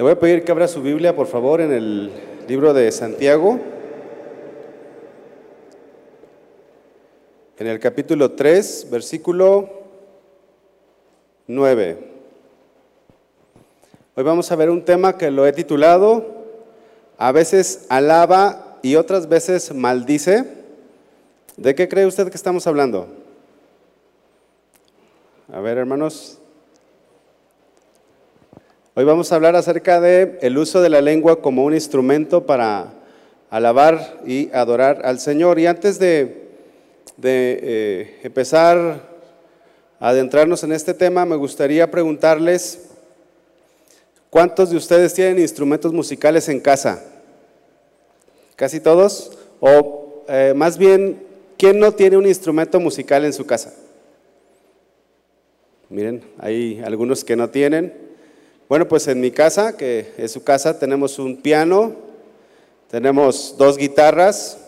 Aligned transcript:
Le 0.00 0.04
voy 0.04 0.12
a 0.12 0.18
pedir 0.18 0.44
que 0.44 0.50
abra 0.50 0.66
su 0.66 0.80
Biblia, 0.80 1.14
por 1.14 1.26
favor, 1.26 1.60
en 1.60 1.70
el 1.74 2.10
libro 2.48 2.72
de 2.72 2.90
Santiago, 2.90 3.60
en 7.58 7.66
el 7.66 7.78
capítulo 7.78 8.30
3, 8.30 8.88
versículo 8.90 9.68
9. 11.46 11.98
Hoy 14.14 14.24
vamos 14.24 14.50
a 14.50 14.56
ver 14.56 14.70
un 14.70 14.86
tema 14.86 15.18
que 15.18 15.30
lo 15.30 15.46
he 15.46 15.52
titulado, 15.52 16.46
a 17.18 17.30
veces 17.32 17.84
alaba 17.90 18.78
y 18.80 18.96
otras 18.96 19.28
veces 19.28 19.74
maldice. 19.74 20.46
¿De 21.58 21.74
qué 21.74 21.90
cree 21.90 22.06
usted 22.06 22.30
que 22.30 22.38
estamos 22.38 22.66
hablando? 22.66 23.06
A 25.52 25.60
ver, 25.60 25.76
hermanos, 25.76 26.39
Hoy 29.00 29.06
vamos 29.06 29.32
a 29.32 29.36
hablar 29.36 29.56
acerca 29.56 29.98
de 29.98 30.36
el 30.42 30.58
uso 30.58 30.82
de 30.82 30.90
la 30.90 31.00
lengua 31.00 31.40
como 31.40 31.64
un 31.64 31.72
instrumento 31.72 32.44
para 32.44 32.92
alabar 33.48 34.20
y 34.26 34.50
adorar 34.52 35.00
al 35.06 35.18
Señor. 35.18 35.58
Y 35.58 35.66
antes 35.66 35.98
de, 35.98 36.50
eh, 37.22 38.20
empezar 38.22 39.00
a 39.98 40.08
adentrarnos 40.10 40.64
en 40.64 40.72
este 40.72 40.92
tema, 40.92 41.24
me 41.24 41.36
gustaría 41.36 41.90
preguntarles, 41.90 42.90
¿cuántos 44.28 44.68
de 44.68 44.76
ustedes 44.76 45.14
tienen 45.14 45.38
instrumentos 45.38 45.94
musicales 45.94 46.46
en 46.50 46.60
casa? 46.60 47.02
¿Casi 48.54 48.80
todos? 48.80 49.32
O 49.60 50.24
eh, 50.28 50.52
más 50.54 50.76
bien, 50.76 51.22
¿quién 51.56 51.78
no 51.78 51.92
tiene 51.92 52.18
un 52.18 52.26
instrumento 52.26 52.78
musical 52.78 53.24
en 53.24 53.32
su 53.32 53.46
casa? 53.46 53.72
Miren, 55.88 56.22
hay 56.38 56.82
algunos 56.84 57.24
que 57.24 57.34
no 57.34 57.48
tienen. 57.48 58.09
Bueno, 58.70 58.86
pues 58.86 59.08
en 59.08 59.20
mi 59.20 59.32
casa, 59.32 59.76
que 59.76 60.12
es 60.16 60.30
su 60.30 60.44
casa, 60.44 60.78
tenemos 60.78 61.18
un 61.18 61.38
piano, 61.38 61.92
tenemos 62.88 63.56
dos 63.58 63.76
guitarras, 63.76 64.58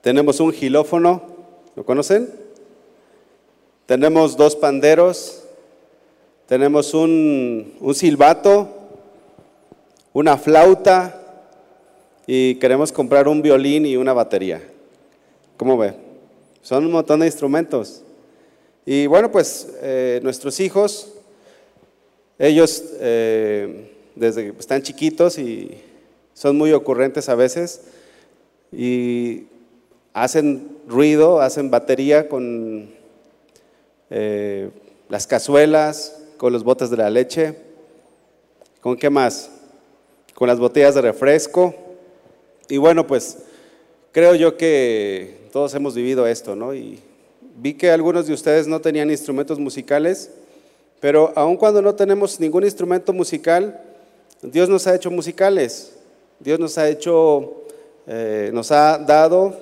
tenemos 0.00 0.40
un 0.40 0.50
gilófono, 0.50 1.20
¿lo 1.76 1.84
conocen? 1.84 2.30
Tenemos 3.84 4.38
dos 4.38 4.56
panderos, 4.56 5.42
tenemos 6.46 6.94
un, 6.94 7.74
un 7.80 7.94
silbato, 7.94 8.70
una 10.14 10.38
flauta 10.38 11.20
y 12.26 12.54
queremos 12.54 12.92
comprar 12.92 13.28
un 13.28 13.42
violín 13.42 13.84
y 13.84 13.98
una 13.98 14.14
batería. 14.14 14.62
¿Cómo 15.58 15.76
ve? 15.76 15.92
Son 16.62 16.82
un 16.86 16.92
montón 16.92 17.20
de 17.20 17.26
instrumentos. 17.26 18.02
Y 18.86 19.06
bueno, 19.06 19.30
pues 19.30 19.68
eh, 19.82 20.20
nuestros 20.22 20.60
hijos 20.60 21.13
ellos, 22.38 22.82
eh, 23.00 23.92
desde 24.14 24.52
que 24.52 24.58
están 24.58 24.82
chiquitos 24.82 25.38
y 25.38 25.70
son 26.32 26.56
muy 26.56 26.72
ocurrentes 26.72 27.28
a 27.28 27.34
veces, 27.34 27.82
y 28.72 29.44
hacen 30.12 30.78
ruido, 30.88 31.40
hacen 31.40 31.70
batería 31.70 32.28
con 32.28 32.90
eh, 34.10 34.70
las 35.08 35.26
cazuelas, 35.26 36.22
con 36.36 36.52
los 36.52 36.64
botes 36.64 36.90
de 36.90 36.96
la 36.96 37.10
leche, 37.10 37.54
¿con 38.80 38.96
qué 38.96 39.10
más? 39.10 39.50
Con 40.34 40.48
las 40.48 40.58
botellas 40.58 40.94
de 40.94 41.02
refresco. 41.02 41.74
Y 42.68 42.78
bueno, 42.78 43.06
pues 43.06 43.38
creo 44.12 44.34
yo 44.34 44.56
que 44.56 45.48
todos 45.52 45.74
hemos 45.74 45.94
vivido 45.94 46.26
esto, 46.26 46.56
¿no? 46.56 46.74
Y 46.74 46.98
vi 47.56 47.74
que 47.74 47.90
algunos 47.90 48.26
de 48.26 48.34
ustedes 48.34 48.66
no 48.66 48.80
tenían 48.80 49.10
instrumentos 49.10 49.58
musicales 49.58 50.30
pero 51.04 51.34
aun 51.36 51.58
cuando 51.58 51.82
no 51.82 51.94
tenemos 51.94 52.40
ningún 52.40 52.64
instrumento 52.64 53.12
musical, 53.12 53.78
Dios 54.40 54.70
nos 54.70 54.86
ha 54.86 54.94
hecho 54.94 55.10
musicales. 55.10 55.92
Dios 56.40 56.58
nos 56.58 56.78
ha 56.78 56.88
hecho, 56.88 57.62
eh, 58.06 58.48
nos 58.54 58.72
ha 58.72 58.96
dado 58.96 59.54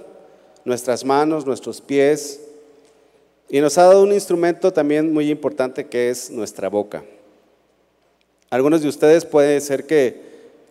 nuestras 0.65 1.05
manos, 1.05 1.45
nuestros 1.45 1.81
pies, 1.81 2.39
y 3.49 3.61
nos 3.61 3.77
ha 3.77 3.87
dado 3.87 4.05
un 4.05 4.13
instrumento 4.13 4.73
también 4.73 5.13
muy 5.13 5.33
importante 5.33 5.89
que 5.89 6.11
es 6.11 6.31
nuestra 6.31 6.69
boca. 6.69 7.03
Algunos 8.49 8.81
de 8.83 8.89
ustedes 8.89 9.25
puede 9.25 9.61
ser 9.61 9.85
que, 9.85 10.23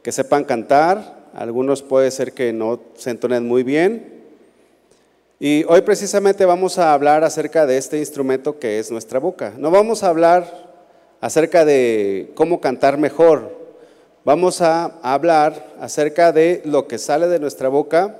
que 0.01 0.13
sepan 0.13 0.45
cantar, 0.45 1.27
algunos 1.33 1.81
puede 1.81 2.11
ser 2.11 2.31
que 2.31 2.53
no 2.53 2.79
se 2.95 3.09
entonen 3.09 3.45
muy 3.45 3.63
bien. 3.63 4.21
Y 5.43 5.65
hoy 5.67 5.81
precisamente 5.81 6.45
vamos 6.45 6.77
a 6.77 6.93
hablar 6.93 7.23
acerca 7.23 7.65
de 7.65 7.75
este 7.75 7.97
instrumento 7.97 8.59
que 8.59 8.77
es 8.77 8.91
nuestra 8.91 9.19
boca. 9.19 9.53
No 9.57 9.71
vamos 9.71 10.03
a 10.03 10.09
hablar 10.09 10.70
acerca 11.21 11.63
de 11.63 12.31
cómo 12.33 12.59
cantar 12.59 12.97
mejor. 12.97 13.55
Vamos 14.25 14.61
a 14.61 14.85
hablar 15.03 15.73
acerca 15.79 16.31
de 16.31 16.61
lo 16.65 16.87
que 16.87 16.97
sale 16.97 17.27
de 17.27 17.39
nuestra 17.39 17.69
boca, 17.69 18.17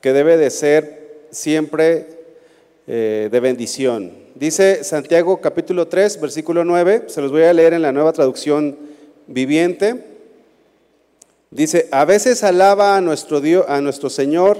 que 0.00 0.12
debe 0.12 0.36
de 0.36 0.50
ser 0.50 1.26
siempre 1.30 2.06
eh, 2.86 3.28
de 3.30 3.40
bendición. 3.40 4.12
Dice 4.34 4.82
Santiago 4.84 5.40
capítulo 5.40 5.88
3, 5.88 6.20
versículo 6.20 6.64
9, 6.64 7.04
se 7.06 7.20
los 7.20 7.30
voy 7.30 7.44
a 7.44 7.52
leer 7.52 7.74
en 7.74 7.82
la 7.82 7.92
nueva 7.92 8.12
traducción 8.12 8.76
viviente. 9.26 10.04
Dice, 11.50 11.88
a 11.92 12.04
veces 12.04 12.42
alaba 12.42 12.96
a 12.96 13.00
nuestro, 13.00 13.40
Dios, 13.40 13.64
a 13.68 13.80
nuestro 13.80 14.10
Señor 14.10 14.58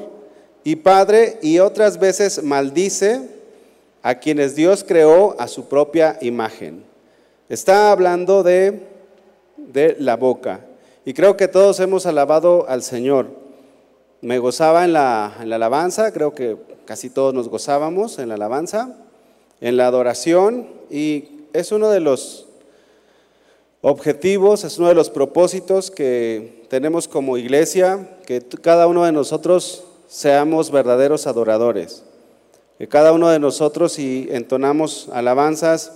y 0.63 0.77
Padre 0.77 1.39
y 1.43 1.59
otras 1.59 1.99
veces 1.99 2.43
maldice 2.45 3.23
a 4.03 4.17
quienes 4.17 4.55
Dios 4.55 4.85
creó 4.87 5.35
a 5.41 5.49
su 5.49 5.69
propia 5.69 6.19
imagen. 6.21 6.92
Está 7.49 7.93
hablando 7.93 8.43
de, 8.43 8.83
de 9.57 9.97
la 9.99 10.17
boca. 10.17 10.61
Y 11.05 11.15
creo 11.15 11.37
que 11.37 11.49
todos 11.49 11.81
hemos 11.81 12.07
alabado 12.07 12.67
al 12.69 12.83
Señor. 12.83 13.27
Me 14.21 14.39
gozaba 14.39 14.85
en 14.85 14.93
la, 14.93 15.35
en 15.41 15.51
la 15.51 15.57
alabanza, 15.57 16.13
creo 16.13 16.33
que 16.33 16.57
casi 16.85 17.11
todos 17.11 17.35
nos 17.35 17.49
gozábamos 17.49 18.19
en 18.19 18.29
la 18.29 18.35
alabanza, 18.35 18.97
en 19.61 19.77
la 19.77 19.87
adoración, 19.87 20.69
y 20.91 21.25
es 21.53 21.73
uno 21.73 21.91
de 21.91 22.01
los 22.01 22.47
objetivos, 23.81 24.65
es 24.65 24.79
uno 24.79 24.89
de 24.89 24.95
los 24.95 25.11
propósitos 25.11 25.91
que 25.91 26.65
tenemos 26.69 27.09
como 27.09 27.37
iglesia, 27.37 28.09
que 28.27 28.41
cada 28.41 28.87
uno 28.87 29.05
de 29.05 29.13
nosotros 29.13 29.85
seamos 30.09 30.71
verdaderos 30.71 31.27
adoradores, 31.27 32.05
que 32.79 32.89
cada 32.89 33.13
uno 33.13 33.29
de 33.29 33.41
nosotros 33.41 33.95
si 33.95 34.29
entonamos 34.31 35.09
alabanzas, 35.13 35.93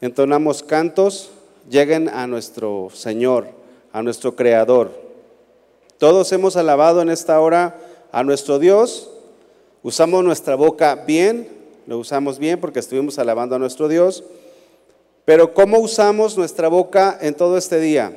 entonamos 0.00 0.62
cantos, 0.62 1.30
lleguen 1.68 2.08
a 2.08 2.26
nuestro 2.26 2.88
Señor, 2.92 3.48
a 3.92 4.02
nuestro 4.02 4.36
Creador. 4.36 4.90
Todos 5.98 6.30
hemos 6.32 6.56
alabado 6.56 7.00
en 7.00 7.08
esta 7.08 7.40
hora 7.40 7.78
a 8.12 8.22
nuestro 8.22 8.58
Dios, 8.58 9.10
usamos 9.82 10.22
nuestra 10.24 10.54
boca 10.54 10.94
bien, 11.06 11.48
lo 11.86 11.98
usamos 11.98 12.38
bien 12.38 12.60
porque 12.60 12.80
estuvimos 12.80 13.18
alabando 13.18 13.56
a 13.56 13.58
nuestro 13.58 13.88
Dios, 13.88 14.24
pero 15.24 15.54
¿cómo 15.54 15.78
usamos 15.78 16.36
nuestra 16.36 16.68
boca 16.68 17.18
en 17.20 17.34
todo 17.34 17.56
este 17.56 17.80
día? 17.80 18.16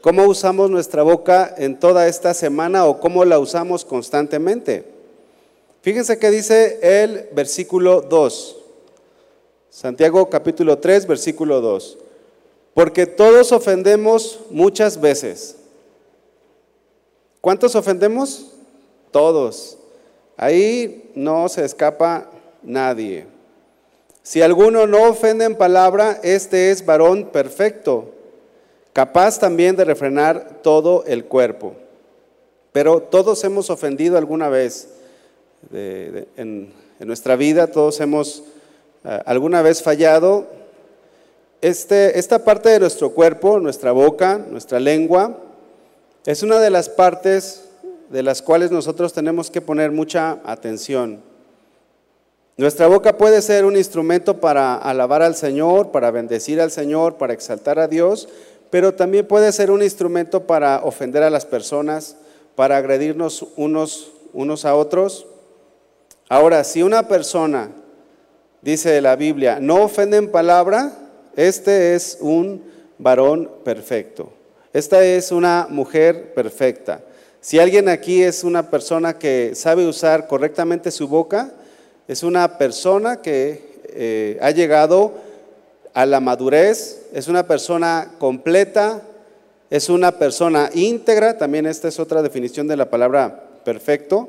¿Cómo 0.00 0.24
usamos 0.24 0.70
nuestra 0.70 1.02
boca 1.02 1.54
en 1.56 1.78
toda 1.80 2.06
esta 2.06 2.34
semana 2.34 2.84
o 2.84 3.00
cómo 3.00 3.24
la 3.24 3.38
usamos 3.38 3.84
constantemente? 3.84 4.84
Fíjense 5.80 6.18
que 6.18 6.30
dice 6.30 6.78
el 6.82 7.28
versículo 7.32 8.02
2. 8.02 8.63
Santiago 9.74 10.30
capítulo 10.30 10.78
3, 10.78 11.04
versículo 11.08 11.60
2. 11.60 11.98
Porque 12.74 13.06
todos 13.06 13.50
ofendemos 13.50 14.38
muchas 14.48 15.00
veces. 15.00 15.56
¿Cuántos 17.40 17.74
ofendemos? 17.74 18.52
Todos. 19.10 19.76
Ahí 20.36 21.10
no 21.16 21.48
se 21.48 21.64
escapa 21.64 22.30
nadie. 22.62 23.26
Si 24.22 24.42
alguno 24.42 24.86
no 24.86 25.08
ofende 25.08 25.44
en 25.44 25.56
palabra, 25.56 26.20
este 26.22 26.70
es 26.70 26.86
varón 26.86 27.30
perfecto, 27.32 28.12
capaz 28.92 29.40
también 29.40 29.74
de 29.74 29.84
refrenar 29.84 30.60
todo 30.62 31.02
el 31.04 31.24
cuerpo. 31.24 31.74
Pero 32.70 33.00
todos 33.02 33.42
hemos 33.42 33.70
ofendido 33.70 34.18
alguna 34.18 34.48
vez 34.48 34.90
en, 35.72 36.28
en 36.36 37.08
nuestra 37.08 37.34
vida, 37.34 37.66
todos 37.66 37.98
hemos 38.00 38.44
alguna 39.04 39.62
vez 39.62 39.82
fallado, 39.82 40.46
este, 41.60 42.18
esta 42.18 42.44
parte 42.44 42.68
de 42.68 42.80
nuestro 42.80 43.10
cuerpo, 43.10 43.58
nuestra 43.58 43.92
boca, 43.92 44.38
nuestra 44.50 44.80
lengua, 44.80 45.38
es 46.26 46.42
una 46.42 46.58
de 46.58 46.70
las 46.70 46.88
partes 46.88 47.64
de 48.10 48.22
las 48.22 48.42
cuales 48.42 48.70
nosotros 48.70 49.12
tenemos 49.12 49.50
que 49.50 49.60
poner 49.60 49.90
mucha 49.90 50.40
atención. 50.44 51.22
Nuestra 52.56 52.86
boca 52.86 53.16
puede 53.16 53.42
ser 53.42 53.64
un 53.64 53.76
instrumento 53.76 54.40
para 54.40 54.76
alabar 54.76 55.22
al 55.22 55.34
Señor, 55.34 55.90
para 55.90 56.10
bendecir 56.10 56.60
al 56.60 56.70
Señor, 56.70 57.16
para 57.16 57.32
exaltar 57.32 57.78
a 57.78 57.88
Dios, 57.88 58.28
pero 58.70 58.94
también 58.94 59.26
puede 59.26 59.50
ser 59.52 59.70
un 59.70 59.82
instrumento 59.82 60.46
para 60.46 60.82
ofender 60.84 61.22
a 61.22 61.30
las 61.30 61.44
personas, 61.46 62.16
para 62.54 62.76
agredirnos 62.76 63.46
unos, 63.56 64.12
unos 64.32 64.64
a 64.64 64.76
otros. 64.76 65.26
Ahora, 66.28 66.62
si 66.62 66.82
una 66.82 67.08
persona 67.08 67.70
dice 68.64 69.00
la 69.02 69.14
Biblia, 69.14 69.58
no 69.60 69.84
ofenden 69.84 70.30
palabra, 70.30 70.92
este 71.36 71.94
es 71.94 72.16
un 72.20 72.62
varón 72.98 73.50
perfecto. 73.62 74.32
Esta 74.72 75.04
es 75.04 75.30
una 75.30 75.66
mujer 75.68 76.32
perfecta. 76.32 77.02
Si 77.40 77.58
alguien 77.58 77.90
aquí 77.90 78.22
es 78.22 78.42
una 78.42 78.70
persona 78.70 79.18
que 79.18 79.54
sabe 79.54 79.86
usar 79.86 80.26
correctamente 80.26 80.90
su 80.90 81.06
boca, 81.06 81.52
es 82.08 82.22
una 82.22 82.56
persona 82.56 83.20
que 83.20 83.80
eh, 83.90 84.38
ha 84.40 84.50
llegado 84.50 85.12
a 85.92 86.06
la 86.06 86.20
madurez, 86.20 87.02
es 87.12 87.28
una 87.28 87.46
persona 87.46 88.14
completa, 88.18 89.02
es 89.68 89.90
una 89.90 90.18
persona 90.18 90.70
íntegra, 90.72 91.36
también 91.36 91.66
esta 91.66 91.88
es 91.88 92.00
otra 92.00 92.22
definición 92.22 92.66
de 92.66 92.78
la 92.78 92.88
palabra 92.88 93.44
perfecto, 93.62 94.28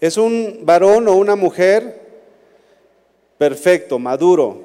es 0.00 0.18
un 0.18 0.60
varón 0.62 1.08
o 1.08 1.16
una 1.16 1.36
mujer 1.36 2.01
perfecto, 3.42 3.98
maduro. 3.98 4.60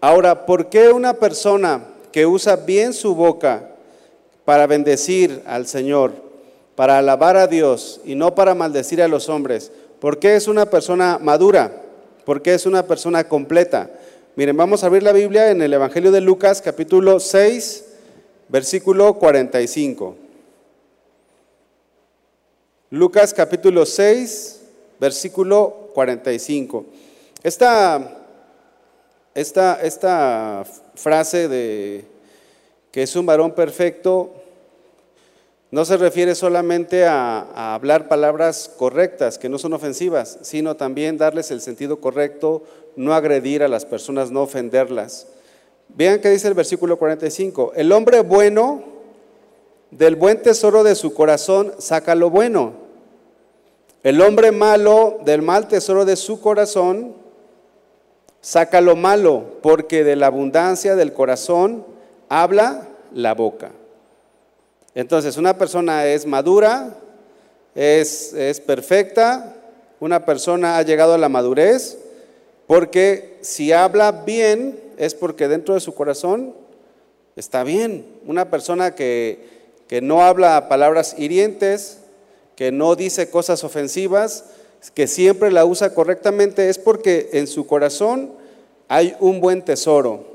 Ahora, 0.00 0.46
¿por 0.46 0.70
qué 0.70 0.88
una 0.88 1.12
persona 1.12 1.84
que 2.10 2.24
usa 2.24 2.56
bien 2.56 2.94
su 2.94 3.14
boca 3.14 3.68
para 4.46 4.66
bendecir 4.66 5.42
al 5.44 5.66
Señor, 5.66 6.14
para 6.74 6.96
alabar 6.96 7.36
a 7.36 7.46
Dios 7.46 8.00
y 8.06 8.14
no 8.14 8.34
para 8.34 8.54
maldecir 8.54 9.02
a 9.02 9.08
los 9.08 9.28
hombres, 9.28 9.70
por 10.00 10.18
qué 10.18 10.34
es 10.34 10.48
una 10.48 10.64
persona 10.64 11.18
madura? 11.20 11.82
¿Por 12.24 12.40
qué 12.40 12.54
es 12.54 12.64
una 12.64 12.86
persona 12.86 13.28
completa? 13.28 13.90
Miren, 14.34 14.56
vamos 14.56 14.82
a 14.82 14.86
abrir 14.86 15.02
la 15.02 15.12
Biblia 15.12 15.50
en 15.50 15.60
el 15.60 15.74
Evangelio 15.74 16.10
de 16.10 16.22
Lucas, 16.22 16.62
capítulo 16.62 17.20
6, 17.20 17.84
versículo 18.48 19.12
45. 19.18 20.16
Lucas 22.88 23.34
capítulo 23.34 23.84
6, 23.84 24.60
versículo 24.98 25.90
45. 25.92 26.86
Esta, 27.42 28.20
esta, 29.34 29.80
esta 29.82 30.64
frase 30.94 31.48
de 31.48 32.04
que 32.90 33.02
es 33.02 33.16
un 33.16 33.26
varón 33.26 33.52
perfecto 33.52 34.34
no 35.72 35.86
se 35.86 35.96
refiere 35.96 36.34
solamente 36.34 37.06
a, 37.06 37.74
hablar 37.74 38.06
palabras 38.06 38.70
correctas, 38.76 39.38
que 39.38 39.48
no 39.48 39.56
son 39.56 39.72
ofensivas, 39.72 40.38
sino 40.42 40.76
también 40.76 41.16
darles 41.16 41.50
el 41.50 41.62
sentido 41.62 41.98
correcto, 41.98 42.62
no 42.94 43.14
agredir 43.14 43.62
a 43.62 43.68
las 43.68 43.86
personas, 43.86 44.30
no 44.30 44.42
ofenderlas. 44.42 45.28
Vean 45.88 46.20
qué 46.20 46.28
dice 46.28 46.48
el 46.48 46.52
versículo 46.52 46.98
45. 46.98 47.72
El 47.74 47.90
hombre 47.92 48.20
bueno 48.20 48.84
del 49.90 50.14
buen 50.14 50.42
tesoro 50.42 50.84
de 50.84 50.94
su 50.94 51.14
corazón 51.14 51.72
saca 51.78 52.14
lo 52.14 52.28
bueno. 52.28 52.74
El 54.02 54.20
hombre 54.20 54.52
malo 54.52 55.20
del 55.24 55.40
mal 55.40 55.68
tesoro 55.68 56.04
de 56.04 56.16
su 56.16 56.42
corazón 56.42 57.14
saca 58.42 58.82
lo 58.82 58.96
malo, 58.96 59.44
porque 59.62 60.04
de 60.04 60.16
la 60.16 60.26
abundancia 60.26 60.94
del 60.96 61.14
corazón 61.14 61.86
habla 62.28 62.88
la 63.14 63.32
boca. 63.32 63.70
Entonces, 64.94 65.38
una 65.38 65.56
persona 65.56 66.04
es 66.06 66.26
madura, 66.26 66.98
es, 67.74 68.34
es 68.34 68.60
perfecta, 68.60 69.54
una 70.00 70.26
persona 70.26 70.76
ha 70.76 70.82
llegado 70.82 71.14
a 71.14 71.18
la 71.18 71.30
madurez, 71.30 71.96
porque 72.66 73.38
si 73.40 73.72
habla 73.72 74.12
bien 74.12 74.78
es 74.98 75.14
porque 75.14 75.48
dentro 75.48 75.74
de 75.74 75.80
su 75.80 75.94
corazón 75.94 76.54
está 77.36 77.64
bien. 77.64 78.04
Una 78.26 78.50
persona 78.50 78.94
que, 78.94 79.72
que 79.88 80.00
no 80.00 80.22
habla 80.22 80.68
palabras 80.68 81.14
hirientes, 81.16 81.98
que 82.56 82.72
no 82.72 82.96
dice 82.96 83.30
cosas 83.30 83.64
ofensivas, 83.64 84.44
que 84.90 85.06
siempre 85.06 85.52
la 85.52 85.64
usa 85.64 85.94
correctamente, 85.94 86.68
es 86.68 86.78
porque 86.78 87.30
en 87.32 87.46
su 87.46 87.66
corazón 87.66 88.32
hay 88.88 89.16
un 89.20 89.40
buen 89.40 89.62
tesoro. 89.62 90.32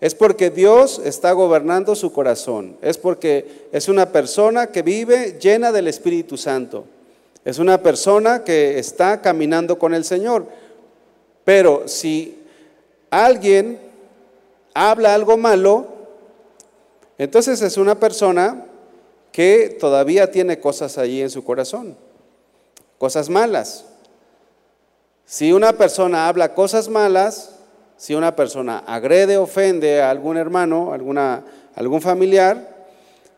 Es 0.00 0.14
porque 0.14 0.50
Dios 0.50 1.00
está 1.04 1.32
gobernando 1.32 1.94
su 1.94 2.12
corazón. 2.12 2.76
Es 2.80 2.96
porque 2.96 3.68
es 3.72 3.88
una 3.88 4.12
persona 4.12 4.68
que 4.68 4.82
vive 4.82 5.38
llena 5.40 5.72
del 5.72 5.88
Espíritu 5.88 6.36
Santo. 6.36 6.84
Es 7.44 7.58
una 7.58 7.82
persona 7.82 8.44
que 8.44 8.78
está 8.78 9.20
caminando 9.20 9.78
con 9.78 9.94
el 9.94 10.04
Señor. 10.04 10.46
Pero 11.44 11.86
si 11.86 12.38
alguien 13.10 13.78
habla 14.74 15.14
algo 15.14 15.36
malo, 15.36 15.86
entonces 17.18 17.60
es 17.60 17.76
una 17.76 17.98
persona 17.98 18.64
que 19.32 19.76
todavía 19.78 20.30
tiene 20.30 20.58
cosas 20.58 20.96
allí 20.98 21.20
en 21.20 21.30
su 21.30 21.44
corazón, 21.44 21.96
cosas 23.00 23.30
malas. 23.30 23.86
Si 25.24 25.54
una 25.54 25.72
persona 25.72 26.28
habla 26.28 26.52
cosas 26.52 26.90
malas, 26.90 27.56
si 27.96 28.14
una 28.14 28.36
persona 28.36 28.80
agrede, 28.86 29.38
ofende 29.38 30.02
a 30.02 30.10
algún 30.10 30.36
hermano, 30.36 30.92
alguna, 30.92 31.42
algún 31.74 32.02
familiar, 32.02 32.86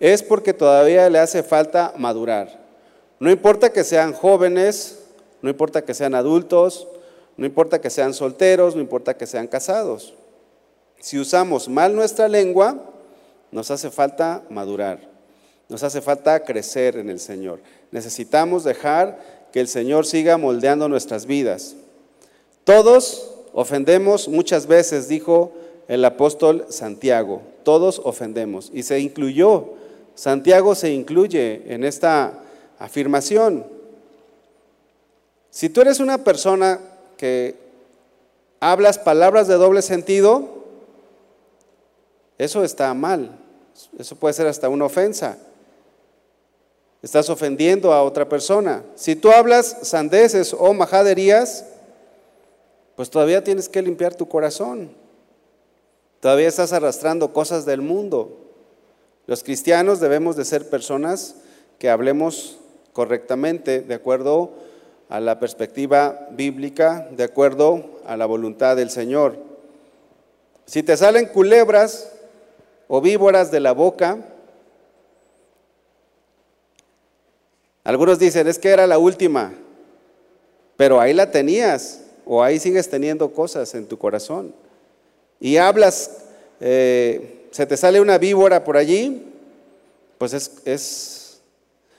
es 0.01 0.25
porque 0.25 0.53
todavía 0.53 1.09
le 1.09 1.21
hace 1.21 1.45
falta 1.45 1.95
madurar. 1.97 2.59
No 3.21 3.31
importa 3.31 3.73
que 3.73 3.85
sean 3.85 4.15
jóvenes, 4.15 4.99
no 5.43 5.49
importa 5.49 5.83
que 5.83 5.95
sean 5.95 6.17
adultos, 6.17 6.89
no 7.37 7.47
importa 7.47 7.81
que 7.81 7.89
sean 7.89 8.15
solteros, 8.15 8.75
no 8.75 8.81
importa 8.81 9.17
que 9.17 9.29
sean 9.29 9.47
casados. 9.47 10.13
Si 10.99 11.21
usamos 11.21 11.69
mal 11.69 11.95
nuestra 11.95 12.27
lengua, 12.27 12.83
nos 13.53 13.71
hace 13.71 13.93
falta 13.93 14.43
madurar, 14.51 14.99
nos 15.69 15.85
hace 15.85 16.01
falta 16.01 16.43
crecer 16.43 16.97
en 16.97 17.11
el 17.11 17.21
Señor. 17.21 17.61
Necesitamos 17.93 18.65
dejar 18.65 19.42
que 19.53 19.61
el 19.61 19.69
Señor 19.69 20.07
siga 20.07 20.39
moldeando 20.39 20.89
nuestras 20.89 21.27
vidas. 21.27 21.77
Todos 22.65 23.33
Ofendemos 23.53 24.29
muchas 24.29 24.67
veces, 24.67 25.09
dijo 25.09 25.53
el 25.89 26.05
apóstol 26.05 26.67
Santiago. 26.71 27.43
Todos 27.65 28.01
ofendemos. 28.03 28.71
Y 28.73 28.83
se 28.83 28.99
incluyó, 28.99 29.75
Santiago 30.15 30.75
se 30.75 30.91
incluye 30.91 31.63
en 31.67 31.85
esta 31.85 32.33
afirmación. 32.79 33.67
Si 35.51 35.69
tú 35.69 35.83
eres 35.83 36.01
una 36.01 36.25
persona 36.25 36.81
que 37.19 37.57
hablas 38.59 38.99
palabras 38.99 39.49
de 39.49 39.55
doble 39.55 39.83
sentido, 39.83 40.65
eso 42.39 42.65
está 42.65 42.93
mal. 42.95 43.39
Eso 43.99 44.17
puede 44.17 44.33
ser 44.33 44.47
hasta 44.47 44.71
una 44.71 44.87
ofensa. 44.87 45.37
Estás 47.03 47.29
ofendiendo 47.29 47.93
a 47.93 48.05
otra 48.05 48.29
persona. 48.29 48.85
Si 48.95 49.17
tú 49.17 49.31
hablas 49.33 49.77
sandeces 49.83 50.55
o 50.57 50.73
majaderías, 50.73 51.67
pues 52.95 53.11
todavía 53.11 53.43
tienes 53.43 53.69
que 53.69 53.83
limpiar 53.83 54.15
tu 54.15 54.29
corazón. 54.29 54.93
Todavía 56.21 56.47
estás 56.47 56.73
arrastrando 56.73 57.33
cosas 57.33 57.67
del 57.67 57.83
mundo. 57.83 58.39
Los 59.27 59.43
cristianos 59.43 59.99
debemos 59.99 60.37
de 60.37 60.45
ser 60.45 60.71
personas 60.71 61.35
que 61.81 61.91
hablemos 61.91 62.59
correctamente 62.93 63.81
de 63.81 63.95
acuerdo 63.95 64.53
a 65.09 65.19
la 65.19 65.41
perspectiva 65.41 66.29
bíblica, 66.31 67.09
de 67.11 67.25
acuerdo 67.25 68.01
a 68.07 68.17
la 68.17 68.27
voluntad 68.27 68.77
del 68.77 68.91
Señor. 68.91 69.37
Si 70.65 70.85
te 70.85 70.97
salen 70.97 71.27
culebras 71.27 72.13
o 72.87 73.01
víboras 73.01 73.51
de 73.51 73.61
la 73.61 73.73
boca, 73.73 74.32
algunos 77.85 78.19
dicen, 78.19 78.47
es 78.47 78.59
que 78.59 78.69
era 78.69 78.87
la 78.87 78.99
última, 78.99 79.53
pero 80.77 81.01
ahí 81.01 81.13
la 81.13 81.31
tenías 81.31 82.03
o 82.25 82.43
ahí 82.43 82.59
sigues 82.59 82.89
teniendo 82.89 83.33
cosas 83.33 83.75
en 83.75 83.87
tu 83.87 83.99
corazón 83.99 84.55
y 85.41 85.57
hablas, 85.57 86.19
eh, 86.61 87.49
se 87.51 87.67
te 87.67 87.77
sale 87.77 88.01
una 88.01 88.17
víbora 88.17 88.63
por 88.63 88.77
allí, 88.77 89.27
pues 90.17 90.33
es, 90.65 91.41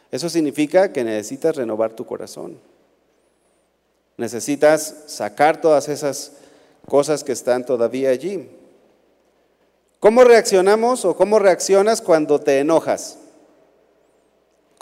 eso 0.10 0.30
significa 0.30 0.94
que 0.94 1.04
necesitas 1.04 1.58
renovar 1.58 1.92
tu 1.94 2.06
corazón. 2.06 2.58
Necesitas 4.16 4.96
sacar 5.08 5.60
todas 5.60 5.90
esas 5.90 6.32
cosas 6.88 7.24
que 7.24 7.34
están 7.34 7.66
todavía 7.66 8.12
allí. 8.12 8.48
¿Cómo 10.00 10.24
reaccionamos 10.24 11.04
o 11.04 11.16
cómo 11.18 11.40
reaccionas 11.40 12.02
cuando 12.02 12.40
te 12.40 12.60
enojas? 12.60 13.18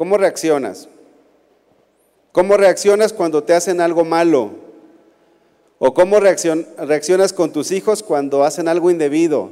¿Cómo 0.02 0.18
reaccionas? 0.18 0.90
¿Cómo 2.32 2.58
reaccionas 2.58 3.14
cuando 3.14 3.44
te 3.44 3.54
hacen 3.54 3.80
algo 3.80 4.04
malo? 4.04 4.50
¿O 5.78 5.94
cómo 5.94 6.20
reaccionas 6.20 7.34
con 7.34 7.54
tus 7.54 7.70
hijos 7.70 8.02
cuando 8.02 8.44
hacen 8.44 8.68
algo 8.68 8.90
indebido? 8.90 9.52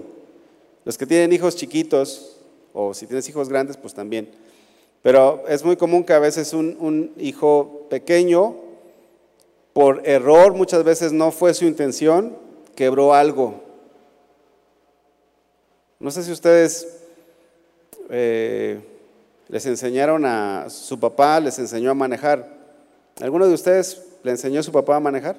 Los 0.86 0.98
que 0.98 1.06
tienen 1.06 1.34
hijos 1.34 1.56
chiquitos, 1.56 2.38
o 2.74 2.96
si 2.96 3.06
tienes 3.06 3.30
hijos 3.30 3.48
grandes, 3.48 3.78
pues 3.78 3.94
también. 3.94 4.32
Pero 5.04 5.44
es 5.48 5.64
muy 5.64 5.76
común 5.76 6.04
que 6.04 6.14
a 6.14 6.20
veces 6.20 6.52
un, 6.54 7.14
hijo 7.20 7.86
pequeño, 7.92 8.56
por 9.72 10.02
error, 10.04 10.56
muchas 10.56 10.84
veces 10.84 11.12
no 11.12 11.30
fue 11.30 11.54
su 11.54 11.66
intención, 11.66 12.36
quebró 12.74 13.14
algo. 13.14 13.62
No 16.00 16.10
sé 16.10 16.24
si 16.24 16.32
ustedes 16.32 16.88
eh, 18.10 18.89
les 19.50 19.66
enseñaron 19.66 20.26
a 20.26 20.70
su 20.70 21.00
papá, 21.00 21.40
les 21.40 21.60
enseñó 21.60 21.92
a 21.92 21.96
manejar. 21.96 22.48
¿Alguno 23.20 23.48
de 23.48 23.54
ustedes 23.54 24.02
le 24.24 24.32
enseñó 24.32 24.62
a 24.62 24.64
su 24.64 24.72
papá 24.72 24.96
a 24.96 25.00
manejar? 25.00 25.36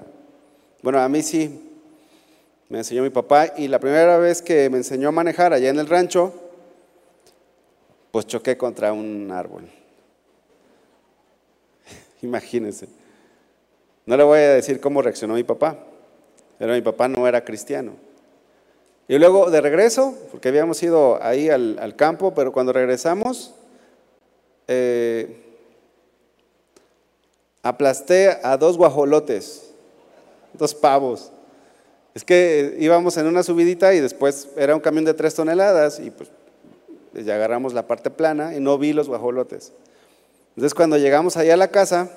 Bueno, 0.82 1.00
a 1.00 1.08
mí 1.08 1.22
sí, 1.22 1.70
me 2.68 2.78
enseñó 2.78 3.02
mi 3.02 3.10
papá 3.10 3.54
y 3.56 3.68
la 3.68 3.78
primera 3.78 4.18
vez 4.18 4.42
que 4.42 4.68
me 4.68 4.78
enseñó 4.78 5.08
a 5.08 5.12
manejar 5.12 5.52
allá 5.52 5.70
en 5.70 5.78
el 5.78 5.86
rancho, 5.86 6.34
pues 8.10 8.26
choqué 8.26 8.56
contra 8.56 8.92
un 8.92 9.30
árbol. 9.30 9.68
Imagínense. 12.22 12.88
No 14.06 14.16
le 14.16 14.24
voy 14.24 14.38
a 14.40 14.54
decir 14.54 14.80
cómo 14.80 15.02
reaccionó 15.02 15.34
mi 15.34 15.44
papá, 15.44 15.78
pero 16.58 16.72
mi 16.72 16.82
papá 16.82 17.06
no 17.06 17.28
era 17.28 17.44
cristiano. 17.44 17.92
Y 19.06 19.18
luego 19.18 19.50
de 19.50 19.60
regreso, 19.60 20.16
porque 20.30 20.48
habíamos 20.48 20.82
ido 20.82 21.22
ahí 21.22 21.48
al, 21.48 21.94
campo, 21.96 22.34
pero 22.34 22.52
cuando 22.52 22.72
regresamos, 22.72 23.54
eh, 24.72 25.36
aplasté 27.60 28.38
a 28.40 28.56
dos 28.56 28.78
guajolotes, 28.78 29.72
dos 30.52 30.76
pavos. 30.76 31.32
Es 32.14 32.22
que 32.22 32.76
íbamos 32.78 33.16
en 33.16 33.26
una 33.26 33.42
subidita 33.42 33.92
y 33.94 34.00
después 34.00 34.48
era 34.56 34.76
un 34.76 34.80
camión 34.80 35.04
de 35.04 35.14
tres 35.14 35.34
toneladas 35.34 35.98
y 35.98 36.12
pues 36.12 36.30
ya 37.14 37.34
agarramos 37.34 37.74
la 37.74 37.88
parte 37.88 38.10
plana 38.10 38.54
y 38.54 38.60
no 38.60 38.78
vi 38.78 38.92
los 38.92 39.08
guajolotes. 39.08 39.72
Entonces 40.50 40.72
cuando 40.72 40.98
llegamos 40.98 41.36
allá 41.36 41.54
a 41.54 41.56
la 41.56 41.68
casa, 41.72 42.08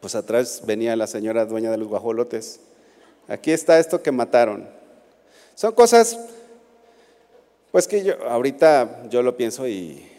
pues 0.00 0.16
atrás 0.16 0.62
venía 0.66 0.96
la 0.96 1.06
señora 1.06 1.46
dueña 1.46 1.70
de 1.70 1.76
los 1.76 1.86
guajolotes. 1.86 2.58
Aquí 3.28 3.52
está 3.52 3.78
esto 3.78 4.02
que 4.02 4.10
mataron. 4.10 4.68
Son 5.54 5.72
cosas, 5.74 6.18
pues 7.70 7.86
que 7.86 8.02
yo 8.02 8.14
ahorita 8.28 9.04
yo 9.10 9.22
lo 9.22 9.36
pienso 9.36 9.68
y, 9.68 10.11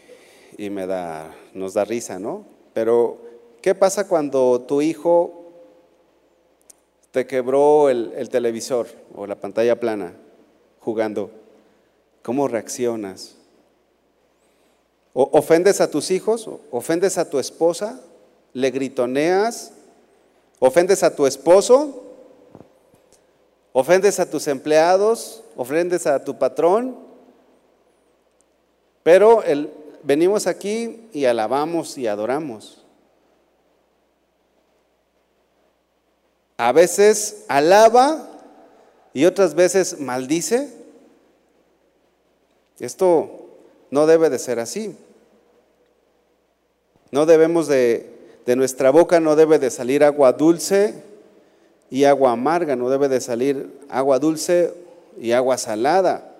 y 0.56 0.70
me 0.70 0.86
da, 0.86 1.34
nos 1.52 1.74
da 1.74 1.84
risa, 1.84 2.18
¿no? 2.18 2.44
Pero 2.72 3.18
¿qué 3.62 3.74
pasa 3.74 4.08
cuando 4.08 4.60
tu 4.62 4.82
hijo 4.82 5.44
te 7.14 7.28
quebró 7.28 7.90
el, 7.90 8.28
televisor 8.28 8.88
o 9.14 9.24
la 9.24 9.36
pantalla 9.36 9.78
plana 9.78 10.14
jugando, 10.80 11.30
¿cómo 12.24 12.48
reaccionas? 12.48 13.36
¿O 15.12 15.30
¿Ofendes 15.32 15.80
a 15.80 15.88
tus 15.88 16.10
hijos? 16.10 16.50
¿Ofendes 16.72 17.16
a 17.16 17.30
tu 17.30 17.38
esposa? 17.38 18.00
¿Le 18.52 18.72
gritoneas? 18.72 19.70
¿Ofendes 20.58 21.04
a 21.04 21.14
tu 21.14 21.24
esposo? 21.24 22.02
¿Ofendes 23.72 24.18
a 24.18 24.28
tus 24.28 24.48
empleados? 24.48 25.44
¿Ofendes 25.54 26.08
a 26.08 26.24
tu 26.24 26.36
patrón? 26.36 26.96
Pero 29.04 29.44
el, 29.44 29.70
venimos 30.04 30.46
aquí 30.46 31.08
y 31.12 31.24
alabamos 31.24 31.98
y 31.98 32.06
adoramos. 32.06 32.84
a 36.56 36.72
veces 36.72 37.44
alaba 37.48 38.28
y 39.12 39.24
otras 39.24 39.54
veces 39.54 40.00
maldice. 40.00 40.72
Esto 42.78 43.48
no 43.90 44.06
debe 44.06 44.30
de 44.30 44.38
ser 44.38 44.58
así. 44.58 44.96
No 47.10 47.26
debemos 47.26 47.68
de, 47.68 48.10
de 48.46 48.56
nuestra 48.56 48.90
boca 48.90 49.20
no 49.20 49.36
debe 49.36 49.58
de 49.58 49.70
salir 49.70 50.02
agua 50.02 50.32
dulce 50.32 50.94
y 51.90 52.04
agua 52.04 52.32
amarga, 52.32 52.74
no 52.74 52.90
debe 52.90 53.08
de 53.08 53.20
salir 53.20 53.78
agua 53.88 54.18
dulce 54.18 54.74
y 55.18 55.32
agua 55.32 55.58
salada. 55.58 56.34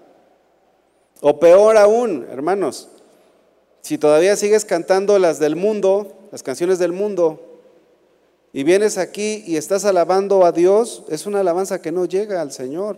O 1.21 1.39
peor 1.39 1.77
aún, 1.77 2.27
hermanos, 2.31 2.89
si 3.85 3.99
todavía 3.99 4.35
sigues 4.35 4.65
cantando 4.65 5.19
las 5.19 5.39
del 5.39 5.57
mundo, 5.57 6.11
las 6.33 6.43
canciones 6.43 6.79
del 6.79 6.93
mundo, 6.93 7.39
y 8.51 8.65
vienes 8.65 8.97
aquí 8.97 9.45
y 9.47 9.59
estás 9.59 9.85
alabando 9.85 10.47
a 10.47 10.53
Dios, 10.53 11.05
es 11.11 11.27
una 11.27 11.41
alabanza 11.41 11.83
que 11.83 11.93
no 11.93 12.07
llega 12.07 12.41
al 12.41 12.51
Señor. 12.51 12.97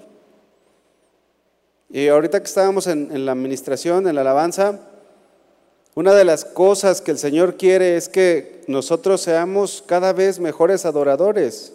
Y 1.90 2.06
ahorita 2.06 2.38
que 2.38 2.46
estábamos 2.46 2.86
en, 2.86 3.26
la 3.26 3.32
administración, 3.32 4.06
en 4.06 4.14
la 4.14 4.20
alabanza, 4.20 4.78
una 5.96 6.14
de 6.14 6.24
las 6.24 6.44
cosas 6.44 7.00
que 7.00 7.10
el 7.10 7.18
Señor 7.18 7.56
quiere 7.56 7.96
es 7.96 8.08
que 8.08 8.62
nosotros 8.68 9.20
seamos 9.20 9.82
cada 9.84 10.12
vez 10.12 10.38
mejores 10.38 10.86
adoradores. 10.86 11.72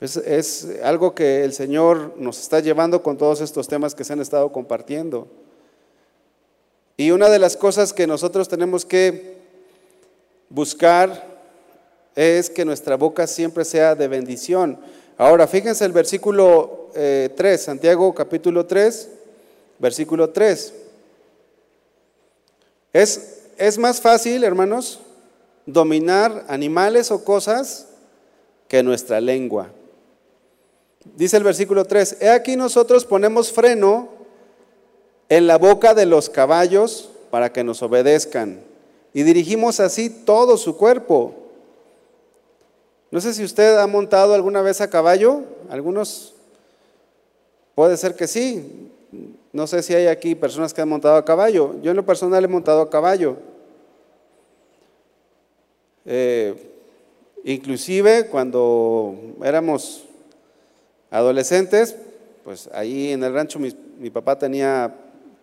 Es, 0.00 0.66
algo 0.82 1.14
que 1.14 1.44
el 1.44 1.52
Señor 1.52 2.14
nos 2.16 2.40
está 2.40 2.60
llevando 2.60 3.02
con 3.02 3.18
todos 3.18 3.42
estos 3.42 3.68
temas 3.68 3.94
que 3.94 4.04
se 4.04 4.14
han 4.14 4.22
estado 4.22 4.50
compartiendo. 4.50 5.43
Y 6.96 7.10
una 7.10 7.28
de 7.28 7.38
las 7.40 7.56
cosas 7.56 7.92
que 7.92 8.06
nosotros 8.06 8.48
tenemos 8.48 8.84
que 8.84 9.38
buscar 10.48 11.34
es 12.14 12.48
que 12.48 12.64
nuestra 12.64 12.96
boca 12.96 13.26
siempre 13.26 13.64
sea 13.64 13.96
de 13.96 14.06
bendición. 14.06 14.78
Ahora, 15.18 15.48
fíjense 15.48 15.84
el 15.84 15.92
versículo 15.92 16.90
3, 16.92 17.36
eh, 17.36 17.58
Santiago 17.58 18.14
capítulo 18.14 18.64
3, 18.66 19.08
versículo 19.80 20.30
3. 20.30 20.74
Es, 22.92 23.38
es 23.56 23.78
más 23.78 24.00
fácil, 24.00 24.44
hermanos, 24.44 25.00
dominar 25.66 26.44
animales 26.46 27.10
o 27.10 27.24
cosas 27.24 27.88
que 28.68 28.84
nuestra 28.84 29.20
lengua. 29.20 29.70
Dice 31.16 31.36
el 31.36 31.42
versículo 31.42 31.84
3, 31.84 32.18
he 32.20 32.30
aquí 32.30 32.56
nosotros 32.56 33.04
ponemos 33.04 33.52
freno 33.52 34.13
en 35.28 35.46
la 35.46 35.58
boca 35.58 35.94
de 35.94 36.06
los 36.06 36.28
caballos 36.30 37.10
para 37.30 37.52
que 37.52 37.64
nos 37.64 37.82
obedezcan 37.82 38.60
y 39.12 39.22
dirigimos 39.22 39.80
así 39.80 40.10
todo 40.10 40.56
su 40.56 40.76
cuerpo. 40.76 41.34
No 43.10 43.20
sé 43.20 43.32
si 43.32 43.44
usted 43.44 43.78
ha 43.78 43.86
montado 43.86 44.34
alguna 44.34 44.60
vez 44.60 44.80
a 44.80 44.90
caballo, 44.90 45.42
algunos 45.68 46.34
puede 47.74 47.96
ser 47.96 48.16
que 48.16 48.26
sí. 48.26 48.90
No 49.52 49.68
sé 49.68 49.82
si 49.82 49.94
hay 49.94 50.08
aquí 50.08 50.34
personas 50.34 50.74
que 50.74 50.80
han 50.80 50.88
montado 50.88 51.14
a 51.16 51.24
caballo. 51.24 51.80
Yo 51.80 51.92
en 51.92 51.96
lo 51.96 52.04
personal 52.04 52.44
he 52.44 52.48
montado 52.48 52.80
a 52.80 52.90
caballo. 52.90 53.36
Eh, 56.04 56.54
inclusive 57.44 58.26
cuando 58.26 59.14
éramos 59.42 60.04
adolescentes, 61.10 61.96
pues 62.42 62.68
ahí 62.74 63.12
en 63.12 63.22
el 63.22 63.32
rancho 63.32 63.58
mi, 63.58 64.10
papá 64.10 64.38
tenía, 64.38 64.92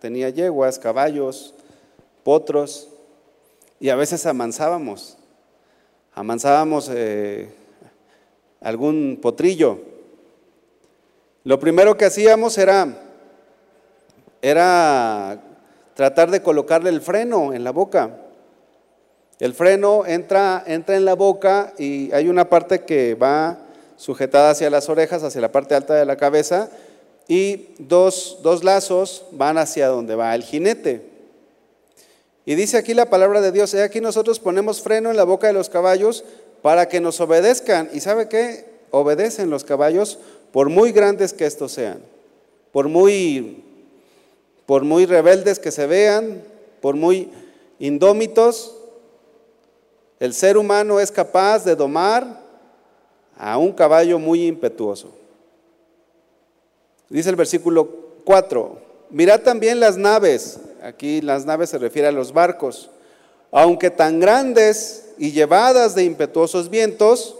tenía 0.02 0.30
yeguas, 0.30 0.80
caballos, 0.80 1.54
potros, 2.24 2.88
y 3.78 3.88
a 3.88 3.94
veces 3.94 4.26
amansábamos. 4.26 5.16
Amansábamos 6.12 6.90
eh, 6.92 7.54
algún 8.60 9.20
potrillo. 9.22 9.78
Lo 11.44 11.60
primero 11.60 11.96
que 11.96 12.04
hacíamos 12.04 12.58
era, 12.58 12.98
era 14.42 15.40
tratar 15.94 16.32
de 16.32 16.42
colocarle 16.42 16.90
el 16.90 17.00
freno 17.00 17.52
en 17.52 17.62
la 17.62 17.70
boca. 17.70 18.18
El 19.38 19.54
freno 19.54 20.04
entra, 20.04 20.64
entra 20.66 20.96
en 20.96 21.04
la 21.04 21.14
boca 21.14 21.74
y 21.78 22.10
hay 22.10 22.28
una 22.28 22.50
parte 22.50 22.82
que 22.82 23.14
va 23.14 23.56
sujetada 23.96 24.50
hacia 24.50 24.68
las 24.68 24.88
orejas, 24.88 25.22
hacia 25.22 25.40
la 25.40 25.52
parte 25.52 25.76
alta 25.76 25.94
de 25.94 26.04
la 26.04 26.16
cabeza, 26.16 26.70
y 27.28 27.68
dos, 27.78 28.38
dos 28.42 28.64
lazos 28.64 29.24
van 29.32 29.58
hacia 29.58 29.88
donde 29.88 30.14
va 30.14 30.34
el 30.34 30.42
jinete. 30.42 31.12
Y 32.44 32.54
dice 32.56 32.76
aquí 32.76 32.94
la 32.94 33.08
palabra 33.08 33.40
de 33.40 33.52
Dios, 33.52 33.74
aquí 33.74 34.00
nosotros 34.00 34.40
ponemos 34.40 34.82
freno 34.82 35.10
en 35.10 35.16
la 35.16 35.24
boca 35.24 35.46
de 35.46 35.52
los 35.52 35.68
caballos 35.68 36.24
para 36.60 36.88
que 36.88 37.00
nos 37.00 37.20
obedezcan. 37.20 37.88
¿Y 37.92 38.00
sabe 38.00 38.28
qué? 38.28 38.66
Obedecen 38.90 39.50
los 39.50 39.64
caballos 39.64 40.18
por 40.52 40.68
muy 40.68 40.92
grandes 40.92 41.32
que 41.32 41.46
estos 41.46 41.72
sean, 41.72 42.00
por 42.72 42.88
muy, 42.88 43.64
por 44.66 44.84
muy 44.84 45.06
rebeldes 45.06 45.58
que 45.58 45.70
se 45.70 45.86
vean, 45.86 46.42
por 46.80 46.96
muy 46.96 47.30
indómitos. 47.78 48.76
El 50.20 50.34
ser 50.34 50.56
humano 50.56 51.00
es 51.00 51.10
capaz 51.10 51.64
de 51.64 51.76
domar 51.76 52.42
a 53.38 53.56
un 53.56 53.72
caballo 53.72 54.18
muy 54.18 54.46
impetuoso. 54.46 55.21
Dice 57.12 57.28
el 57.28 57.36
versículo 57.36 57.90
4, 58.24 58.78
mirad 59.10 59.40
también 59.40 59.80
las 59.80 59.98
naves, 59.98 60.60
aquí 60.82 61.20
las 61.20 61.44
naves 61.44 61.68
se 61.68 61.76
refiere 61.76 62.08
a 62.08 62.12
los 62.12 62.32
barcos, 62.32 62.88
aunque 63.50 63.90
tan 63.90 64.18
grandes 64.18 65.10
y 65.18 65.32
llevadas 65.32 65.94
de 65.94 66.04
impetuosos 66.04 66.70
vientos, 66.70 67.36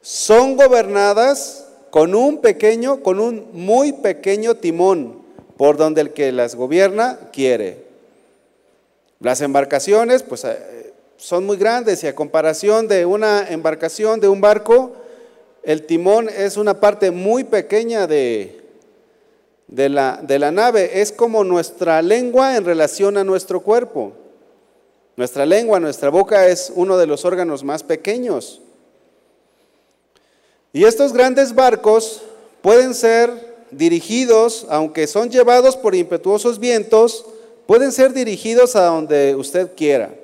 son 0.00 0.56
gobernadas 0.56 1.68
con 1.90 2.16
un 2.16 2.38
pequeño, 2.38 3.04
con 3.04 3.20
un 3.20 3.50
muy 3.52 3.92
pequeño 3.92 4.56
timón, 4.56 5.22
por 5.56 5.76
donde 5.76 6.00
el 6.00 6.12
que 6.12 6.32
las 6.32 6.56
gobierna 6.56 7.20
quiere. 7.32 7.84
Las 9.20 9.42
embarcaciones, 9.42 10.24
pues, 10.24 10.42
eh, 10.42 10.92
son 11.18 11.46
muy 11.46 11.56
grandes 11.56 12.02
y 12.02 12.08
a 12.08 12.16
comparación 12.16 12.88
de 12.88 13.06
una 13.06 13.48
embarcación, 13.48 14.18
de 14.18 14.26
un 14.26 14.40
barco, 14.40 14.96
el 15.62 15.86
timón 15.86 16.28
es 16.28 16.56
una 16.56 16.80
parte 16.80 17.12
muy 17.12 17.44
pequeña 17.44 18.08
de, 18.08 18.61
de, 19.72 19.88
la, 19.88 20.20
de 20.22 20.38
la 20.38 20.50
nave. 20.50 21.00
Es 21.00 21.12
como 21.12 21.44
nuestra 21.44 22.02
lengua 22.02 22.56
en 22.56 22.64
relación 22.64 23.16
a 23.16 23.24
nuestro 23.24 23.60
cuerpo. 23.60 24.12
Nuestra 25.16 25.44
lengua, 25.44 25.80
nuestra 25.80 26.10
boca 26.10 26.46
es 26.46 26.72
uno 26.74 26.96
de 26.96 27.06
los 27.06 27.24
órganos 27.24 27.64
más 27.64 27.82
pequeños. 27.82 28.60
Y 30.72 30.84
estos 30.84 31.12
grandes 31.12 31.54
barcos 31.54 32.22
pueden 32.62 32.94
ser 32.94 33.52
dirigidos, 33.70 34.66
aunque 34.68 35.06
son 35.06 35.30
llevados 35.30 35.76
por 35.76 35.94
impetuosos 35.94 36.58
vientos, 36.58 37.26
pueden 37.66 37.92
ser 37.92 38.12
dirigidos 38.12 38.76
a 38.76 38.86
donde 38.86 39.34
usted 39.34 39.74
quiera, 39.74 40.14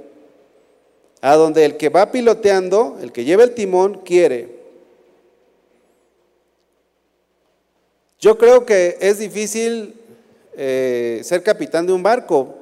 a 1.21 1.37
donde 1.37 1.64
el 1.64 1.76
que 1.76 1.88
va 1.88 2.11
piloteando, 2.11 2.99
el 3.02 3.12
que 3.12 3.25
lleva 3.25 3.45
el 3.45 3.55
timón, 3.55 4.00
quiere. 4.05 4.58
Yo 8.21 8.37
creo 8.37 8.67
que 8.67 8.97
es 9.01 9.19
difícil 9.19 9.95
eh, 10.55 11.21
ser 11.23 11.43
capitán 11.43 11.87
de 11.87 11.93
un 11.93 12.03
barco, 12.03 12.57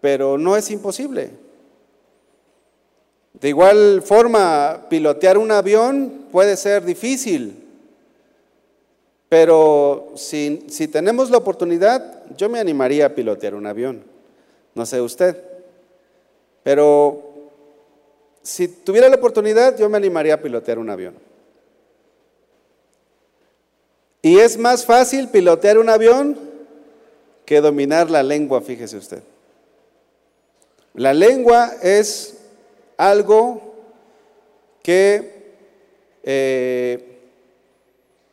pero 0.00 0.38
no 0.38 0.56
es 0.56 0.70
imposible. 0.70 1.30
De 3.32 3.48
igual 3.48 4.02
forma, 4.02 4.86
pilotear 4.88 5.38
un 5.38 5.50
avión 5.50 6.26
puede 6.30 6.56
ser 6.56 6.84
difícil, 6.84 7.66
pero 9.28 10.12
si, 10.14 10.66
si, 10.68 10.88
tenemos 10.88 11.30
la 11.30 11.38
oportunidad, 11.38 12.24
yo 12.36 12.48
me 12.48 12.60
animaría 12.60 13.06
a 13.06 13.14
pilotear 13.14 13.54
un 13.54 13.66
avión. 13.66 14.04
No 14.74 14.86
sé 14.86 15.00
usted, 15.00 15.36
pero 16.62 17.30
si 18.42 18.68
tuviera 18.68 19.08
la 19.08 19.16
oportunidad, 19.16 19.76
yo 19.76 19.88
me 19.88 19.96
animaría 19.96 20.34
a 20.34 20.40
pilotear 20.40 20.78
un 20.78 20.90
avión. 20.90 21.29
Y 24.22 24.38
es 24.38 24.58
más 24.58 24.84
fácil 24.84 25.28
pilotear 25.28 25.78
un 25.78 25.88
avión 25.88 26.38
que 27.46 27.60
dominar 27.60 28.10
la 28.10 28.22
lengua, 28.22 28.60
fíjese 28.60 28.96
usted. 28.96 29.22
La 30.94 31.14
lengua 31.14 31.72
es 31.82 32.36
algo 32.96 33.74
que 34.82 35.54
eh, 36.22 37.18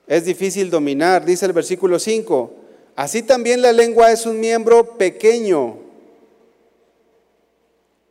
es 0.07 0.25
difícil 0.25 0.69
dominar, 0.69 1.23
dice 1.23 1.45
el 1.45 1.53
versículo 1.53 1.99
5. 1.99 2.51
Así 2.95 3.23
también 3.23 3.61
la 3.61 3.71
lengua 3.71 4.11
es 4.11 4.25
un 4.25 4.39
miembro 4.39 4.97
pequeño. 4.97 5.77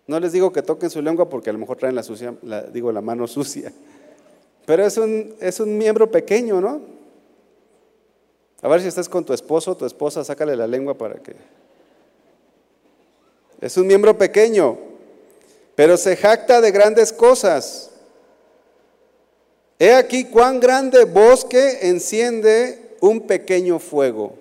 No 0.07 0.21
les 0.21 0.33
digo 0.33 0.53
que 0.53 0.63
toquen 0.63 0.89
su 0.89 1.03
lengua 1.03 1.29
porque 1.29 1.51
a 1.51 1.53
lo 1.53 1.59
mejor 1.59 1.77
traen 1.77 1.95
la 1.95 2.03
sucia, 2.03 2.35
digo 2.73 2.93
la 2.93 3.01
mano 3.01 3.27
sucia. 3.27 3.73
Pero 4.65 4.85
es 4.85 4.97
un, 4.97 5.35
es 5.41 5.61
un 5.61 5.77
miembro 5.77 6.11
pequeño, 6.11 6.61
¿no? 6.61 6.96
A 8.67 8.69
ver 8.69 8.81
si 8.81 8.89
estás 8.89 9.09
con 9.09 9.25
tu 9.25 9.33
esposo, 9.33 9.77
tu 9.77 9.87
esposa, 9.87 10.25
sácale 10.25 10.57
la 10.57 10.67
lengua 10.67 10.99
para 10.99 11.15
que... 11.23 11.37
Es 13.61 13.77
un 13.77 13.87
miembro 13.87 14.19
pequeño, 14.19 14.77
pero 15.77 15.97
se 15.97 16.17
jacta 16.17 16.61
de 16.61 16.73
grandes 16.73 17.13
cosas. 17.13 17.93
He 19.79 19.95
aquí 19.95 20.25
cuán 20.25 20.59
grande 20.59 21.05
bosque 21.05 21.89
enciende 21.89 22.97
un 23.01 23.29
pequeño 23.29 23.79
fuego. 23.79 24.35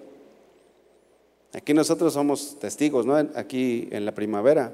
Aquí 1.54 1.76
nosotros 1.76 2.12
somos 2.12 2.58
testigos, 2.60 3.06
¿no? 3.06 3.16
Aquí 3.36 3.90
en 3.92 4.06
la 4.06 4.12
primavera. 4.12 4.74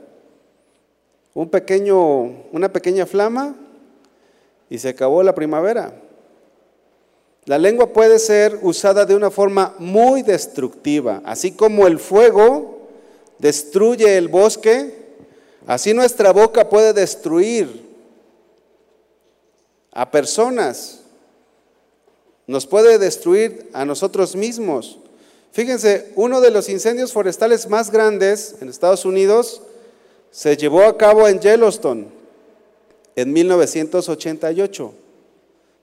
Un 1.33 1.49
pequeño, 1.49 2.21
una 2.53 2.71
pequeña 2.71 3.05
flama 3.05 3.57
y 4.69 4.77
se 4.77 4.87
acabó 4.87 5.21
la 5.23 5.35
primavera. 5.35 5.93
La 7.45 7.57
lengua 7.57 7.91
puede 7.91 8.19
ser 8.19 8.59
usada 8.61 9.05
de 9.05 9.15
una 9.15 9.31
forma 9.31 9.75
muy 9.79 10.21
destructiva, 10.21 11.21
así 11.25 11.51
como 11.51 11.87
el 11.87 11.97
fuego 11.97 12.87
destruye 13.39 14.15
el 14.15 14.27
bosque, 14.27 14.93
así 15.65 15.93
nuestra 15.93 16.31
boca 16.31 16.69
puede 16.69 16.93
destruir 16.93 17.89
a 19.91 20.11
personas, 20.11 20.99
nos 22.45 22.67
puede 22.67 22.99
destruir 22.99 23.69
a 23.73 23.85
nosotros 23.85 24.35
mismos. 24.35 24.99
Fíjense, 25.51 26.11
uno 26.15 26.41
de 26.41 26.51
los 26.51 26.69
incendios 26.69 27.11
forestales 27.11 27.67
más 27.67 27.91
grandes 27.91 28.55
en 28.61 28.69
Estados 28.69 29.03
Unidos 29.03 29.63
se 30.29 30.55
llevó 30.55 30.83
a 30.83 30.97
cabo 30.97 31.27
en 31.27 31.39
Yellowstone 31.39 32.07
en 33.15 33.33
1988. 33.33 34.93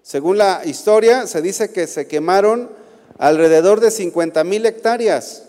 Según 0.03 0.39
la 0.39 0.63
historia, 0.65 1.27
se 1.27 1.43
dice 1.43 1.71
que 1.71 1.87
se 1.87 2.07
quemaron 2.07 2.71
alrededor 3.19 3.81
de 3.81 3.91
50 3.91 4.45
mil 4.45 4.65
hectáreas. 4.65 5.43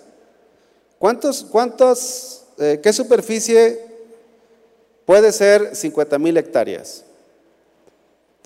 ¿Cuántos, 0.97 1.45
cuántos, 1.45 2.43
eh, 2.57 2.79
qué 2.83 2.91
superficie 2.91 3.79
puede 5.05 5.31
ser 5.31 5.75
50 5.75 6.19
mil 6.19 6.35
hectáreas? 6.35 7.05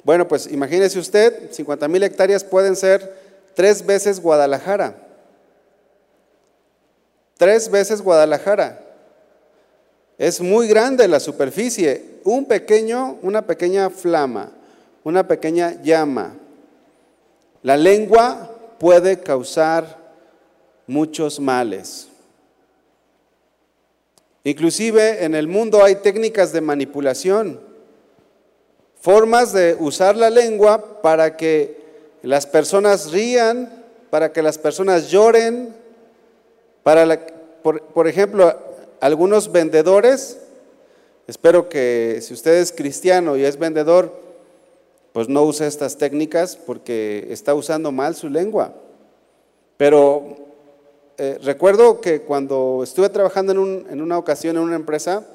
Bueno, 0.03 0.27
pues 0.27 0.47
imagínese 0.51 0.99
usted, 0.99 1.51
50 1.51 1.87
mil 1.87 2.03
hectáreas 2.03 2.43
pueden 2.43 2.75
ser 2.75 3.15
tres 3.55 3.85
veces 3.85 4.19
Guadalajara. 4.19 4.95
Tres 7.37 7.71
veces 7.71 8.01
Guadalajara. 8.01 8.81
Es 10.17 10.41
muy 10.41 10.67
grande 10.67 11.07
la 11.07 11.19
superficie. 11.19 12.19
Un 12.23 12.45
pequeño, 12.45 13.17
una 13.21 13.47
pequeña 13.47 13.89
flama 13.89 14.51
una 15.03 15.27
pequeña 15.27 15.81
llama. 15.81 16.35
La 17.61 17.77
lengua 17.77 18.49
puede 18.79 19.19
causar 19.19 19.97
muchos 20.87 21.39
males. 21.39 22.07
Inclusive 24.43 25.23
en 25.23 25.35
el 25.35 25.47
mundo 25.47 25.83
hay 25.83 25.95
técnicas 25.95 26.51
de 26.51 26.59
manipulación, 26.59 27.59
formas 28.99 29.53
de 29.53 29.77
usar 29.79 30.17
la 30.17 30.29
lengua 30.29 31.01
para 31.01 31.37
que 31.37 31.81
las 32.21 32.45
personas 32.45 33.11
rían, 33.11 33.83
para 34.09 34.33
que 34.33 34.41
las 34.41 34.57
personas 34.57 35.09
lloren, 35.09 35.73
para 36.83 37.25
por, 37.63 37.81
por 37.81 38.09
ejemplo, 38.09 38.53
algunos 38.99 39.51
vendedores, 39.51 40.39
espero 41.27 41.69
que 41.69 42.19
si 42.21 42.33
usted 42.33 42.55
es 42.55 42.73
cristiano 42.73 43.37
y 43.37 43.45
es 43.45 43.57
vendedor, 43.57 44.22
pues 45.13 45.29
no 45.29 45.43
use 45.43 45.67
estas 45.67 45.97
técnicas 45.97 46.57
porque 46.57 47.27
está 47.29 47.53
usando 47.53 47.91
mal 47.91 48.15
su 48.15 48.29
lengua. 48.29 48.73
Pero 49.77 50.37
eh, 51.19 51.39
recuerdo 51.43 52.01
que 52.01 52.21
cuando 52.21 52.81
estuve 52.83 53.09
trabajando 53.09 53.53
en, 53.53 53.85
en 53.91 54.01
una 54.01 54.17
ocasión 54.17 54.57
en 54.57 54.63
una 54.63 54.75
empresa, 54.75 55.25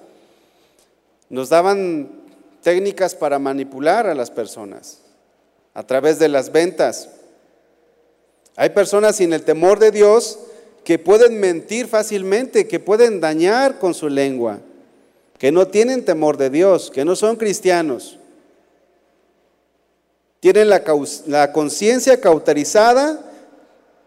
nos 1.31 1.49
daban 1.49 2.11
técnicas 2.63 3.15
para 3.15 3.39
manipular 3.39 4.09
a 4.09 4.15
las 4.15 4.31
personas 4.33 5.01
a 5.75 5.85
través 5.85 6.19
de 6.19 6.29
las 6.29 6.51
ventas. 6.51 7.11
Hay 8.57 8.71
personas 8.71 9.17
sin 9.17 9.33
el 9.33 9.45
temor 9.45 9.79
de 9.79 9.93
Dios 9.93 10.41
que 10.83 10.99
pueden 10.99 11.39
mentir 11.39 11.87
fácilmente, 11.87 12.67
que 12.67 12.81
pueden 12.81 13.21
dañar 13.21 13.79
con 13.79 13.95
su 13.95 14.09
lengua, 14.09 14.59
que 15.39 15.53
no 15.53 15.69
tienen 15.69 16.05
temor 16.05 16.37
de 16.37 16.51
Dios, 16.51 16.91
que 16.91 17.05
no 17.05 17.15
son 17.15 17.37
cristianos 17.37 18.18
tienen 20.41 20.69
la, 20.69 21.53
conciencia 21.53 22.21
cauterizada, 22.21 23.21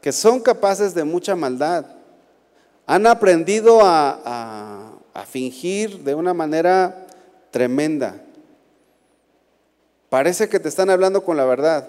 que 0.01 0.11
son 0.11 0.39
capaces 0.39 0.93
de 0.93 1.03
mucha 1.03 1.35
maldad. 1.35 1.85
Han 2.85 3.05
aprendido 3.07 3.79
a, 3.83 4.87
fingir 5.29 5.99
de 5.99 6.15
una 6.15 6.33
manera 6.33 7.05
tremenda. 7.51 8.15
Parece 10.09 10.49
que 10.49 10.59
te 10.59 10.69
están 10.69 10.89
hablando 10.89 11.23
con 11.23 11.37
la 11.37 11.45
verdad. 11.45 11.87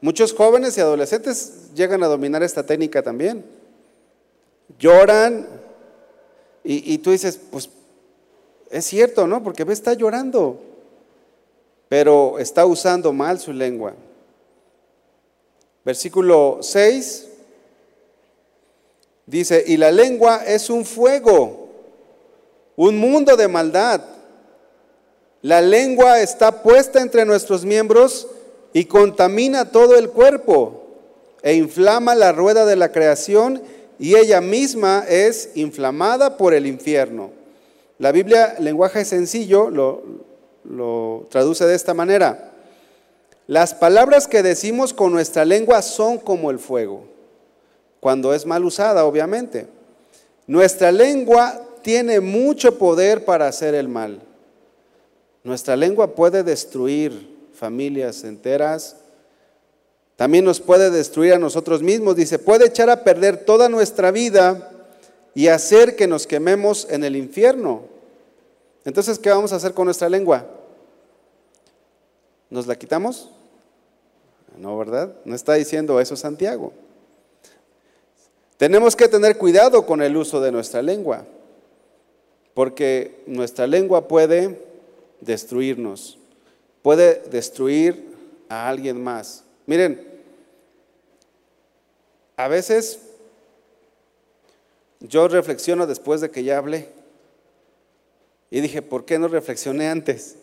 Muchos 0.00 0.32
jóvenes 0.32 0.76
y 0.76 0.80
adolescentes 0.80 1.70
llegan 1.74 2.02
a 2.02 2.08
dominar 2.08 2.42
esta 2.42 2.64
técnica 2.64 3.02
también. 3.02 3.44
Lloran 4.78 5.46
y, 6.64 6.94
y, 6.94 6.98
tú 6.98 7.10
dices, 7.10 7.38
pues 7.50 7.68
es 8.70 8.84
cierto, 8.84 9.26
¿no? 9.26 9.42
Porque 9.42 9.64
ve, 9.64 9.74
está 9.74 9.92
llorando 9.92 10.71
pero 11.92 12.38
está 12.38 12.64
usando 12.64 13.12
mal 13.12 13.38
su 13.38 13.52
lengua. 13.52 13.92
Versículo 15.84 16.60
6 16.62 17.28
dice, 19.26 19.62
y 19.66 19.76
la 19.76 19.92
lengua 19.92 20.42
es 20.46 20.70
un 20.70 20.86
fuego, 20.86 21.68
un 22.76 22.96
mundo 22.96 23.36
de 23.36 23.46
maldad. 23.46 24.00
La 25.42 25.60
lengua 25.60 26.22
está 26.22 26.62
puesta 26.62 27.02
entre 27.02 27.26
nuestros 27.26 27.66
miembros 27.66 28.26
y 28.72 28.86
contamina 28.86 29.70
todo 29.70 29.98
el 29.98 30.08
cuerpo 30.08 30.86
e 31.42 31.56
inflama 31.56 32.14
la 32.14 32.32
rueda 32.32 32.64
de 32.64 32.76
la 32.76 32.90
creación 32.90 33.62
y 33.98 34.16
ella 34.16 34.40
misma 34.40 35.04
es 35.06 35.50
inflamada 35.56 36.38
por 36.38 36.54
el 36.54 36.66
infierno. 36.66 37.32
La 37.98 38.12
Biblia, 38.12 38.54
lenguaje 38.60 39.04
sencillo, 39.04 39.68
lo, 39.68 40.31
lo 40.64 41.26
traduce 41.30 41.64
de 41.64 41.74
esta 41.74 41.94
manera. 41.94 42.52
Las 43.46 43.74
palabras 43.74 44.28
que 44.28 44.42
decimos 44.42 44.94
con 44.94 45.12
nuestra 45.12 45.44
lengua 45.44 45.82
son 45.82 46.18
como 46.18 46.50
el 46.50 46.58
fuego, 46.58 47.04
cuando 48.00 48.34
es 48.34 48.46
mal 48.46 48.64
usada, 48.64 49.04
obviamente. 49.04 49.66
Nuestra 50.46 50.92
lengua 50.92 51.60
tiene 51.82 52.20
mucho 52.20 52.78
poder 52.78 53.24
para 53.24 53.48
hacer 53.48 53.74
el 53.74 53.88
mal. 53.88 54.20
Nuestra 55.44 55.76
lengua 55.76 56.14
puede 56.14 56.42
destruir 56.42 57.32
familias 57.52 58.24
enteras, 58.24 58.96
también 60.16 60.44
nos 60.44 60.60
puede 60.60 60.90
destruir 60.90 61.34
a 61.34 61.38
nosotros 61.38 61.82
mismos. 61.82 62.14
Dice, 62.14 62.38
puede 62.38 62.66
echar 62.66 62.90
a 62.90 63.02
perder 63.02 63.38
toda 63.44 63.68
nuestra 63.68 64.12
vida 64.12 64.70
y 65.34 65.48
hacer 65.48 65.96
que 65.96 66.06
nos 66.06 66.26
quememos 66.26 66.86
en 66.90 67.02
el 67.02 67.16
infierno. 67.16 67.91
Entonces, 68.84 69.18
¿qué 69.18 69.30
vamos 69.30 69.52
a 69.52 69.56
hacer 69.56 69.74
con 69.74 69.84
nuestra 69.84 70.08
lengua? 70.08 70.46
¿Nos 72.50 72.66
la 72.66 72.76
quitamos? 72.76 73.30
No, 74.58 74.76
¿verdad? 74.76 75.14
No 75.24 75.34
está 75.34 75.54
diciendo 75.54 76.00
eso 76.00 76.16
Santiago. 76.16 76.72
Tenemos 78.56 78.94
que 78.94 79.08
tener 79.08 79.38
cuidado 79.38 79.86
con 79.86 80.02
el 80.02 80.16
uso 80.16 80.40
de 80.40 80.52
nuestra 80.52 80.82
lengua, 80.82 81.24
porque 82.54 83.22
nuestra 83.26 83.66
lengua 83.66 84.06
puede 84.06 84.60
destruirnos, 85.20 86.18
puede 86.82 87.22
destruir 87.30 88.14
a 88.48 88.68
alguien 88.68 89.02
más. 89.02 89.44
Miren, 89.66 90.06
a 92.36 92.48
veces 92.48 93.00
yo 95.00 95.26
reflexiono 95.28 95.86
después 95.86 96.20
de 96.20 96.30
que 96.30 96.44
ya 96.44 96.58
hablé 96.58 96.88
y 98.52 98.60
dije, 98.60 98.82
¿por 98.82 99.06
qué 99.06 99.18
no 99.18 99.28
reflexioné 99.28 99.88
antes? 99.88 100.36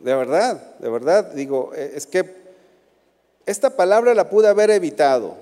De 0.00 0.14
verdad, 0.14 0.76
de 0.78 0.88
verdad, 0.88 1.32
digo, 1.32 1.72
eh, 1.74 1.94
es 1.96 2.06
que 2.06 2.36
esta 3.46 3.70
palabra 3.70 4.14
la 4.14 4.30
pude 4.30 4.46
haber 4.46 4.70
evitado. 4.70 5.34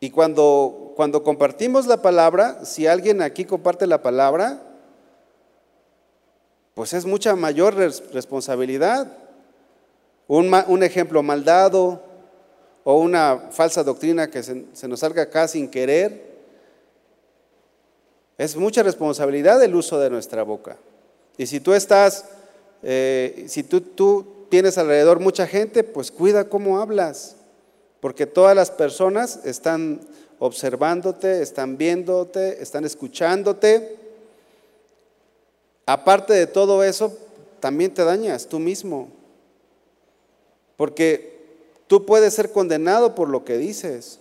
Y 0.00 0.08
cuando, 0.08 0.94
cuando 0.96 1.22
compartimos 1.22 1.86
la 1.86 2.00
palabra, 2.00 2.64
si 2.64 2.86
alguien 2.86 3.20
aquí 3.20 3.44
comparte 3.44 3.86
la 3.86 4.00
palabra, 4.00 4.62
pues 6.72 6.94
es 6.94 7.04
mucha 7.04 7.36
mayor 7.36 7.74
responsabilidad. 7.74 9.12
Un, 10.26 10.50
un, 10.68 10.82
ejemplo 10.82 11.22
mal 11.22 11.44
dado 11.44 12.02
o 12.84 12.98
una 12.98 13.50
falsa 13.50 13.84
doctrina 13.84 14.30
que 14.30 14.42
se, 14.42 14.64
se 14.72 14.88
nos 14.88 15.00
salga 15.00 15.24
acá 15.24 15.46
sin 15.48 15.68
querer. 15.68 16.37
Es 18.38 18.54
mucha 18.54 18.84
responsabilidad 18.84 19.62
el 19.62 19.74
uso 19.74 19.98
de 19.98 20.10
nuestra 20.10 20.44
boca. 20.44 20.76
Y 21.36 21.46
si 21.46 21.58
tú 21.58 21.74
estás, 21.74 22.24
eh, 22.84 23.44
si 23.48 23.64
tú, 23.64 23.80
tú 23.80 24.46
tienes 24.48 24.78
alrededor 24.78 25.18
mucha 25.18 25.46
gente, 25.46 25.82
pues 25.82 26.12
cuida 26.12 26.48
cómo 26.48 26.80
hablas, 26.80 27.34
porque 28.00 28.26
todas 28.26 28.54
las 28.54 28.70
personas 28.70 29.40
están 29.44 30.00
observándote, 30.38 31.42
están 31.42 31.76
viéndote, 31.76 32.62
están 32.62 32.84
escuchándote. 32.84 33.96
Aparte 35.84 36.32
de 36.32 36.46
todo 36.46 36.84
eso, 36.84 37.16
también 37.58 37.92
te 37.92 38.04
dañas 38.04 38.46
tú 38.46 38.60
mismo, 38.60 39.08
porque 40.76 41.38
tú 41.88 42.06
puedes 42.06 42.34
ser 42.34 42.52
condenado 42.52 43.16
por 43.16 43.28
lo 43.28 43.44
que 43.44 43.58
dices. 43.58 44.20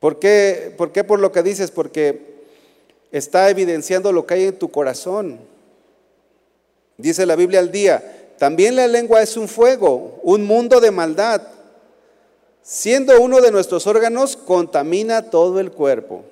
¿Por 0.00 0.18
qué, 0.18 0.74
¿Por 0.78 0.90
qué 0.90 1.04
por 1.04 1.20
lo 1.20 1.32
que 1.32 1.42
dices? 1.42 1.70
Porque 1.70 2.31
está 3.12 3.50
evidenciando 3.50 4.10
lo 4.10 4.26
que 4.26 4.34
hay 4.34 4.44
en 4.46 4.58
tu 4.58 4.70
corazón. 4.70 5.38
Dice 6.96 7.26
la 7.26 7.36
Biblia 7.36 7.60
al 7.60 7.70
día, 7.70 8.34
también 8.38 8.74
la 8.74 8.88
lengua 8.88 9.22
es 9.22 9.36
un 9.36 9.46
fuego, 9.46 10.18
un 10.22 10.44
mundo 10.44 10.80
de 10.80 10.90
maldad. 10.90 11.42
Siendo 12.62 13.20
uno 13.20 13.40
de 13.40 13.52
nuestros 13.52 13.86
órganos, 13.86 14.36
contamina 14.36 15.30
todo 15.30 15.60
el 15.60 15.70
cuerpo. 15.70 16.24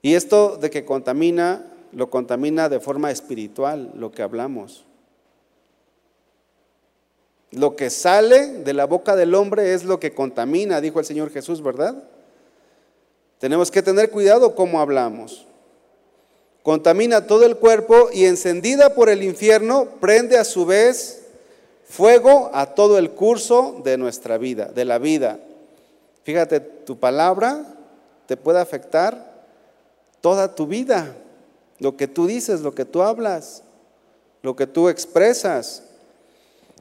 Y 0.00 0.14
esto 0.14 0.56
de 0.56 0.70
que 0.70 0.84
contamina, 0.84 1.70
lo 1.92 2.10
contamina 2.10 2.68
de 2.68 2.80
forma 2.80 3.10
espiritual, 3.10 3.92
lo 3.94 4.10
que 4.10 4.22
hablamos. 4.22 4.84
Lo 7.50 7.76
que 7.76 7.90
sale 7.90 8.48
de 8.48 8.72
la 8.74 8.84
boca 8.84 9.16
del 9.16 9.34
hombre 9.34 9.74
es 9.74 9.84
lo 9.84 10.00
que 10.00 10.12
contamina, 10.12 10.80
dijo 10.80 10.98
el 10.98 11.04
Señor 11.04 11.30
Jesús, 11.30 11.62
¿verdad? 11.62 12.02
Tenemos 13.38 13.70
que 13.70 13.82
tener 13.82 14.10
cuidado 14.10 14.54
cómo 14.54 14.80
hablamos 14.80 15.46
contamina 16.64 17.26
todo 17.26 17.44
el 17.44 17.58
cuerpo 17.58 18.08
y 18.10 18.24
encendida 18.24 18.94
por 18.94 19.10
el 19.10 19.22
infierno, 19.22 19.86
prende 20.00 20.38
a 20.38 20.44
su 20.44 20.64
vez 20.64 21.20
fuego 21.86 22.50
a 22.54 22.74
todo 22.74 22.96
el 22.96 23.10
curso 23.10 23.82
de 23.84 23.98
nuestra 23.98 24.38
vida, 24.38 24.70
de 24.74 24.86
la 24.86 24.98
vida. 24.98 25.38
Fíjate, 26.22 26.60
tu 26.60 26.98
palabra 26.98 27.66
te 28.24 28.38
puede 28.38 28.60
afectar 28.60 29.44
toda 30.22 30.54
tu 30.54 30.66
vida, 30.66 31.14
lo 31.80 31.98
que 31.98 32.08
tú 32.08 32.26
dices, 32.26 32.62
lo 32.62 32.74
que 32.74 32.86
tú 32.86 33.02
hablas, 33.02 33.62
lo 34.40 34.56
que 34.56 34.66
tú 34.66 34.88
expresas. 34.88 35.82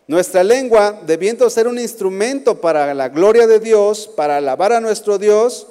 Nuestra 0.08 0.46
lengua, 0.46 0.98
debiendo 1.06 1.50
ser 1.50 1.68
un 1.68 1.78
instrumento 1.78 2.62
para 2.62 2.94
la 2.94 3.10
gloria 3.10 3.48
de 3.48 3.60
Dios, 3.60 4.10
para 4.16 4.38
alabar 4.38 4.72
a 4.72 4.80
nuestro 4.80 5.18
Dios, 5.18 5.68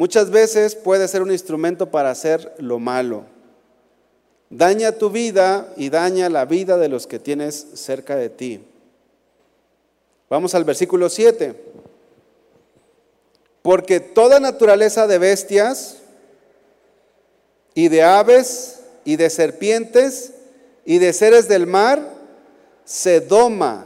Muchas 0.00 0.30
veces 0.30 0.76
puede 0.76 1.06
ser 1.08 1.20
un 1.20 1.30
instrumento 1.30 1.90
para 1.90 2.10
hacer 2.10 2.54
lo 2.56 2.78
malo. 2.78 3.26
Daña 4.48 4.92
tu 4.92 5.10
vida 5.10 5.74
y 5.76 5.90
daña 5.90 6.30
la 6.30 6.46
vida 6.46 6.78
de 6.78 6.88
los 6.88 7.06
que 7.06 7.18
tienes 7.18 7.66
cerca 7.74 8.16
de 8.16 8.30
ti. 8.30 8.64
Vamos 10.30 10.54
al 10.54 10.64
versículo 10.64 11.10
7. 11.10 11.54
Porque 13.60 14.00
toda 14.00 14.40
naturaleza 14.40 15.06
de 15.06 15.18
bestias 15.18 15.98
y 17.74 17.88
de 17.88 18.02
aves 18.02 18.80
y 19.04 19.16
de 19.16 19.28
serpientes 19.28 20.32
y 20.86 20.96
de 20.96 21.12
seres 21.12 21.46
del 21.46 21.66
mar 21.66 22.00
se 22.86 23.20
doma 23.20 23.84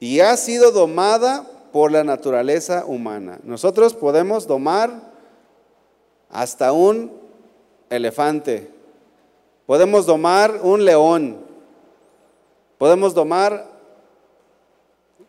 y 0.00 0.18
ha 0.18 0.36
sido 0.36 0.72
domada 0.72 1.48
por 1.72 1.92
la 1.92 2.04
naturaleza 2.04 2.84
humana. 2.86 3.38
Nosotros 3.42 3.94
podemos 3.94 4.46
domar 4.46 4.90
hasta 6.28 6.72
un 6.72 7.12
elefante, 7.88 8.70
podemos 9.66 10.06
domar 10.06 10.60
un 10.62 10.84
león, 10.84 11.38
podemos 12.78 13.14
domar 13.14 13.66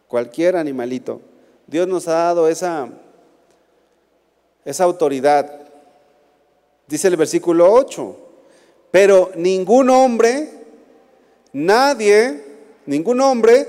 cualquier 0.08 0.56
animalito. 0.56 1.22
Dios 1.68 1.88
nos 1.88 2.08
ha 2.08 2.14
dado 2.14 2.48
esa, 2.48 2.90
esa 4.66 4.84
autoridad. 4.84 5.60
Dice 6.88 7.08
el 7.08 7.16
versículo 7.16 7.72
8, 7.72 8.16
pero 8.92 9.32
ningún 9.36 9.90
hombre, 9.90 10.50
nadie, 11.54 12.44
ningún 12.86 13.22
hombre 13.22 13.68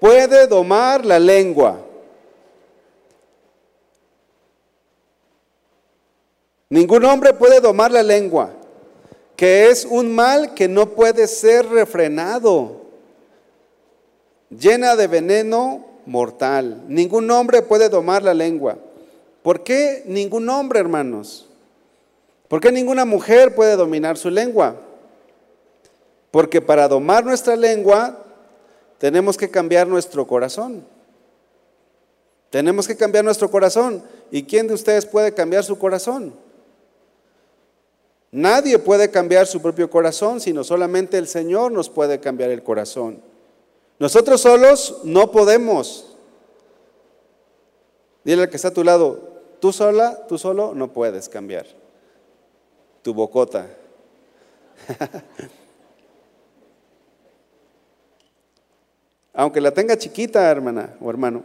puede 0.00 0.46
domar 0.46 1.04
la 1.04 1.18
lengua 1.18 1.78
Ningún 6.72 7.04
hombre 7.04 7.34
puede 7.34 7.60
domar 7.60 7.90
la 7.90 8.02
lengua, 8.02 8.48
que 9.36 9.68
es 9.68 9.84
un 9.84 10.14
mal 10.14 10.54
que 10.54 10.68
no 10.68 10.94
puede 10.94 11.26
ser 11.26 11.68
refrenado, 11.68 12.80
llena 14.48 14.96
de 14.96 15.06
veneno 15.06 15.84
mortal. 16.06 16.82
Ningún 16.88 17.30
hombre 17.30 17.60
puede 17.60 17.90
domar 17.90 18.22
la 18.22 18.32
lengua. 18.32 18.78
¿Por 19.42 19.62
qué 19.62 20.02
ningún 20.06 20.48
hombre, 20.48 20.80
hermanos? 20.80 21.46
¿Por 22.48 22.62
qué 22.62 22.72
ninguna 22.72 23.04
mujer 23.04 23.54
puede 23.54 23.76
dominar 23.76 24.16
su 24.16 24.30
lengua? 24.30 24.76
Porque 26.30 26.62
para 26.62 26.88
domar 26.88 27.22
nuestra 27.22 27.54
lengua 27.54 28.24
tenemos 28.96 29.36
que 29.36 29.50
cambiar 29.50 29.86
nuestro 29.86 30.26
corazón. 30.26 30.86
Tenemos 32.48 32.88
que 32.88 32.96
cambiar 32.96 33.26
nuestro 33.26 33.50
corazón. 33.50 34.02
¿Y 34.30 34.44
quién 34.44 34.68
de 34.68 34.72
ustedes 34.72 35.04
puede 35.04 35.34
cambiar 35.34 35.64
su 35.64 35.78
corazón? 35.78 36.32
Nadie 38.32 38.78
puede 38.78 39.10
cambiar 39.10 39.46
su 39.46 39.60
propio 39.60 39.90
corazón, 39.90 40.40
sino 40.40 40.64
solamente 40.64 41.18
el 41.18 41.28
Señor 41.28 41.70
nos 41.70 41.90
puede 41.90 42.18
cambiar 42.18 42.50
el 42.50 42.62
corazón. 42.62 43.20
Nosotros 43.98 44.40
solos 44.40 45.02
no 45.04 45.30
podemos. 45.30 46.16
Dile 48.24 48.44
al 48.44 48.48
que 48.48 48.56
está 48.56 48.68
a 48.68 48.74
tu 48.74 48.84
lado, 48.84 49.42
tú 49.60 49.70
sola, 49.70 50.26
tú 50.26 50.38
solo 50.38 50.74
no 50.74 50.94
puedes 50.94 51.28
cambiar 51.28 51.66
tu 53.02 53.12
bocota. 53.12 53.66
Aunque 59.34 59.60
la 59.60 59.72
tenga 59.72 59.98
chiquita, 59.98 60.50
hermana 60.50 60.96
o 61.00 61.10
hermano. 61.10 61.42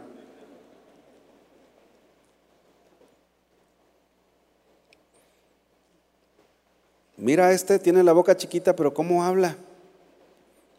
Mira, 7.18 7.52
este 7.52 7.78
tiene 7.78 8.02
la 8.02 8.12
boca 8.12 8.36
chiquita, 8.36 8.74
pero 8.74 8.94
¿cómo 8.94 9.22
habla? 9.22 9.56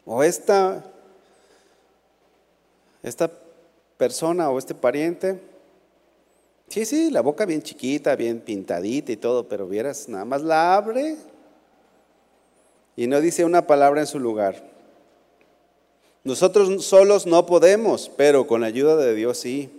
O 0.04 0.22
esta, 0.24 0.84
esta 3.02 3.30
persona 3.96 4.50
o 4.50 4.58
este 4.58 4.74
pariente, 4.74 5.40
sí, 6.68 6.84
sí, 6.84 7.10
la 7.10 7.20
boca 7.20 7.46
bien 7.46 7.62
chiquita, 7.62 8.16
bien 8.16 8.40
pintadita 8.40 9.12
y 9.12 9.16
todo, 9.16 9.48
pero 9.48 9.68
vieras, 9.68 10.08
nada 10.08 10.24
más 10.24 10.42
la 10.42 10.74
abre 10.74 11.16
y 12.96 13.06
no 13.06 13.20
dice 13.20 13.44
una 13.44 13.66
palabra 13.66 14.00
en 14.00 14.06
su 14.06 14.18
lugar. 14.18 14.62
Nosotros 16.22 16.84
solos 16.84 17.26
no 17.26 17.46
podemos, 17.46 18.10
pero 18.14 18.46
con 18.46 18.60
la 18.60 18.66
ayuda 18.66 18.96
de 18.96 19.14
Dios 19.14 19.38
sí. 19.38 19.70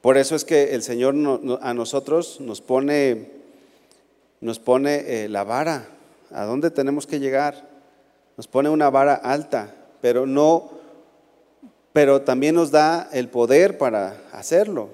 Por 0.00 0.16
eso 0.16 0.36
es 0.36 0.44
que 0.44 0.74
el 0.74 0.82
Señor 0.84 1.16
a 1.60 1.74
nosotros 1.74 2.40
nos 2.40 2.60
pone, 2.60 3.30
nos 4.40 4.58
pone 4.58 5.24
eh, 5.24 5.28
la 5.28 5.44
vara, 5.44 5.88
a 6.30 6.44
dónde 6.44 6.70
tenemos 6.70 7.06
que 7.06 7.20
llegar. 7.20 7.68
Nos 8.36 8.46
pone 8.46 8.68
una 8.68 8.90
vara 8.90 9.14
alta, 9.14 9.74
pero 10.00 10.26
no, 10.26 10.70
pero 11.92 12.22
también 12.22 12.54
nos 12.54 12.70
da 12.70 13.08
el 13.12 13.28
poder 13.28 13.78
para 13.78 14.20
hacerlo. 14.32 14.90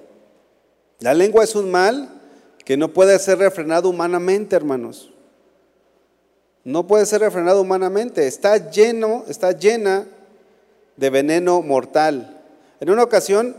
La 0.99 1.13
lengua 1.13 1.43
es 1.43 1.55
un 1.55 1.69
mal 1.69 2.09
que 2.63 2.77
no 2.77 2.93
puede 2.93 3.19
ser 3.19 3.39
refrenado 3.39 3.89
humanamente, 3.89 4.55
hermanos. 4.55 5.11
No 6.63 6.87
puede 6.87 7.05
ser 7.05 7.19
refrenado 7.19 7.61
humanamente. 7.61 8.25
Está 8.25 8.69
lleno, 8.69 9.25
está 9.27 9.51
llena 9.51 10.05
de 10.95 11.09
veneno 11.09 11.61
mortal. 11.61 12.41
En 12.79 12.89
una 12.89 13.03
ocasión 13.03 13.55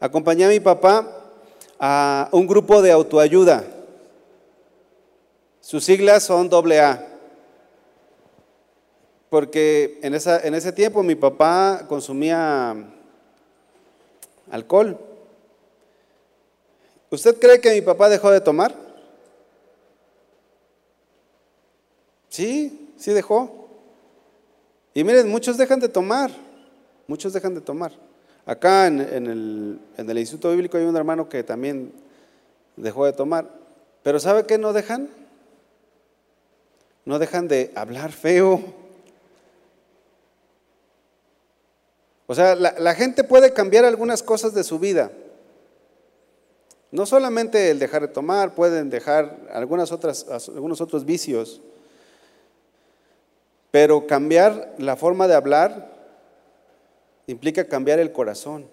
acompañé 0.00 0.46
a 0.46 0.48
mi 0.48 0.60
papá 0.60 1.06
a 1.78 2.28
un 2.32 2.46
grupo 2.46 2.80
de 2.80 2.92
autoayuda. 2.92 3.64
Sus 5.62 5.84
siglas 5.84 6.24
son 6.24 6.50
AA. 6.52 7.06
Porque 9.30 10.00
en, 10.02 10.12
ese 10.14 10.72
tiempo 10.72 11.02
mi 11.02 11.14
papá 11.14 11.86
consumía 11.88 12.76
alcohol. 14.50 14.98
¿Usted 17.10 17.38
cree 17.38 17.60
que 17.60 17.72
mi 17.72 17.80
papá 17.80 18.08
dejó 18.08 18.30
de 18.30 18.40
tomar? 18.40 18.74
Sí, 22.28 22.92
sí 22.98 23.12
dejó. 23.12 23.68
Y 24.94 25.04
miren, 25.04 25.28
muchos 25.28 25.56
dejan 25.56 25.78
de 25.78 25.88
tomar, 25.88 26.30
muchos 27.06 27.32
dejan 27.32 27.54
de 27.54 27.60
tomar. 27.60 27.92
Acá 28.44 28.88
en, 28.88 29.00
el, 29.00 29.80
en 29.96 30.10
el 30.10 30.18
Instituto 30.18 30.50
Bíblico 30.50 30.76
hay 30.76 30.84
un 30.84 30.96
hermano 30.96 31.28
que 31.28 31.44
también 31.44 31.92
dejó 32.76 33.06
de 33.06 33.12
tomar. 33.12 33.48
Pero 34.02 34.18
¿sabe 34.18 34.44
qué 34.44 34.58
no 34.58 34.72
dejan? 34.72 35.21
No 37.04 37.18
dejan 37.18 37.48
de 37.48 37.72
hablar 37.74 38.12
feo. 38.12 38.62
O 42.26 42.34
sea, 42.34 42.54
la, 42.54 42.94
gente 42.94 43.24
puede 43.24 43.52
cambiar 43.52 43.84
algunas 43.84 44.22
cosas 44.22 44.54
de 44.54 44.64
su 44.64 44.78
vida. 44.78 45.10
No 46.90 47.04
solamente 47.06 47.70
el 47.70 47.78
dejar 47.78 48.02
de 48.02 48.08
tomar, 48.08 48.54
pueden 48.54 48.90
dejar 48.90 49.48
algunas 49.52 49.92
otras, 49.92 50.26
algunos 50.48 50.80
otros 50.80 51.04
vicios. 51.04 51.60
Pero 53.70 54.06
cambiar 54.06 54.74
la 54.78 54.96
forma 54.96 55.26
de 55.26 55.34
hablar 55.34 55.90
implica 57.26 57.66
cambiar 57.66 57.98
el 57.98 58.12
corazón. 58.12 58.66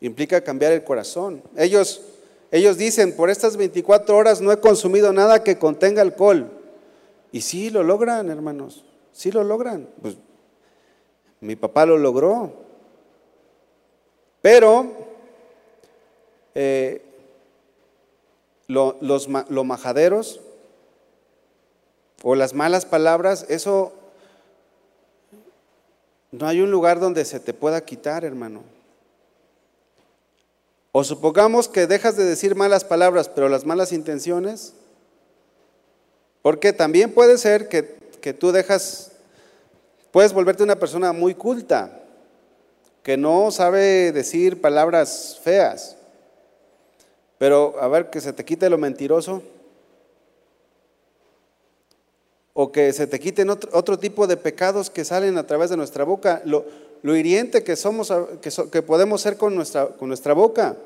Implica 0.00 0.42
cambiar 0.42 0.72
el 0.72 0.84
corazón. 0.84 1.42
Ellos, 1.56 2.02
ellos 2.50 2.76
dicen, 2.76 3.14
por 3.14 3.30
estas 3.30 3.56
24 3.56 4.16
horas 4.16 4.40
no 4.40 4.50
he 4.50 4.58
consumido 4.58 5.12
nada 5.12 5.44
que 5.44 5.58
contenga 5.58 6.02
alcohol. 6.02 6.50
Y 7.32 7.42
sí 7.42 7.70
lo 7.70 7.84
logran, 7.84 8.28
hermanos. 8.28 8.84
Sí 9.12 9.30
lo 9.30 9.44
logran. 9.44 9.88
Pues, 10.02 10.16
mi 11.40 11.54
papá 11.54 11.86
lo 11.86 11.96
logró. 11.96 12.52
Pero 14.42 14.92
eh, 16.54 17.02
los 18.66 19.28
lo 19.28 19.64
majaderos 19.64 20.40
o 22.22 22.34
las 22.34 22.54
malas 22.54 22.84
palabras, 22.84 23.46
eso 23.48 23.92
no 26.32 26.46
hay 26.46 26.60
un 26.60 26.70
lugar 26.70 27.00
donde 27.00 27.24
se 27.24 27.40
te 27.40 27.54
pueda 27.54 27.84
quitar, 27.84 28.24
hermano. 28.24 28.62
O 30.92 31.04
supongamos 31.04 31.68
que 31.68 31.86
dejas 31.86 32.16
de 32.16 32.24
decir 32.24 32.54
malas 32.54 32.84
palabras, 32.84 33.28
pero 33.28 33.48
las 33.48 33.64
malas 33.64 33.92
intenciones, 33.92 34.74
porque 36.42 36.72
también 36.72 37.12
puede 37.12 37.38
ser 37.38 37.68
que, 37.68 37.96
que 38.20 38.32
tú 38.34 38.50
dejas, 38.50 39.12
puedes 40.10 40.32
volverte 40.32 40.62
una 40.62 40.76
persona 40.76 41.12
muy 41.12 41.34
culta, 41.34 42.00
que 43.02 43.16
no 43.16 43.50
sabe 43.50 44.12
decir 44.12 44.60
palabras 44.60 45.40
feas, 45.42 45.96
pero 47.40 47.74
a 47.80 47.88
ver, 47.88 48.10
que 48.10 48.20
se 48.20 48.34
te 48.34 48.44
quite 48.44 48.68
lo 48.68 48.76
mentiroso. 48.76 49.42
O 52.52 52.70
que 52.70 52.92
se 52.92 53.06
te 53.06 53.18
quiten 53.18 53.48
otro, 53.48 53.98
tipo 53.98 54.26
de 54.26 54.36
pecados 54.36 54.90
que 54.90 55.06
salen 55.06 55.38
a 55.38 55.46
través 55.46 55.70
de 55.70 55.78
nuestra 55.78 56.04
boca, 56.04 56.42
lo, 56.44 56.66
hiriente 57.04 57.64
que 57.64 57.76
somos, 57.76 58.12
que, 58.40 58.82
podemos 58.82 59.20
ser 59.20 59.36
con 59.36 59.54
nuestra, 59.54 59.88
con 59.88 60.08
nuestra 60.08 60.34
boca. 60.34 60.76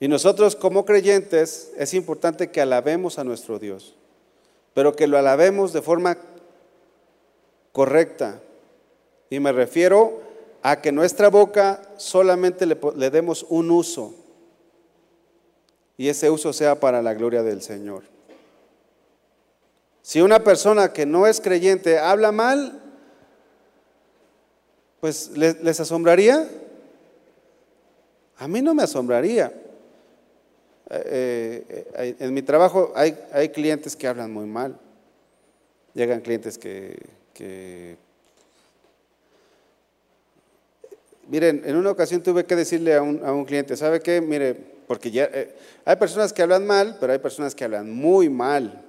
Y 0.00 0.08
nosotros 0.08 0.54
como 0.54 0.84
creyentes 0.84 1.72
es 1.76 1.94
importante 1.94 2.50
que 2.50 2.60
alabemos 2.60 3.18
a 3.18 3.24
nuestro 3.24 3.58
Dios, 3.58 3.94
pero 4.74 4.94
que 4.94 5.06
lo 5.06 5.18
alabemos 5.18 5.72
de 5.72 5.82
forma 5.82 6.18
correcta. 7.72 8.40
Y 9.30 9.40
me 9.40 9.52
refiero 9.52 10.20
a 10.62 10.80
que 10.80 10.92
nuestra 10.92 11.28
boca 11.28 11.82
solamente 11.96 12.66
le 12.66 13.10
demos 13.10 13.46
un 13.48 13.70
uso 13.70 14.14
y 15.98 16.08
ese 16.08 16.30
uso 16.30 16.52
sea 16.52 16.78
para 16.78 17.02
la 17.02 17.12
gloria 17.12 17.42
del 17.42 17.60
Señor. 17.60 18.04
Si 20.08 20.22
una 20.22 20.42
persona 20.42 20.90
que 20.90 21.04
no 21.04 21.26
es 21.26 21.38
creyente 21.38 21.98
habla 21.98 22.32
mal, 22.32 22.80
pues 25.00 25.32
les, 25.36 25.80
asombraría. 25.80 26.48
A 28.38 28.48
mí 28.48 28.62
no 28.62 28.72
me 28.72 28.84
asombraría. 28.84 29.52
Eh, 30.88 31.92
eh, 31.98 32.16
en 32.20 32.32
mi 32.32 32.40
trabajo 32.40 32.90
hay, 32.96 33.18
hay, 33.32 33.50
clientes 33.50 33.94
que 33.94 34.08
hablan 34.08 34.32
muy 34.32 34.46
mal. 34.46 34.80
Llegan 35.92 36.22
clientes 36.22 36.56
que, 36.56 37.98
Miren, 41.26 41.62
en 41.66 41.76
una 41.76 41.90
ocasión 41.90 42.22
tuve 42.22 42.46
que 42.46 42.56
decirle 42.56 42.94
a 42.94 43.02
un, 43.02 43.22
a 43.22 43.30
un 43.34 43.44
cliente, 43.44 43.76
¿sabe 43.76 44.00
qué? 44.00 44.22
Mire, 44.22 44.54
porque 44.54 45.10
ya 45.10 45.24
eh, 45.24 45.54
hay 45.84 45.96
personas 45.96 46.32
que 46.32 46.40
hablan 46.40 46.66
mal, 46.66 46.96
pero 46.98 47.12
hay 47.12 47.18
personas 47.18 47.54
que 47.54 47.64
hablan 47.64 47.92
muy 47.92 48.30
mal 48.30 48.87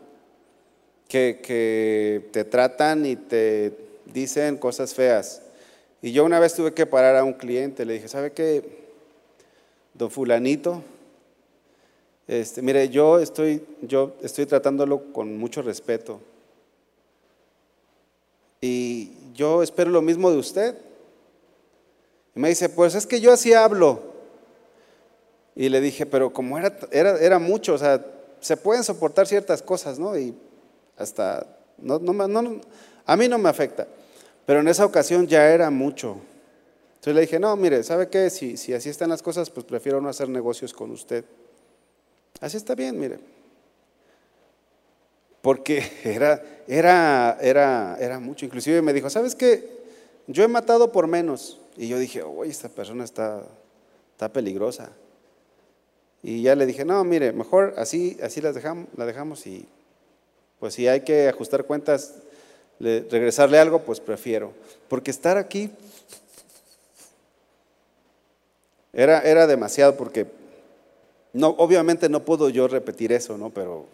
que, 1.09 2.29
te 2.31 2.45
tratan 2.45 3.05
y 3.05 3.15
te 3.15 3.73
dicen 4.05 4.57
cosas 4.57 4.93
feas. 4.93 5.41
Y 6.01 6.13
yo 6.13 6.23
una 6.23 6.39
vez 6.39 6.53
tuve 6.53 6.73
que 6.73 6.85
parar 6.85 7.17
a 7.17 7.23
un 7.23 7.33
cliente, 7.33 7.83
le 7.83 7.93
dije, 7.93 8.07
¿sabe 8.07 8.31
qué? 8.31 8.63
Don 9.93 10.09
fulanito, 10.09 10.83
este, 12.27 12.61
mire, 12.61 12.87
yo 12.89 13.17
estoy, 13.19 13.65
yo 13.81 14.15
estoy 14.21 14.45
tratándolo 14.45 15.11
con 15.11 15.35
mucho 15.37 15.63
respeto. 15.63 16.21
Y 18.61 19.11
yo 19.33 19.63
espero 19.63 19.89
lo 19.89 20.03
mismo 20.03 20.29
de 20.29 20.37
usted. 20.37 20.75
Y 22.35 22.39
me 22.39 22.49
dice, 22.49 22.69
pues 22.69 22.93
es 22.93 23.07
que 23.07 23.19
yo 23.19 23.33
así 23.33 23.53
hablo. 23.53 24.03
Y 25.55 25.69
le 25.69 25.81
dije, 25.81 26.05
pero 26.05 26.31
como 26.31 26.59
era, 26.59 26.77
era, 26.91 27.17
era 27.19 27.39
mucho, 27.39 27.73
o 27.73 27.77
sea, 27.79 28.05
se 28.39 28.55
pueden 28.55 28.83
soportar 28.83 29.25
ciertas 29.25 29.63
cosas, 29.63 29.97
¿no? 29.97 30.17
Y 30.17 30.35
hasta, 30.99 31.47
no, 31.77 31.97
no, 31.97 32.61
a 33.05 33.15
mí 33.17 33.27
no 33.27 33.37
me 33.37 33.49
afecta, 33.49 33.87
pero 34.45 34.59
en 34.59 34.67
esa 34.67 34.85
ocasión 34.85 35.25
ya 35.25 35.49
era 35.49 35.69
mucho. 35.69 36.17
Entonces 36.89 37.15
le 37.15 37.21
dije, 37.21 37.39
no, 37.39 37.55
mire, 37.55 37.81
¿sabe 37.83 38.09
qué? 38.09 38.29
Si, 38.29 38.57
si 38.57 38.73
así 38.73 38.89
están 38.89 39.09
las 39.09 39.23
cosas, 39.23 39.49
pues 39.49 39.65
prefiero 39.65 40.01
no 40.01 40.09
hacer 40.09 40.27
negocios 40.27 40.73
con 40.73 40.91
usted. 40.91 41.23
Así 42.41 42.57
está 42.57 42.75
bien, 42.75 42.99
mire. 42.99 43.19
Porque 45.41 45.81
era, 46.03 46.43
era, 46.67 47.37
era, 47.41 47.97
era 47.99 48.19
mucho. 48.19 48.45
Inclusive 48.45 48.81
me 48.81 48.91
dijo, 48.91 49.09
¿sabes 49.09 49.33
qué? 49.33 49.79
Yo 50.27 50.43
he 50.43 50.47
matado 50.49 50.91
por 50.91 51.07
menos. 51.07 51.61
Y 51.77 51.87
yo 51.87 51.97
dije, 51.97 52.21
uy, 52.23 52.49
esta 52.49 52.67
persona 52.67 53.05
está, 53.05 53.43
está 54.11 54.33
peligrosa. 54.33 54.91
Y 56.21 56.41
ya 56.41 56.55
le 56.55 56.65
dije, 56.65 56.83
no, 56.83 57.01
mire, 57.05 57.31
mejor 57.31 57.75
así, 57.77 58.17
así 58.21 58.41
las 58.41 58.53
dejamos, 58.53 58.87
la 58.97 59.05
dejamos 59.05 59.47
y 59.47 59.65
pues 60.59 60.73
si 60.73 60.87
hay 60.87 61.01
que 61.01 61.27
ajustar 61.27 61.65
cuentas, 61.65 62.15
regresarle 62.79 63.59
algo, 63.59 63.79
pues 63.79 63.99
prefiero. 63.99 64.53
Porque 64.87 65.11
estar 65.11 65.37
aquí 65.37 65.71
era, 68.93 69.21
era 69.21 69.47
demasiado 69.47 69.95
porque 69.95 70.27
no, 71.33 71.49
obviamente 71.49 72.09
no 72.09 72.23
puedo 72.23 72.49
yo 72.49 72.67
repetir 72.67 73.11
eso, 73.11 73.37
¿no? 73.37 73.49
Pero 73.51 73.85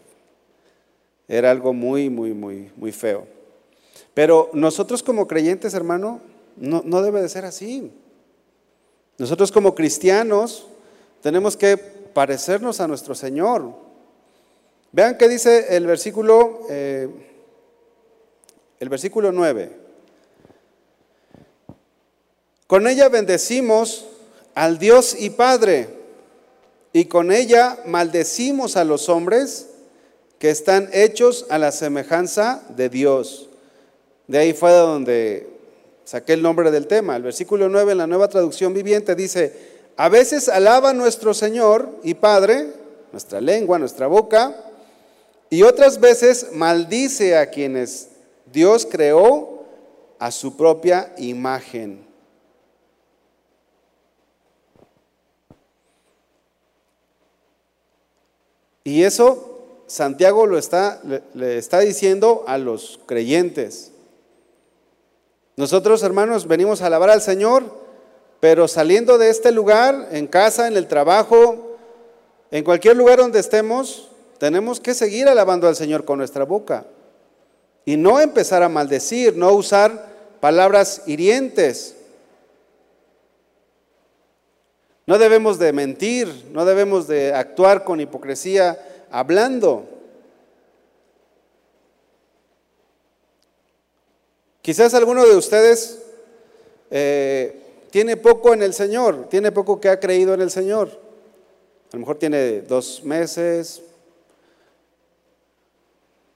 era 1.28 1.51
algo 1.51 1.73
muy, 1.73 2.10
muy, 2.10 2.34
muy, 2.34 2.71
muy 2.75 2.91
feo. 2.91 3.28
Pero 4.13 4.49
nosotros 4.54 5.04
como 5.04 5.28
creyentes, 5.28 5.73
hermano, 5.73 6.21
no, 6.56 6.82
no 6.86 7.01
debe 7.01 7.21
de 7.21 7.30
ser 7.30 7.45
así. 7.45 7.91
Nosotros 9.17 9.51
como 9.51 9.75
cristianos 9.75 10.65
tenemos 11.21 11.58
que 11.58 11.78
parecernos 11.78 12.80
a 12.80 12.88
nuestro 12.88 13.15
Señor. 13.15 13.85
Vean 14.95 15.17
qué 15.17 15.27
dice 15.27 15.75
el 15.75 15.86
versículo, 15.86 16.62
eh, 16.69 17.10
el 18.79 18.88
versículo 18.88 19.34
9. 19.34 19.69
Con 22.65 22.88
ella 22.88 23.10
bendecimos 23.10 24.05
al 24.53 24.79
Dios 24.79 25.17
y 25.19 25.31
Padre, 25.31 25.89
y 26.93 27.05
con 27.05 27.34
ella 27.34 27.77
maldecimos 27.86 28.77
a 28.77 28.86
los 28.86 29.10
hombres 29.10 29.67
que 30.39 30.49
están 30.49 30.89
hechos 30.93 31.45
a 31.49 31.58
la 31.58 31.73
semejanza 31.73 32.63
de 32.69 32.88
Dios. 32.88 33.49
De 34.27 34.38
ahí 34.38 34.53
fue 34.53 34.71
donde 34.71 35.49
saqué 36.05 36.31
el 36.31 36.41
nombre 36.41 36.71
del 36.71 36.88
tema. 36.88 37.17
El 37.17 37.23
versículo 37.23 37.67
9 37.67 37.91
en 37.91 37.97
la 37.97 38.08
nueva 38.08 38.29
traducción 38.29 38.73
viviente 38.73 39.13
dice, 39.13 39.75
a 39.97 40.08
veces 40.08 40.47
alaba 40.47 40.93
nuestro 40.93 41.34
Señor 41.34 41.89
y 42.01 42.13
Padre, 42.13 42.69
nuestra 43.12 43.41
lengua, 43.41 43.77
nuestra 43.77 44.08
boca, 44.08 44.64
y 45.49 45.63
otras 45.63 45.99
veces 45.99 46.47
maldice 46.53 47.38
a 47.38 47.49
quienes 47.49 48.10
Dios 48.51 48.88
creó 48.89 49.63
a 50.19 50.31
su 50.31 50.55
propia 50.58 51.13
imagen. 51.17 52.05
Y 58.84 59.03
eso 59.03 59.55
Santiago 59.88 60.45
lo 60.45 60.58
está, 60.58 61.01
le, 61.34 61.58
está 61.58 61.79
diciendo 61.79 62.43
a 62.47 62.58
los 62.58 62.99
creyentes. 63.05 63.91
Nosotros, 65.58 66.03
hermanos, 66.03 66.47
venimos 66.47 66.81
a 66.81 66.88
alabar 66.88 67.10
al 67.10 67.21
Señor, 67.21 67.63
pero 68.39 68.67
saliendo 68.67 69.17
de 69.17 69.29
este 69.29 69.51
lugar, 69.51 70.10
en 70.12 70.27
casa, 70.27 70.67
en 70.67 70.75
el 70.75 70.88
trabajo, 70.88 71.77
en 72.51 72.63
cualquier 72.63 72.97
lugar 72.97 73.19
donde 73.19 73.39
estemos, 73.39 74.10
tenemos 74.38 74.80
que 74.80 74.93
seguir 74.93 75.28
alabando 75.28 75.67
al 75.67 75.76
Señor 75.76 76.06
con 76.06 76.17
nuestra 76.17 76.43
boca. 76.43 76.86
Y 77.86 77.98
no 77.98 78.19
empezar 78.19 78.63
a 78.63 78.69
maldecir, 78.69 79.36
no 79.38 79.52
usar 79.54 80.08
palabras 80.39 81.04
hirientes. 81.06 81.95
No 85.06 85.19
debemos 85.19 85.60
de 85.60 85.71
mentir, 85.71 86.45
no 86.52 86.65
debemos 86.65 87.08
de 87.08 87.34
actuar 87.34 87.84
con 87.84 88.02
hipocresía 88.02 89.06
hablando. 89.12 89.86
Quizás 94.62 94.95
alguno 94.95 95.26
de 95.28 95.36
ustedes 95.36 96.00
eh, 96.89 97.62
tiene 97.91 98.17
poco 98.17 98.52
en 98.54 98.63
el 98.63 98.74
Señor, 98.74 99.28
tiene 99.30 99.52
poco 99.52 99.80
que 99.80 99.89
ha 99.89 100.00
creído 100.00 100.34
en 100.34 100.41
el 100.41 100.50
Señor. 100.50 100.89
A 100.89 101.95
lo 101.95 102.00
mejor 102.00 102.17
tiene 102.17 102.62
dos 102.62 103.04
meses, 103.04 103.82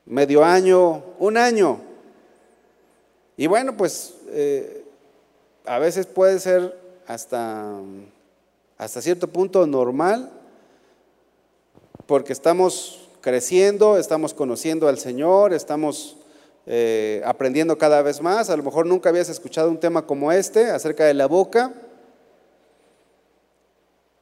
medio 0.09 0.43
año, 0.43 1.03
un 1.19 1.37
año. 1.37 1.79
Y 3.37 3.47
bueno, 3.47 3.77
pues 3.77 4.15
eh, 4.27 4.83
a 5.65 5.79
veces 5.79 6.05
puede 6.07 6.39
ser 6.39 6.77
hasta, 7.07 7.79
hasta 8.77 9.01
cierto 9.01 9.27
punto 9.29 9.65
normal 9.65 10.29
porque 12.05 12.33
estamos 12.33 13.07
creciendo, 13.21 13.97
estamos 13.97 14.33
conociendo 14.33 14.87
al 14.87 14.97
Señor, 14.97 15.53
estamos 15.53 16.17
eh, 16.65 17.21
aprendiendo 17.23 17.77
cada 17.77 18.01
vez 18.01 18.19
más. 18.19 18.49
A 18.49 18.57
lo 18.57 18.63
mejor 18.63 18.87
nunca 18.87 19.09
habías 19.09 19.29
escuchado 19.29 19.69
un 19.69 19.79
tema 19.79 20.05
como 20.05 20.31
este 20.31 20.71
acerca 20.71 21.05
de 21.05 21.13
la 21.13 21.27
boca. 21.27 21.71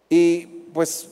Y 0.09 0.45
pues, 0.73 1.09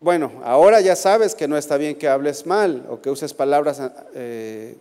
bueno, 0.00 0.32
ahora 0.44 0.80
ya 0.80 0.96
sabes 0.96 1.34
que 1.34 1.48
no 1.48 1.56
está 1.56 1.76
bien 1.76 1.96
que 1.96 2.08
hables 2.08 2.46
mal 2.46 2.86
o 2.88 3.00
que 3.00 3.10
uses 3.10 3.32
palabras, 3.34 3.80
eh, 4.14 4.76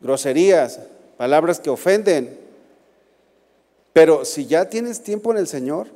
groserías, 0.00 0.80
palabras 1.16 1.60
que 1.60 1.70
ofenden. 1.70 2.38
Pero 3.92 4.24
si 4.24 4.46
ya 4.46 4.68
tienes 4.68 5.02
tiempo 5.02 5.32
en 5.32 5.38
el 5.38 5.46
Señor, 5.46 5.88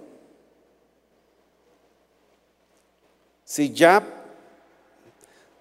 Si 3.46 3.72
ya, 3.72 4.04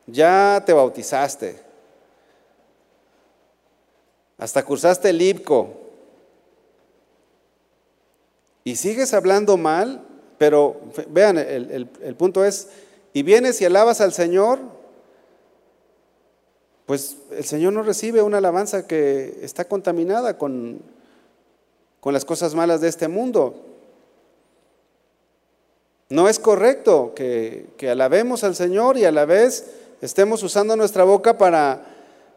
ya 0.08 0.64
te 0.66 0.74
bautizaste, 0.74 1.62
hasta 4.40 4.66
cursaste 4.66 5.12
el 5.12 5.22
IPCO 5.22 5.70
y 8.64 8.76
sigues 8.76 9.14
hablando 9.14 9.56
mal, 9.56 10.04
pero 10.38 10.80
vean, 11.10 11.38
el, 11.38 11.89
el 12.02 12.15
punto 12.15 12.43
es, 12.43 12.69
y 13.13 13.24
vienes 13.24 13.62
y 13.62 13.65
alabas 13.65 14.02
al 14.02 14.13
Señor, 14.13 14.60
pues 16.86 17.17
el 17.32 17.45
Señor 17.45 17.74
no 17.74 17.82
recibe 17.82 18.21
una 18.21 18.38
alabanza 18.38 18.86
que 18.86 19.39
está 19.41 19.65
contaminada 19.65 20.38
con, 20.38 20.82
con 22.00 22.13
las 22.13 22.26
cosas 22.26 22.54
malas 22.54 22.82
de 22.82 22.88
este 22.88 23.08
mundo. 23.08 23.56
No 26.10 26.30
es 26.30 26.38
correcto 26.38 27.13
que, 27.15 27.74
alabemos 27.89 28.43
al 28.43 28.56
Señor 28.56 28.98
y 28.98 29.06
a 29.06 29.12
la 29.12 29.26
vez 29.26 29.65
estemos 30.02 30.43
usando 30.43 30.76
nuestra 30.76 31.04
boca 31.04 31.39
para, 31.39 31.95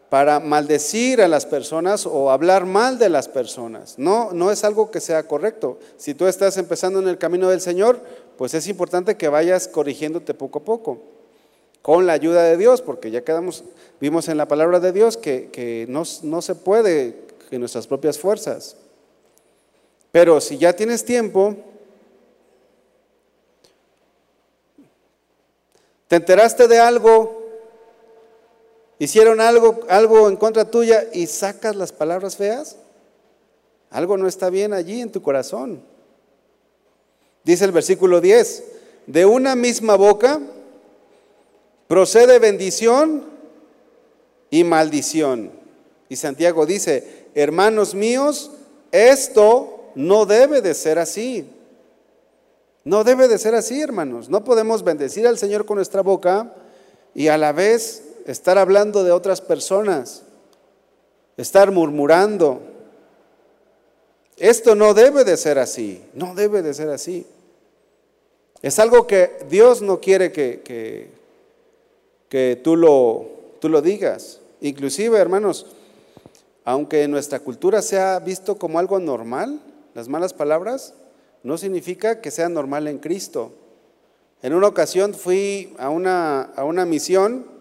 para 0.09 0.41
maldecir 0.41 1.21
a 1.21 1.29
las 1.29 1.45
personas 1.45 2.07
o 2.07 2.31
hablar 2.31 2.65
mal 2.65 2.99
de 2.99 3.09
las 3.09 3.29
personas. 3.29 3.99
No, 3.99 4.33
no 4.33 4.51
es 4.51 4.65
algo 4.65 4.91
que 4.91 5.01
sea 5.01 5.25
correcto. 5.25 5.79
Si 5.97 6.15
tú 6.15 6.27
estás 6.27 6.57
empezando 6.57 6.99
en 6.99 7.09
el 7.09 7.19
camino 7.19 7.49
del 7.51 7.61
Señor, 7.61 8.01
pues 8.37 8.55
es 8.55 8.69
importante 8.69 9.17
que 9.17 9.29
vayas 9.29 9.69
corrigiéndote 9.69 10.33
poco 10.35 10.61
a 10.61 10.65
poco, 10.65 11.03
con 11.83 12.07
la 12.07 12.15
ayuda 12.15 12.43
de 12.43 12.57
Dios, 12.57 12.81
porque 12.81 13.11
ya 13.11 13.23
quedamos, 13.23 13.65
vimos 14.01 14.29
en 14.29 14.37
la 14.37 14.49
palabra 14.49 14.81
de 14.81 14.93
Dios 14.93 15.17
que, 15.17 15.51
que 15.51 15.87
no, 15.89 16.03
no 16.23 16.43
se 16.43 16.55
puede 16.55 17.17
en 17.51 17.61
nuestras 17.61 17.87
propias 17.87 18.19
fuerzas. 18.19 18.77
Pero 20.11 20.41
si 20.41 20.57
ya 20.57 20.73
tienes 20.73 21.05
tiempo, 21.05 21.57
¿Te 26.09 26.17
enteraste 26.17 26.67
de 26.69 26.81
algo? 26.81 27.38
¿Hicieron 28.99 29.41
algo, 29.41 29.81
algo 29.89 30.29
en 30.29 30.37
contra 30.37 30.71
tuya 30.71 31.07
y 31.13 31.27
sacas 31.27 31.77
las 31.77 31.93
palabras 31.93 32.37
feas? 32.37 32.77
Algo 33.91 34.17
no 34.17 34.27
está 34.27 34.51
bien 34.51 34.73
allí 34.73 35.01
en 35.01 35.13
tu 35.13 35.23
corazón. 35.23 35.81
Dice 37.45 37.65
el 37.65 37.73
versículo 37.73 38.21
10, 38.21 38.65
de 39.07 39.25
una 39.25 39.55
misma 39.55 39.97
boca 39.97 40.41
procede 41.87 42.39
bendición 42.39 43.25
y 44.51 44.65
maldición. 44.65 45.53
Y 46.09 46.17
Santiago 46.17 46.67
dice, 46.67 47.29
hermanos 47.35 47.95
míos, 47.95 48.51
esto 48.93 49.91
no 49.95 50.27
debe 50.27 50.61
de 50.61 50.75
ser 50.75 50.99
así. 50.99 51.49
No 52.85 53.05
debe 53.05 53.29
de 53.29 53.39
ser 53.39 53.55
así, 53.55 53.81
hermanos. 53.81 54.29
No 54.29 54.45
podemos 54.45 54.83
bendecir 54.83 55.27
al 55.27 55.39
Señor 55.39 55.67
con 55.67 55.77
nuestra 55.77 56.03
boca 56.03 56.55
y 57.15 57.29
a 57.29 57.39
la 57.39 57.53
vez 57.53 58.08
estar 58.33 58.59
hablando 58.59 59.05
de 59.05 59.11
otras 59.11 59.41
personas, 59.41 60.23
estar 61.39 61.71
murmurando. 61.71 62.61
Esto 64.37 64.75
no 64.75 64.93
debe 64.93 65.25
de 65.25 65.37
ser 65.37 65.59
así, 65.59 66.05
no 66.13 66.35
debe 66.35 66.61
de 66.63 66.75
ser 66.75 66.91
así. 66.91 67.27
Es 68.61 68.79
algo 68.79 69.07
que 69.07 69.39
Dios 69.49 69.81
no 69.81 70.01
quiere 70.01 70.31
que, 70.31 71.11
que, 72.29 72.61
tú, 72.63 72.77
lo, 72.77 73.27
tú 73.61 73.71
lo 73.71 73.81
digas. 73.81 74.41
Inclusive, 74.61 75.19
hermanos, 75.19 75.67
aunque 76.65 77.05
en 77.05 77.11
nuestra 77.11 77.41
cultura 77.41 77.81
se 77.81 77.99
ha 77.99 78.19
visto 78.19 78.59
como 78.59 78.79
algo 78.79 78.99
normal, 78.99 79.59
las 79.95 80.09
malas 80.09 80.35
palabras, 80.35 80.93
no 81.43 81.57
significa 81.57 82.21
que 82.21 82.31
sea 82.31 82.51
normal 82.51 82.89
en 82.89 82.99
Cristo. 82.99 83.53
En 84.43 84.53
una 84.53 84.67
ocasión 84.67 85.15
fui 85.15 85.75
a 85.79 85.89
una, 85.89 86.43
a 86.43 86.65
una 86.65 86.85
misión 86.85 87.58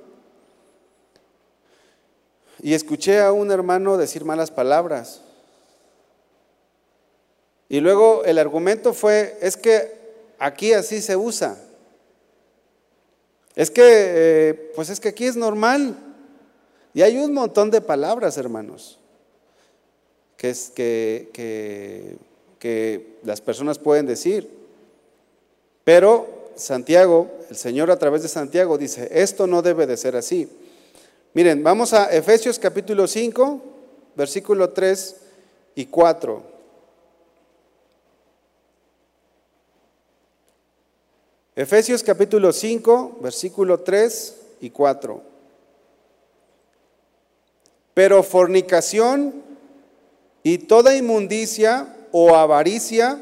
y 2.62 2.74
escuché 2.74 3.22
a 3.22 3.32
un 3.32 3.52
hermano 3.52 3.98
decir 3.98 4.26
malas 4.26 4.52
palabras. 4.52 5.22
Y 7.70 7.80
luego 7.80 8.24
el 8.26 8.40
argumento 8.40 8.94
fue, 8.94 9.38
es 9.42 9.58
que 9.58 9.94
aquí 10.40 10.74
así 10.74 11.02
se 11.02 11.16
usa. 11.16 11.58
Es 13.56 13.72
que, 13.72 13.84
eh, 13.84 14.72
pues 14.76 14.90
es 14.90 15.00
que 15.00 15.10
aquí 15.10 15.26
es 15.26 15.36
normal. 15.36 15.96
Y 16.94 17.02
hay 17.02 17.18
un 17.18 17.34
montón 17.34 17.70
de 17.70 17.82
palabras, 17.82 18.38
hermanos, 18.38 19.00
que, 20.38 20.50
es, 20.50 20.70
que, 20.70 21.30
que 21.34 22.18
que 22.60 23.18
las 23.24 23.42
personas 23.42 23.80
pueden 23.80 24.06
decir. 24.06 24.50
Pero 25.84 26.52
Santiago, 26.56 27.30
el 27.50 27.56
Señor 27.56 27.92
a 27.92 28.00
través 28.00 28.24
de 28.24 28.28
Santiago 28.28 28.78
dice, 28.78 29.10
esto 29.12 29.48
no 29.48 29.62
debe 29.62 29.88
de 29.88 29.98
ser 29.98 30.16
así. 30.16 30.50
Miren, 31.34 31.62
vamos 31.64 31.94
a 31.94 32.06
Efesios 32.06 32.58
capítulo 32.58 33.08
5, 33.08 33.62
versículo 34.16 34.70
3 34.70 35.16
y 35.76 35.86
4. 35.86 36.58
Efesios 41.56 42.04
capítulo 42.04 42.54
5, 42.54 43.18
versículo 43.22 43.80
3 43.82 44.36
y 44.62 44.70
4. 44.70 45.22
Pero 47.94 48.24
fornicación 48.24 49.44
y 50.44 50.60
toda 50.60 50.96
inmundicia 50.96 51.96
o 52.12 52.36
avaricia, 52.36 53.20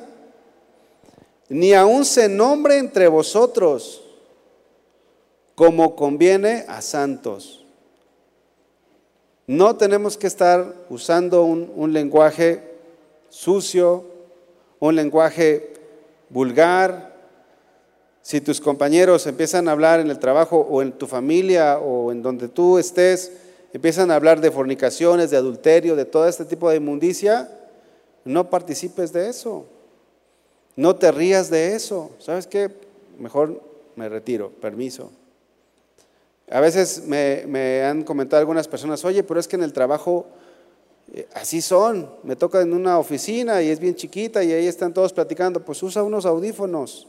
ni 1.50 1.74
aun 1.74 2.06
se 2.06 2.30
nombre 2.30 2.78
entre 2.78 3.08
vosotros 3.08 4.02
como 5.56 5.96
conviene 5.96 6.66
a 6.68 6.82
santos. 6.82 7.65
No 9.48 9.76
tenemos 9.76 10.18
que 10.18 10.28
estar 10.28 10.74
usando 10.90 11.44
un, 11.44 11.94
lenguaje 11.94 12.64
sucio, 13.30 14.04
un 14.80 14.96
lenguaje 14.96 15.74
vulgar. 16.30 17.14
Si 18.24 18.42
tus 18.42 18.60
compañeros 18.60 19.28
empiezan 19.28 19.68
a 19.68 19.72
hablar 19.74 20.00
en 20.00 20.10
el 20.10 20.18
trabajo 20.18 20.58
o 20.58 20.82
en 20.82 20.94
tu 20.94 21.06
familia 21.06 21.78
o 21.78 22.12
en 22.12 22.24
donde 22.24 22.48
tú 22.48 22.80
estés, 22.80 23.32
empiezan 23.72 24.10
a 24.10 24.16
hablar 24.16 24.42
de 24.42 24.50
fornicaciones, 24.50 25.30
de 25.30 25.38
adulterio, 25.38 25.96
de 25.96 26.06
todo 26.06 26.28
este 26.28 26.46
tipo 26.46 26.70
de 26.70 26.78
inmundicia, 26.78 27.48
no 28.24 28.50
participes 28.50 29.14
de 29.14 29.30
eso. 29.30 29.68
No 30.76 30.96
te 30.96 31.12
rías 31.12 31.52
de 31.52 31.76
eso. 31.76 32.10
¿Sabes 32.18 32.48
qué? 32.48 32.72
Mejor 33.20 33.62
me 33.96 34.10
retiro, 34.10 34.50
permiso. 34.50 35.12
A 36.50 36.60
veces 36.60 37.04
me, 37.06 37.84
han 37.84 38.04
comentado 38.04 38.40
algunas 38.40 38.68
personas, 38.68 39.04
oye, 39.04 39.24
pero 39.24 39.40
es 39.40 39.48
que 39.48 39.56
en 39.56 39.64
el 39.64 39.74
trabajo 39.74 40.28
eh, 41.14 41.28
así 41.34 41.62
son. 41.62 42.10
Me 42.24 42.36
toca 42.36 42.62
en 42.62 42.74
una 42.74 43.00
oficina 43.00 43.62
y 43.62 43.70
es 43.70 43.80
bien 43.80 43.96
chiquita 43.96 44.44
y 44.44 44.52
ahí 44.52 44.68
están 44.68 44.94
todos 44.94 45.12
platicando. 45.12 45.66
Pues 45.66 45.82
usa 45.82 46.04
unos 46.04 46.26
audífonos. 46.26 47.08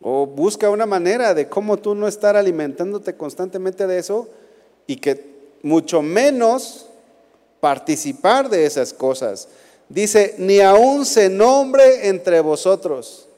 O 0.00 0.26
busca 0.26 0.70
una 0.70 0.86
manera 0.86 1.34
de 1.34 1.48
cómo 1.48 1.76
tú 1.78 1.94
no 1.94 2.08
estar 2.08 2.36
alimentándote 2.36 3.16
constantemente 3.16 3.86
de 3.86 3.98
eso 3.98 4.28
y 4.86 4.96
que 4.96 5.34
mucho 5.62 6.02
menos 6.02 6.86
participar 7.60 8.48
de 8.48 8.66
esas 8.66 8.92
cosas. 8.92 9.48
Dice, 9.88 10.34
ni 10.38 10.60
aún 10.60 11.04
se 11.04 11.28
nombre 11.28 12.08
entre 12.08 12.40
vosotros. 12.40 13.28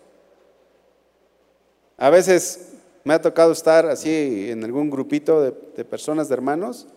A 1.97 2.11
veces 2.11 2.76
me 3.07 3.15
ha 3.15 3.23
tocado 3.23 3.53
estar 3.53 3.87
así 3.87 4.51
en 4.51 4.65
algún 4.65 4.91
grupito 4.91 5.41
de, 5.41 5.85
personas, 5.85 6.29
de 6.29 6.35
hermanos, 6.35 6.89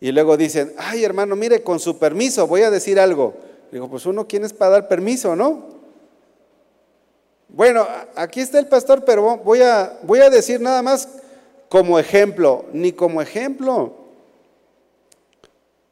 y 0.00 0.12
luego 0.12 0.36
dicen, 0.36 0.72
ay 0.78 1.02
hermano, 1.02 1.34
mire, 1.34 1.64
con 1.64 1.80
su 1.80 1.98
permiso 1.98 2.46
voy 2.46 2.62
a 2.62 2.70
decir 2.70 3.00
algo. 3.00 3.34
Digo, 3.72 3.90
pues 3.90 4.06
uno, 4.06 4.28
¿quién 4.28 4.44
es 4.44 4.52
para 4.52 4.70
dar 4.70 4.86
permiso, 4.86 5.34
no? 5.34 5.64
Bueno, 7.48 7.84
aquí 8.14 8.38
está 8.38 8.60
el 8.60 8.68
pastor, 8.68 9.04
pero 9.04 9.38
voy 9.38 9.62
a, 9.62 9.98
voy 10.04 10.20
a 10.20 10.30
decir 10.30 10.60
nada 10.60 10.82
más 10.82 11.08
como 11.68 11.98
ejemplo, 11.98 12.66
ni 12.72 12.92
como 12.92 13.20
ejemplo, 13.20 13.96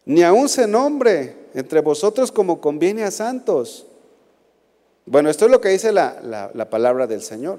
ni 0.05 0.23
aún 0.23 0.49
se 0.49 0.69
nombre 0.69 1.49
entre 1.55 1.81
vosotros 1.81 2.31
como 2.31 2.61
conviene 2.61 3.03
a 3.03 3.11
santos. 3.11 3.89
Bueno, 5.05 5.31
esto 5.31 5.47
es 5.47 5.51
lo 5.51 5.61
que 5.61 5.71
dice 5.71 5.91
la 5.91 6.69
palabra 6.71 7.09
del 7.09 7.23
Señor. 7.23 7.59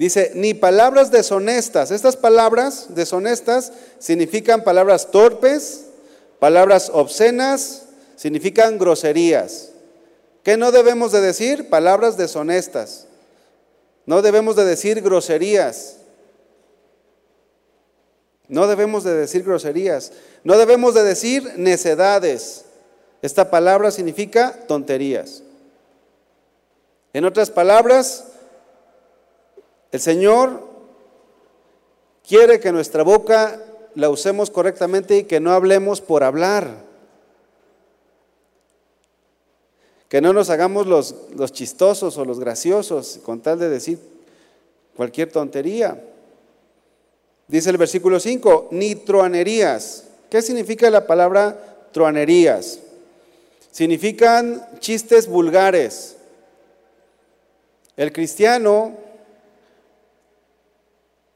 Dice, 0.00 0.32
ni 0.34 0.54
palabras 0.54 1.10
deshonestas. 1.10 1.90
Estas 1.90 2.16
palabras 2.16 2.86
deshonestas 2.88 3.70
significan 3.98 4.64
palabras 4.64 5.10
torpes, 5.10 5.88
palabras 6.38 6.90
obscenas, 6.94 7.82
significan 8.16 8.78
groserías. 8.78 9.72
¿Qué 10.42 10.56
no 10.56 10.72
debemos 10.72 11.12
de 11.12 11.20
decir? 11.20 11.68
Palabras 11.68 12.16
deshonestas. 12.16 13.08
No 14.06 14.22
debemos 14.22 14.56
de 14.56 14.64
decir 14.64 15.02
groserías. 15.02 15.96
No 18.48 18.68
debemos 18.68 19.04
de 19.04 19.12
decir 19.14 19.44
groserías. 19.44 20.12
No 20.44 20.56
debemos 20.56 20.94
de 20.94 21.04
decir 21.04 21.58
necedades. 21.58 22.64
Esta 23.20 23.50
palabra 23.50 23.90
significa 23.90 24.60
tonterías. 24.66 25.42
En 27.12 27.26
otras 27.26 27.50
palabras, 27.50 28.24
el 29.92 30.00
Señor 30.00 30.68
quiere 32.26 32.60
que 32.60 32.72
nuestra 32.72 33.02
boca 33.02 33.60
la 33.94 34.08
usemos 34.08 34.50
correctamente 34.50 35.18
y 35.18 35.24
que 35.24 35.40
no 35.40 35.52
hablemos 35.52 36.00
por 36.00 36.22
hablar. 36.22 36.84
Que 40.08 40.20
no 40.20 40.32
nos 40.32 40.50
hagamos 40.50 40.86
los, 40.86 41.14
los 41.34 41.52
chistosos 41.52 42.16
o 42.18 42.24
los 42.24 42.40
graciosos 42.40 43.18
con 43.22 43.40
tal 43.40 43.58
de 43.58 43.68
decir 43.68 43.98
cualquier 44.96 45.30
tontería. 45.30 46.02
Dice 47.48 47.70
el 47.70 47.78
versículo 47.78 48.20
5, 48.20 48.68
ni 48.70 48.94
truanerías. 48.94 50.04
¿Qué 50.28 50.40
significa 50.40 50.88
la 50.90 51.06
palabra 51.06 51.88
truanerías? 51.92 52.78
Significan 53.72 54.64
chistes 54.78 55.26
vulgares. 55.26 56.16
El 57.96 58.12
cristiano 58.12 59.09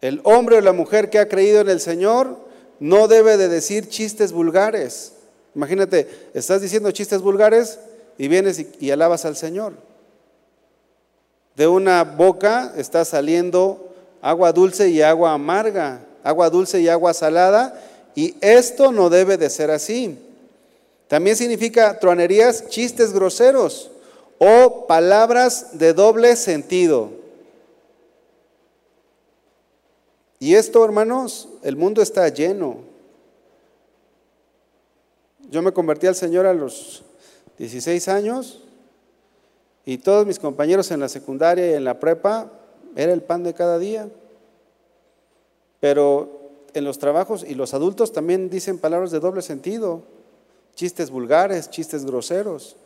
el 0.04 0.20
hombre 0.24 0.58
o 0.58 0.60
la 0.60 0.74
mujer 0.74 1.08
que 1.08 1.18
ha 1.18 1.30
creído 1.30 1.62
en 1.62 1.70
el 1.70 1.80
Señor 1.80 2.36
no 2.78 3.08
debe 3.08 3.38
de 3.38 3.48
decir 3.48 3.88
chistes 3.88 4.32
vulgares. 4.32 5.14
Imagínate, 5.54 6.28
estás 6.34 6.60
diciendo 6.60 6.90
chistes 6.90 7.22
vulgares 7.22 7.78
y 8.18 8.28
vienes 8.28 8.66
y, 8.78 8.90
alabas 8.90 9.24
al 9.24 9.34
Señor. 9.34 9.72
De 11.56 11.66
una 11.66 12.04
boca 12.04 12.74
está 12.76 13.02
saliendo 13.06 13.94
agua 14.20 14.52
dulce 14.52 14.90
y 14.90 15.00
agua 15.00 15.32
amarga, 15.32 16.00
agua 16.22 16.50
dulce 16.50 16.82
y 16.82 16.88
agua 16.88 17.14
salada, 17.14 17.82
y 18.14 18.34
esto 18.42 18.92
no 18.92 19.08
debe 19.08 19.38
de 19.38 19.48
ser 19.48 19.70
así. 19.70 20.18
También 21.08 21.34
significa 21.34 21.98
truanerías, 21.98 22.68
chistes 22.68 23.14
groseros 23.14 23.90
o 24.36 24.86
palabras 24.86 25.78
de 25.78 25.94
doble 25.94 26.36
sentido. 26.36 27.23
Y 30.44 30.56
esto, 30.56 30.84
hermanos, 30.84 31.48
el 31.62 31.74
mundo 31.74 32.02
está 32.02 32.28
lleno. 32.28 32.76
Yo 35.48 35.62
me 35.62 35.72
convertí 35.72 36.06
al 36.06 36.14
Señor 36.14 36.44
a 36.44 36.52
los 36.52 37.02
16 37.56 38.08
años 38.08 38.60
y 39.86 39.96
todos 39.96 40.26
mis 40.26 40.38
compañeros 40.38 40.90
en 40.90 41.00
la 41.00 41.08
secundaria 41.08 41.70
y 41.70 41.72
en 41.72 41.84
la 41.84 41.98
prepa 41.98 42.52
era 42.94 43.14
el 43.14 43.22
pan 43.22 43.42
de 43.42 43.54
cada 43.54 43.78
día. 43.78 44.06
Pero 45.80 46.50
en 46.74 46.84
los 46.84 46.98
trabajos 46.98 47.42
y 47.48 47.54
los 47.54 47.72
adultos 47.72 48.12
también 48.12 48.50
dicen 48.50 48.78
palabras 48.78 49.12
de 49.12 49.20
doble 49.20 49.40
sentido, 49.40 50.02
chistes 50.74 51.08
vulgares, 51.10 51.70
chistes 51.70 52.04
groseros. 52.04 52.76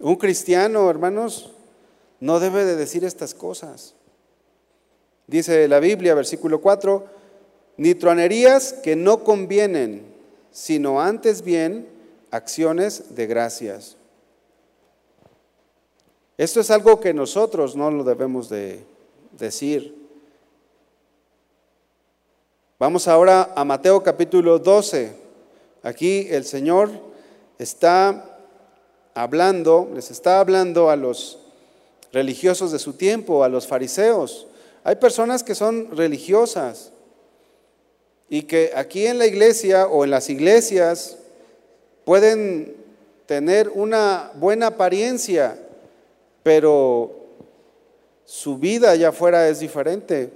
Un 0.00 0.16
cristiano, 0.16 0.90
hermanos, 0.90 1.52
no 2.18 2.40
debe 2.40 2.64
de 2.64 2.74
decir 2.74 3.04
estas 3.04 3.32
cosas. 3.32 3.94
Dice 5.28 5.68
la 5.68 5.78
Biblia, 5.78 6.14
versículo 6.14 6.60
4, 6.62 7.04
ni 7.76 7.94
tronerías 7.94 8.72
que 8.72 8.96
no 8.96 9.22
convienen, 9.24 10.02
sino 10.50 11.02
antes 11.02 11.42
bien 11.42 11.86
acciones 12.30 13.14
de 13.14 13.26
gracias. 13.26 13.96
Esto 16.38 16.60
es 16.60 16.70
algo 16.70 16.98
que 16.98 17.12
nosotros 17.12 17.76
no 17.76 17.90
lo 17.90 18.04
debemos 18.04 18.48
de 18.48 18.84
decir. 19.32 19.94
Vamos 22.78 23.06
ahora 23.06 23.52
a 23.54 23.64
Mateo 23.64 24.02
capítulo 24.02 24.58
12. 24.58 25.12
Aquí 25.82 26.26
el 26.30 26.46
Señor 26.46 26.90
está 27.58 28.38
hablando, 29.12 29.90
les 29.94 30.10
está 30.10 30.40
hablando 30.40 30.88
a 30.88 30.96
los 30.96 31.38
religiosos 32.12 32.72
de 32.72 32.78
su 32.78 32.94
tiempo, 32.94 33.44
a 33.44 33.50
los 33.50 33.66
fariseos. 33.66 34.46
Hay 34.84 34.96
personas 34.96 35.42
que 35.42 35.54
son 35.54 35.96
religiosas 35.96 36.92
y 38.28 38.42
que 38.42 38.72
aquí 38.74 39.06
en 39.06 39.18
la 39.18 39.26
iglesia 39.26 39.86
o 39.86 40.04
en 40.04 40.10
las 40.10 40.30
iglesias 40.30 41.18
pueden 42.04 42.76
tener 43.26 43.68
una 43.68 44.30
buena 44.34 44.68
apariencia, 44.68 45.58
pero 46.42 47.14
su 48.24 48.58
vida 48.58 48.90
allá 48.90 49.08
afuera 49.08 49.48
es 49.48 49.60
diferente. 49.60 50.30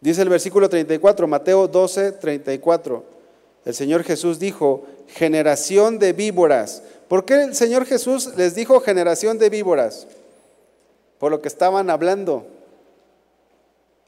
Dice 0.00 0.22
el 0.22 0.28
versículo 0.28 0.68
34, 0.68 1.26
Mateo 1.26 1.66
12, 1.66 2.12
34. 2.12 3.04
El 3.64 3.74
Señor 3.74 4.04
Jesús 4.04 4.38
dijo, 4.38 4.84
generación 5.08 5.98
de 5.98 6.12
víboras. 6.12 6.82
¿Por 7.08 7.24
qué 7.24 7.42
el 7.42 7.54
Señor 7.54 7.86
Jesús 7.86 8.34
les 8.36 8.54
dijo 8.54 8.80
generación 8.80 9.38
de 9.38 9.48
víboras? 9.48 10.06
Por 11.24 11.30
lo 11.30 11.40
que 11.40 11.48
estaban 11.48 11.88
hablando. 11.88 12.46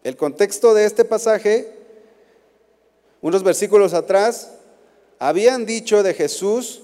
El 0.04 0.18
contexto 0.18 0.74
de 0.74 0.84
este 0.84 1.02
pasaje, 1.02 1.72
unos 3.22 3.42
versículos 3.42 3.94
atrás, 3.94 4.50
habían 5.18 5.64
dicho 5.64 6.02
de 6.02 6.12
Jesús 6.12 6.82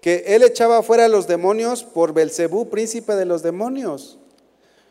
que 0.00 0.24
él 0.26 0.42
echaba 0.42 0.82
fuera 0.82 1.04
a 1.04 1.08
los 1.08 1.28
demonios 1.28 1.84
por 1.84 2.12
Belcebú, 2.12 2.68
príncipe 2.70 3.14
de 3.14 3.24
los 3.24 3.44
demonios. 3.44 4.18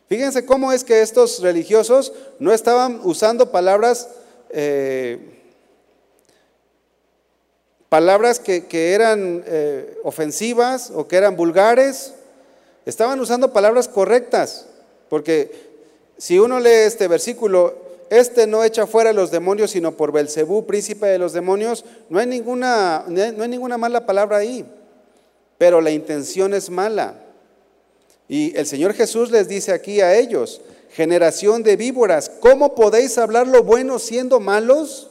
Fíjense 0.07 0.45
cómo 0.45 0.71
es 0.71 0.85
que 0.85 1.01
estos 1.01 1.41
religiosos 1.41 2.13
no 2.39 2.53
estaban 2.53 3.01
usando 3.03 3.51
palabras 3.51 4.07
eh, 4.51 5.19
palabras 7.89 8.39
que, 8.39 8.93
eran 8.93 9.43
eh, 9.45 9.97
ofensivas 10.05 10.93
o 10.95 11.09
que 11.09 11.17
eran 11.17 11.35
vulgares. 11.35 12.13
Estaban 12.85 13.19
usando 13.19 13.51
palabras 13.51 13.89
correctas, 13.89 14.66
porque 15.09 15.51
si 16.17 16.39
uno 16.39 16.59
lee 16.59 16.85
este 16.85 17.07
versículo, 17.07 17.75
este 18.09 18.47
no 18.47 18.63
echa 18.63 18.87
fuera 18.87 19.13
los 19.13 19.31
demonios, 19.31 19.71
sino 19.71 19.91
por 19.91 20.11
Belcebú, 20.11 20.65
príncipe 20.65 21.07
de 21.07 21.19
los 21.19 21.33
demonios, 21.33 21.85
no 22.09 22.19
hay 22.19 22.27
ninguna, 22.27 23.05
no 23.07 23.43
hay 23.43 23.49
ninguna 23.49 23.77
mala 23.77 24.05
palabra 24.05 24.37
ahí, 24.37 24.65
pero 25.57 25.81
la 25.81 25.91
intención 25.91 26.53
es 26.53 26.69
mala. 26.69 27.23
Y 28.27 28.57
el 28.57 28.65
Señor 28.65 28.93
Jesús 28.93 29.31
les 29.31 29.47
dice 29.47 29.71
aquí 29.71 30.01
a 30.01 30.15
ellos, 30.15 30.61
generación 30.91 31.63
de 31.63 31.75
víboras, 31.75 32.29
¿cómo 32.39 32.75
podéis 32.75 33.17
hablar 33.17 33.47
lo 33.47 33.63
bueno 33.63 33.99
siendo 33.99 34.39
malos? 34.39 35.09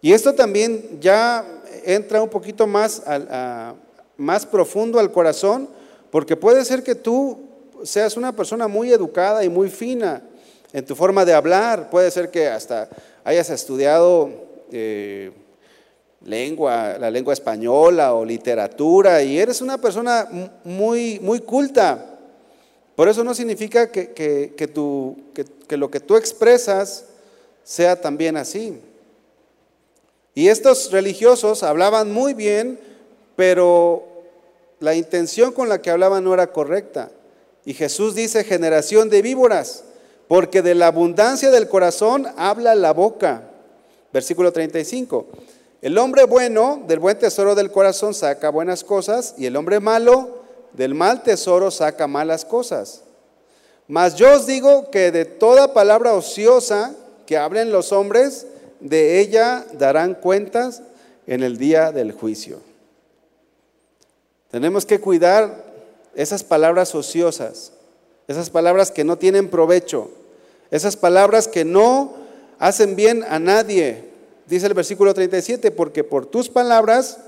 Y 0.00 0.12
esto 0.12 0.34
también 0.34 0.98
ya 1.00 1.44
entra 1.84 2.22
un 2.22 2.28
poquito 2.28 2.66
más, 2.66 3.02
más 4.16 4.46
profundo 4.46 5.00
al 5.00 5.10
corazón, 5.10 5.68
porque 6.10 6.36
puede 6.36 6.64
ser 6.64 6.82
que 6.82 6.94
tú 6.94 7.47
seas 7.84 8.16
una 8.16 8.34
persona 8.34 8.68
muy 8.68 8.92
educada 8.92 9.44
y 9.44 9.48
muy 9.48 9.68
fina 9.68 10.22
en 10.72 10.84
tu 10.84 10.94
forma 10.94 11.24
de 11.24 11.32
hablar, 11.32 11.90
puede 11.90 12.10
ser 12.10 12.30
que 12.30 12.48
hasta 12.48 12.88
hayas 13.24 13.48
estudiado 13.50 14.30
eh, 14.70 15.32
lengua, 16.24 16.98
la 16.98 17.10
lengua 17.10 17.32
española 17.32 18.14
o 18.14 18.24
literatura, 18.24 19.22
y 19.22 19.38
eres 19.38 19.60
una 19.60 19.78
persona 19.78 20.28
muy, 20.64 21.20
muy 21.20 21.40
culta. 21.40 22.18
Por 22.94 23.08
eso 23.08 23.24
no 23.24 23.34
significa 23.34 23.90
que, 23.90 24.12
que, 24.12 24.54
que 24.54 25.76
lo 25.76 25.90
que 25.90 26.00
tú 26.00 26.16
expresas 26.16 27.04
sea 27.62 28.00
también 28.00 28.36
así. 28.36 28.80
Y 30.34 30.48
estos 30.48 30.90
religiosos 30.90 31.62
hablaban 31.62 32.12
muy 32.12 32.34
bien, 32.34 32.78
pero 33.36 34.04
la 34.80 34.94
intención 34.94 35.52
con 35.52 35.68
la 35.68 35.80
que 35.80 35.90
hablaban 35.90 36.24
no 36.24 36.34
era 36.34 36.52
correcta. 36.52 37.10
Y 37.64 37.74
Jesús 37.74 38.14
dice, 38.14 38.44
generación 38.44 39.10
de 39.10 39.22
víboras, 39.22 39.84
porque 40.26 40.62
de 40.62 40.74
la 40.74 40.88
abundancia 40.88 41.50
del 41.50 41.68
corazón 41.68 42.26
habla 42.36 42.74
la 42.74 42.92
boca. 42.92 43.42
Versículo 44.12 44.52
35. 44.52 45.26
El 45.80 45.96
hombre 45.98 46.24
bueno 46.24 46.82
del 46.86 46.98
buen 46.98 47.18
tesoro 47.18 47.54
del 47.54 47.70
corazón 47.70 48.14
saca 48.14 48.50
buenas 48.50 48.82
cosas 48.82 49.34
y 49.38 49.46
el 49.46 49.56
hombre 49.56 49.80
malo 49.80 50.38
del 50.72 50.94
mal 50.94 51.22
tesoro 51.22 51.70
saca 51.70 52.06
malas 52.06 52.44
cosas. 52.44 53.02
Mas 53.86 54.16
yo 54.16 54.34
os 54.34 54.46
digo 54.46 54.90
que 54.90 55.10
de 55.10 55.24
toda 55.24 55.72
palabra 55.72 56.14
ociosa 56.14 56.94
que 57.26 57.36
hablen 57.36 57.72
los 57.72 57.92
hombres, 57.92 58.46
de 58.80 59.20
ella 59.20 59.64
darán 59.74 60.14
cuentas 60.14 60.82
en 61.26 61.42
el 61.42 61.58
día 61.58 61.92
del 61.92 62.12
juicio. 62.12 62.60
Tenemos 64.50 64.86
que 64.86 65.00
cuidar 65.00 65.67
esas 66.18 66.42
palabras 66.42 66.96
ociosas, 66.96 67.70
esas 68.26 68.50
palabras 68.50 68.90
que 68.90 69.04
no 69.04 69.18
tienen 69.18 69.48
provecho, 69.48 70.10
esas 70.72 70.96
palabras 70.96 71.46
que 71.46 71.64
no 71.64 72.12
hacen 72.58 72.96
bien 72.96 73.22
a 73.22 73.38
nadie. 73.38 74.04
Dice 74.48 74.66
el 74.66 74.74
versículo 74.74 75.14
37, 75.14 75.70
porque 75.70 76.02
por 76.02 76.26
tus 76.26 76.48
palabras 76.48 77.18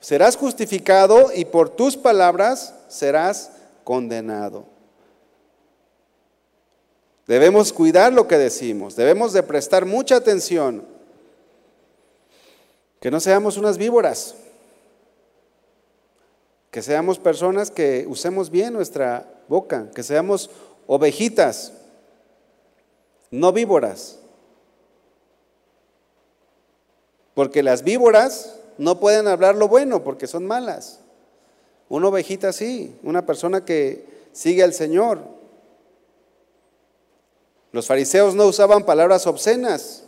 serás 0.00 0.36
justificado 0.36 1.30
y 1.34 1.44
por 1.44 1.68
tus 1.68 1.98
palabras 1.98 2.72
serás 2.88 3.50
condenado. 3.84 4.64
Debemos 7.26 7.74
cuidar 7.74 8.10
lo 8.10 8.26
que 8.26 8.38
decimos, 8.38 8.96
debemos 8.96 9.34
de 9.34 9.42
prestar 9.42 9.84
mucha 9.84 10.16
atención, 10.16 10.82
que 13.00 13.10
no 13.10 13.20
seamos 13.20 13.58
unas 13.58 13.76
víboras, 13.76 14.34
que 16.76 16.82
seamos 16.82 17.18
personas 17.18 17.70
que 17.70 18.04
usemos 18.06 18.50
bien 18.50 18.74
nuestra 18.74 19.26
boca, 19.48 19.90
que 19.94 20.02
seamos 20.02 20.50
ovejitas, 20.86 21.72
no 23.30 23.50
víboras. 23.50 24.18
Porque 27.32 27.62
las 27.62 27.82
víboras 27.82 28.56
no 28.76 29.00
pueden 29.00 29.26
hablar 29.26 29.54
lo 29.54 29.68
bueno 29.68 30.04
porque 30.04 30.26
son 30.26 30.44
malas. 30.44 31.00
Una 31.88 32.08
ovejita 32.08 32.52
sí, 32.52 32.94
una 33.02 33.24
persona 33.24 33.64
que 33.64 34.04
sigue 34.32 34.62
al 34.62 34.74
Señor, 34.74 35.20
los 37.72 37.86
fariseos 37.86 38.34
no 38.34 38.44
usaban 38.44 38.84
palabras 38.84 39.26
obscenas, 39.26 40.04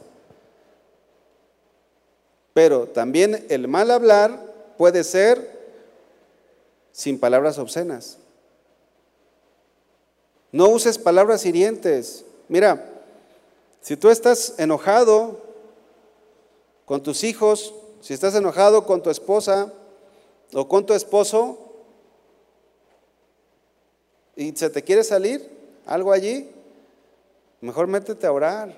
pero 2.52 2.88
también 2.88 3.46
el 3.48 3.68
mal 3.68 3.90
hablar 3.90 4.38
puede 4.76 5.02
ser 5.02 5.56
sin 6.98 7.20
palabras 7.20 7.60
obscenas. 7.60 8.18
No 10.50 10.68
uses 10.68 10.98
palabras 10.98 11.46
hirientes. 11.46 12.24
Mira, 12.48 12.90
si 13.80 13.96
tú 13.96 14.10
estás 14.10 14.58
enojado 14.58 15.40
con 16.84 17.00
tus 17.00 17.22
hijos, 17.22 17.72
si 18.00 18.14
estás 18.14 18.34
enojado 18.34 18.84
con 18.84 19.00
tu 19.00 19.10
esposa 19.10 19.72
o 20.52 20.66
con 20.66 20.84
tu 20.84 20.92
esposo 20.92 21.58
y 24.34 24.50
se 24.56 24.68
te 24.68 24.82
quiere 24.82 25.04
salir 25.04 25.48
algo 25.86 26.10
allí, 26.10 26.50
Mejor 27.60 27.88
métete 27.88 28.26
a 28.26 28.32
orar. 28.32 28.72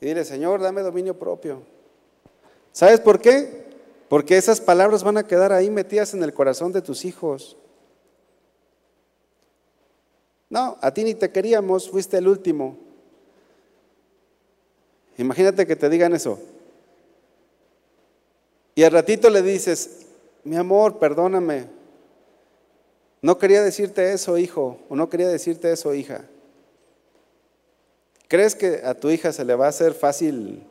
Y 0.00 0.06
dile, 0.06 0.24
Señor, 0.24 0.60
dame 0.60 0.82
dominio 0.82 1.18
propio. 1.18 1.62
¿Sabes 2.72 3.00
por 3.00 3.20
qué? 3.20 3.69
Porque 4.10 4.36
esas 4.36 4.60
palabras 4.60 5.04
van 5.04 5.18
a 5.18 5.26
quedar 5.28 5.52
ahí 5.52 5.70
metidas 5.70 6.14
en 6.14 6.24
el 6.24 6.34
corazón 6.34 6.72
de 6.72 6.82
tus 6.82 7.04
hijos. 7.04 7.56
No, 10.48 10.76
a 10.80 10.92
ti 10.92 11.04
ni 11.04 11.14
te 11.14 11.30
queríamos, 11.30 11.88
fuiste 11.88 12.18
el 12.18 12.26
último. 12.26 12.76
Imagínate 15.16 15.64
que 15.64 15.76
te 15.76 15.88
digan 15.88 16.12
eso. 16.12 16.40
Y 18.74 18.82
al 18.82 18.90
ratito 18.90 19.30
le 19.30 19.42
dices, 19.42 20.06
mi 20.42 20.56
amor, 20.56 20.98
perdóname. 20.98 21.66
No 23.22 23.38
quería 23.38 23.62
decirte 23.62 24.12
eso, 24.12 24.38
hijo, 24.38 24.80
o 24.88 24.96
no 24.96 25.08
quería 25.08 25.28
decirte 25.28 25.70
eso, 25.70 25.94
hija. 25.94 26.24
¿Crees 28.26 28.56
que 28.56 28.80
a 28.84 28.94
tu 28.94 29.08
hija 29.08 29.32
se 29.32 29.44
le 29.44 29.54
va 29.54 29.66
a 29.66 29.68
hacer 29.68 29.94
fácil 29.94 30.64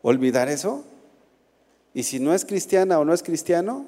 olvidar 0.00 0.48
eso? 0.48 0.86
¿Y 1.92 2.02
si 2.02 2.20
no 2.20 2.34
es 2.34 2.44
cristiana 2.44 2.98
o 2.98 3.04
no 3.04 3.12
es 3.12 3.22
cristiano? 3.22 3.86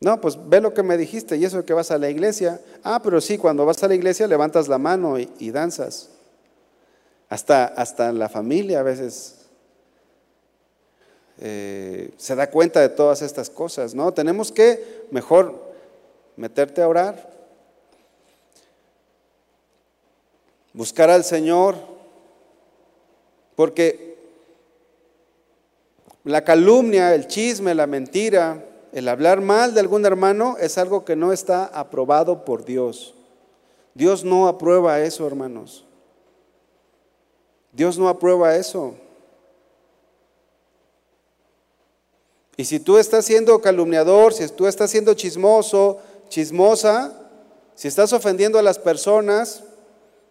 No, 0.00 0.20
pues 0.20 0.36
ve 0.48 0.60
lo 0.60 0.74
que 0.74 0.82
me 0.82 0.96
dijiste 0.96 1.36
y 1.36 1.44
eso 1.44 1.64
que 1.64 1.74
vas 1.74 1.90
a 1.90 1.98
la 1.98 2.10
iglesia. 2.10 2.60
Ah, 2.82 3.00
pero 3.02 3.20
sí, 3.20 3.38
cuando 3.38 3.64
vas 3.64 3.82
a 3.84 3.88
la 3.88 3.94
iglesia 3.94 4.26
levantas 4.26 4.66
la 4.66 4.78
mano 4.78 5.18
y, 5.18 5.50
danzas. 5.50 6.10
Hasta, 7.28 7.66
hasta 7.66 8.12
la 8.12 8.28
familia 8.28 8.80
a 8.80 8.82
veces 8.82 9.42
eh, 11.38 12.12
se 12.16 12.34
da 12.34 12.50
cuenta 12.50 12.80
de 12.80 12.88
todas 12.88 13.22
estas 13.22 13.48
cosas, 13.48 13.94
¿no? 13.94 14.12
Tenemos 14.12 14.50
que 14.50 15.06
mejor 15.10 15.72
meterte 16.36 16.82
a 16.82 16.88
orar, 16.88 17.30
buscar 20.72 21.10
al 21.10 21.24
Señor, 21.24 21.76
porque 23.54 24.01
la 26.24 26.44
calumnia, 26.44 27.14
el 27.14 27.26
chisme, 27.26 27.74
la 27.74 27.86
mentira, 27.86 28.64
el 28.92 29.08
hablar 29.08 29.40
mal 29.40 29.74
de 29.74 29.80
algún 29.80 30.04
hermano 30.04 30.56
es 30.60 30.78
algo 30.78 31.04
que 31.04 31.16
no 31.16 31.32
está 31.32 31.64
aprobado 31.64 32.44
por 32.44 32.64
Dios. 32.64 33.14
Dios 33.94 34.24
no 34.24 34.48
aprueba 34.48 35.00
eso, 35.00 35.26
hermanos. 35.26 35.84
Dios 37.72 37.98
no 37.98 38.08
aprueba 38.08 38.54
eso. 38.56 38.94
Y 42.56 42.64
si 42.64 42.78
tú 42.78 42.98
estás 42.98 43.24
siendo 43.24 43.60
calumniador, 43.60 44.34
si 44.34 44.46
tú 44.48 44.66
estás 44.66 44.90
siendo 44.90 45.14
chismoso, 45.14 45.98
chismosa, 46.28 47.12
si 47.74 47.88
estás 47.88 48.12
ofendiendo 48.12 48.58
a 48.58 48.62
las 48.62 48.78
personas, 48.78 49.64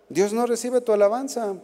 Dios 0.07 0.31
no 0.31 0.45
recibe 0.45 0.81
tu 0.81 0.93
alabanza. 0.93 1.55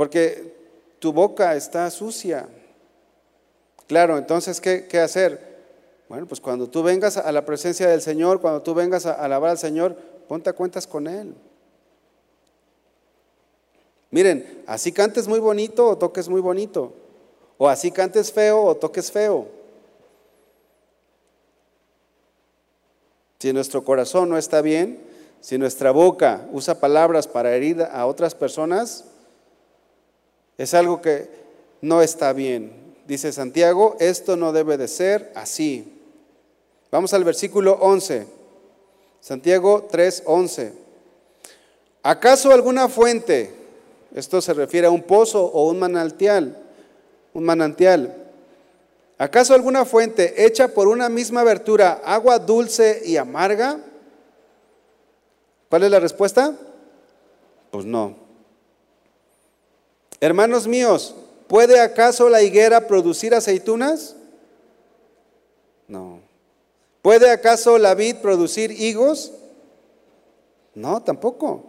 Porque 0.00 0.54
tu 0.98 1.12
boca 1.12 1.54
está 1.54 1.90
sucia. 1.90 2.48
Claro, 3.86 4.16
entonces, 4.16 4.58
¿qué, 4.58 4.98
hacer? 4.98 5.58
Bueno, 6.08 6.26
pues 6.26 6.40
cuando 6.40 6.70
tú 6.70 6.82
vengas 6.82 7.18
a 7.18 7.30
la 7.32 7.44
presencia 7.44 7.86
del 7.86 8.00
Señor, 8.00 8.40
cuando 8.40 8.62
tú 8.62 8.72
vengas 8.72 9.04
a 9.04 9.12
alabar 9.12 9.50
al 9.50 9.58
Señor, 9.58 9.94
ponte 10.26 10.48
a 10.48 10.54
cuentas 10.54 10.86
con 10.86 11.06
Él. 11.06 11.34
Miren, 14.10 14.62
así 14.66 14.90
cantes 14.90 15.28
muy 15.28 15.38
bonito 15.38 15.88
o 15.88 15.98
toques 15.98 16.30
muy 16.30 16.40
bonito. 16.40 16.94
O 17.58 17.68
así 17.68 17.90
cantes 17.90 18.32
feo 18.32 18.64
o 18.64 18.76
toques 18.76 19.12
feo. 19.12 19.48
Si 23.38 23.52
nuestro 23.52 23.84
corazón 23.84 24.30
no 24.30 24.38
está 24.38 24.62
bien, 24.62 24.98
si 25.42 25.58
nuestra 25.58 25.90
boca 25.90 26.48
usa 26.52 26.80
palabras 26.80 27.28
para 27.28 27.54
herir 27.54 27.82
a 27.82 28.06
otras 28.06 28.34
personas, 28.34 29.09
es 30.62 30.74
algo 30.74 31.00
que 31.00 31.26
no 31.80 32.02
está 32.02 32.34
bien. 32.34 32.94
Dice 33.06 33.32
Santiago, 33.32 33.96
esto 33.98 34.36
no 34.36 34.52
debe 34.52 34.76
de 34.76 34.88
ser 34.88 35.32
así. 35.34 35.90
Vamos 36.90 37.14
al 37.14 37.24
versículo 37.24 37.78
11. 37.80 38.26
Santiago 39.20 39.88
3, 39.90 40.24
11. 40.26 40.72
¿Acaso 42.02 42.52
alguna 42.52 42.90
fuente, 42.90 43.54
esto 44.14 44.42
se 44.42 44.52
refiere 44.52 44.86
a 44.86 44.90
un 44.90 45.02
pozo 45.02 45.46
o 45.46 45.66
un 45.70 45.78
manantial, 45.78 46.62
un 47.32 47.44
manantial, 47.44 48.14
¿acaso 49.16 49.54
alguna 49.54 49.86
fuente 49.86 50.44
hecha 50.44 50.68
por 50.68 50.88
una 50.88 51.08
misma 51.08 51.40
abertura, 51.40 52.02
agua 52.04 52.38
dulce 52.38 53.00
y 53.06 53.16
amarga? 53.16 53.80
¿Cuál 55.70 55.84
es 55.84 55.90
la 55.90 56.00
respuesta? 56.00 56.54
Pues 57.70 57.86
no. 57.86 58.19
Hermanos 60.20 60.66
míos, 60.66 61.14
¿puede 61.48 61.80
acaso 61.80 62.28
la 62.28 62.42
higuera 62.42 62.86
producir 62.86 63.34
aceitunas? 63.34 64.16
No. 65.88 66.20
¿Puede 67.02 67.30
acaso 67.30 67.78
la 67.78 67.94
vid 67.94 68.16
producir 68.16 68.70
higos? 68.70 69.32
No, 70.74 71.02
tampoco. 71.02 71.64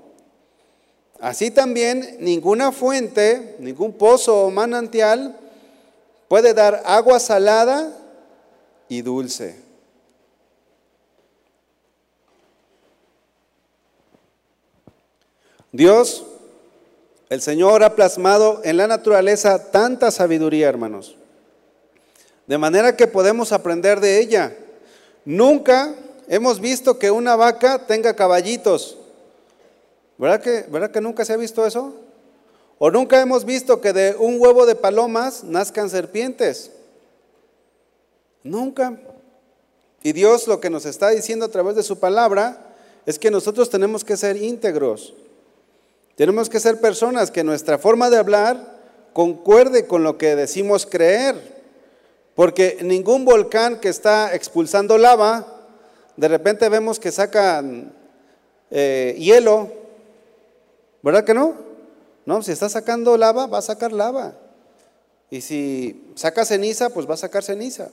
Así 1.21 1.51
también 1.51 2.17
ninguna 2.19 2.71
fuente, 2.71 3.55
ningún 3.59 3.93
pozo 3.93 4.45
o 4.45 4.51
manantial 4.51 5.37
puede 6.27 6.53
dar 6.53 6.81
agua 6.85 7.19
salada 7.19 7.95
y 8.89 9.01
dulce. 9.01 9.55
Dios, 15.71 16.25
el 17.31 17.41
Señor 17.41 17.81
ha 17.81 17.95
plasmado 17.95 18.59
en 18.65 18.75
la 18.75 18.87
naturaleza 18.87 19.71
tanta 19.71 20.11
sabiduría, 20.11 20.67
hermanos, 20.67 21.15
de 22.45 22.57
manera 22.57 22.97
que 22.97 23.07
podemos 23.07 23.53
aprender 23.53 24.01
de 24.01 24.19
ella. 24.19 24.53
Nunca 25.23 25.95
hemos 26.27 26.59
visto 26.59 26.99
que 26.99 27.09
una 27.09 27.37
vaca 27.37 27.87
tenga 27.87 28.17
caballitos. 28.17 28.97
¿Verdad 30.17 30.41
que, 30.41 30.65
¿Verdad 30.69 30.91
que 30.91 30.99
nunca 30.99 31.23
se 31.23 31.31
ha 31.31 31.37
visto 31.37 31.65
eso? 31.65 31.95
O 32.77 32.91
nunca 32.91 33.21
hemos 33.21 33.45
visto 33.45 33.79
que 33.79 33.93
de 33.93 34.13
un 34.19 34.35
huevo 34.37 34.65
de 34.65 34.75
palomas 34.75 35.45
nazcan 35.45 35.89
serpientes. 35.89 36.71
Nunca. 38.43 38.99
Y 40.03 40.11
Dios 40.11 40.49
lo 40.49 40.59
que 40.59 40.69
nos 40.69 40.85
está 40.85 41.11
diciendo 41.11 41.45
a 41.45 41.49
través 41.49 41.77
de 41.77 41.83
su 41.83 41.97
palabra 41.97 42.75
es 43.05 43.17
que 43.17 43.31
nosotros 43.31 43.69
tenemos 43.69 44.03
que 44.03 44.17
ser 44.17 44.35
íntegros. 44.35 45.13
Tenemos 46.15 46.49
que 46.49 46.59
ser 46.59 46.79
personas 46.79 47.31
que 47.31 47.43
nuestra 47.43 47.77
forma 47.77 48.09
de 48.09 48.17
hablar 48.17 48.79
concuerde 49.13 49.87
con 49.87 50.03
lo 50.03 50.17
que 50.17 50.35
decimos 50.35 50.85
creer. 50.85 51.61
Porque 52.35 52.79
ningún 52.81 53.25
volcán 53.25 53.79
que 53.79 53.89
está 53.89 54.33
expulsando 54.33 54.97
lava, 54.97 55.45
de 56.17 56.27
repente 56.27 56.69
vemos 56.69 56.99
que 56.99 57.11
sacan 57.11 57.93
eh, 58.69 59.15
hielo. 59.17 59.71
¿Verdad 61.01 61.23
que 61.23 61.33
no? 61.33 61.55
No, 62.25 62.41
si 62.41 62.51
está 62.51 62.69
sacando 62.69 63.17
lava, 63.17 63.47
va 63.47 63.57
a 63.57 63.63
sacar 63.63 63.91
lava. 63.91 64.33
Y 65.29 65.41
si 65.41 66.11
saca 66.15 66.45
ceniza, 66.45 66.89
pues 66.89 67.09
va 67.09 67.15
a 67.15 67.17
sacar 67.17 67.43
ceniza. 67.43 67.89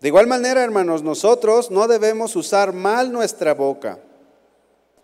De 0.00 0.08
igual 0.08 0.26
manera, 0.26 0.62
hermanos, 0.62 1.02
nosotros 1.02 1.70
no 1.70 1.88
debemos 1.88 2.36
usar 2.36 2.72
mal 2.72 3.12
nuestra 3.12 3.54
boca. 3.54 3.98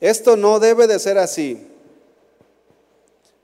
Esto 0.01 0.37
no 0.37 0.61
debe 0.61 0.87
de 0.87 0.99
ser 0.99 1.19
así. 1.19 1.70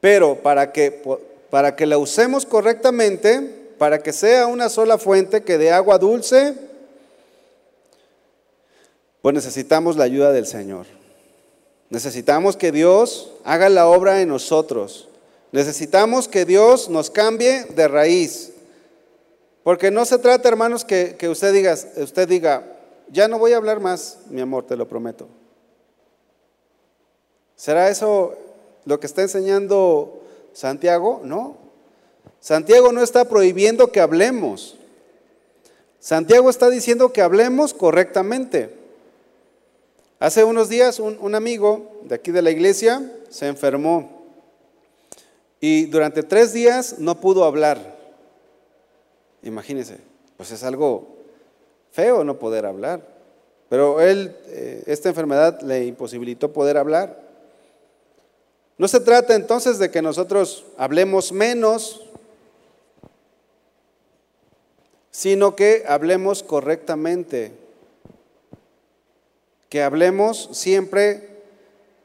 Pero 0.07 0.37
para 0.37 0.71
que, 0.71 1.03
para 1.51 1.75
que 1.75 1.85
la 1.85 1.99
usemos 1.99 2.47
correctamente, 2.47 3.41
para 3.77 3.99
que 3.99 4.13
sea 4.13 4.47
una 4.47 4.69
sola 4.69 4.99
fuente 4.99 5.43
que 5.43 5.59
dé 5.59 5.73
agua 5.73 5.99
dulce, 5.99 6.55
pues 9.21 9.35
necesitamos 9.35 9.97
la 9.97 10.05
ayuda 10.05 10.31
del 10.31 10.47
Señor. 10.47 10.87
Necesitamos 11.91 12.57
que 12.57 12.71
Dios 12.71 13.33
haga 13.43 13.69
la 13.69 13.89
obra 13.89 14.21
en 14.21 14.29
nosotros. 14.29 15.09
Necesitamos 15.51 16.29
que 16.29 16.45
Dios 16.45 16.89
nos 16.89 17.11
cambie 17.11 17.65
de 17.65 17.89
raíz. 17.89 18.53
Porque 19.65 19.91
no 19.91 20.05
se 20.05 20.19
trata, 20.19 20.49
hermanos, 20.49 20.85
que, 20.85 21.17
que 21.19 21.29
usted, 21.29 21.53
diga, 21.53 21.77
usted 21.97 22.29
diga, 22.29 22.63
ya 23.11 23.27
no 23.27 23.41
voy 23.41 23.55
a 23.55 23.57
hablar 23.57 23.81
más, 23.81 24.19
mi 24.31 24.41
amor, 24.41 24.67
te 24.69 24.77
lo 24.77 24.87
prometo. 24.87 25.27
¿Será 27.57 27.89
eso 27.89 28.46
lo 28.87 28.99
que 28.99 29.07
está 29.07 29.23
enseñando 29.23 30.23
Santiago? 30.55 31.21
No. 31.23 31.59
Santiago 32.41 32.93
no 32.93 33.03
está 33.03 33.29
prohibiendo 33.29 33.93
que 33.93 34.01
hablemos. 34.01 34.77
Santiago 36.01 36.49
está 36.49 36.71
diciendo 36.71 37.13
que 37.13 37.21
hablemos 37.21 37.75
correctamente. 37.75 38.71
Hace 40.19 40.45
unos 40.45 40.69
días 40.69 41.01
un, 41.01 41.35
amigo 41.35 42.01
de 42.05 42.15
aquí 42.15 42.31
de 42.31 42.41
la 42.41 42.51
iglesia 42.51 43.13
se 43.29 43.49
enfermó 43.49 44.25
y 45.61 45.87
durante 45.87 46.23
tres 46.23 46.53
días 46.53 46.99
no 46.99 47.21
pudo 47.21 47.45
hablar. 47.45 47.97
Imagínense, 49.43 49.99
pues 50.37 50.53
es 50.53 50.63
algo 50.63 51.17
feo 51.91 52.25
no 52.25 52.39
poder 52.39 52.65
hablar. 52.67 53.17
Pero 53.69 54.01
él, 54.01 54.35
eh, 54.47 54.85
esta 54.87 55.09
enfermedad 55.09 55.61
le 55.63 55.87
imposibilitó 55.87 56.53
poder 56.53 56.77
hablar. 56.77 57.26
No 58.79 58.89
se 58.89 59.01
trata 59.01 59.35
entonces 59.35 59.79
de 59.79 59.91
que 59.91 60.03
nosotros 60.03 60.65
hablemos 60.77 61.33
menos, 61.33 62.03
sino 65.11 65.57
que 65.57 65.85
hablemos 65.89 66.43
correctamente, 66.43 67.53
que 69.71 69.83
hablemos 69.83 70.51
siempre 70.53 71.27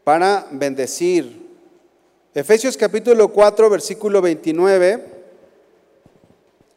para 0.06 0.48
bendecir. 0.52 1.42
Efesios 2.34 2.78
capítulo 2.78 3.28
4, 3.34 3.70
versículo 3.70 4.22
29. 4.22 5.06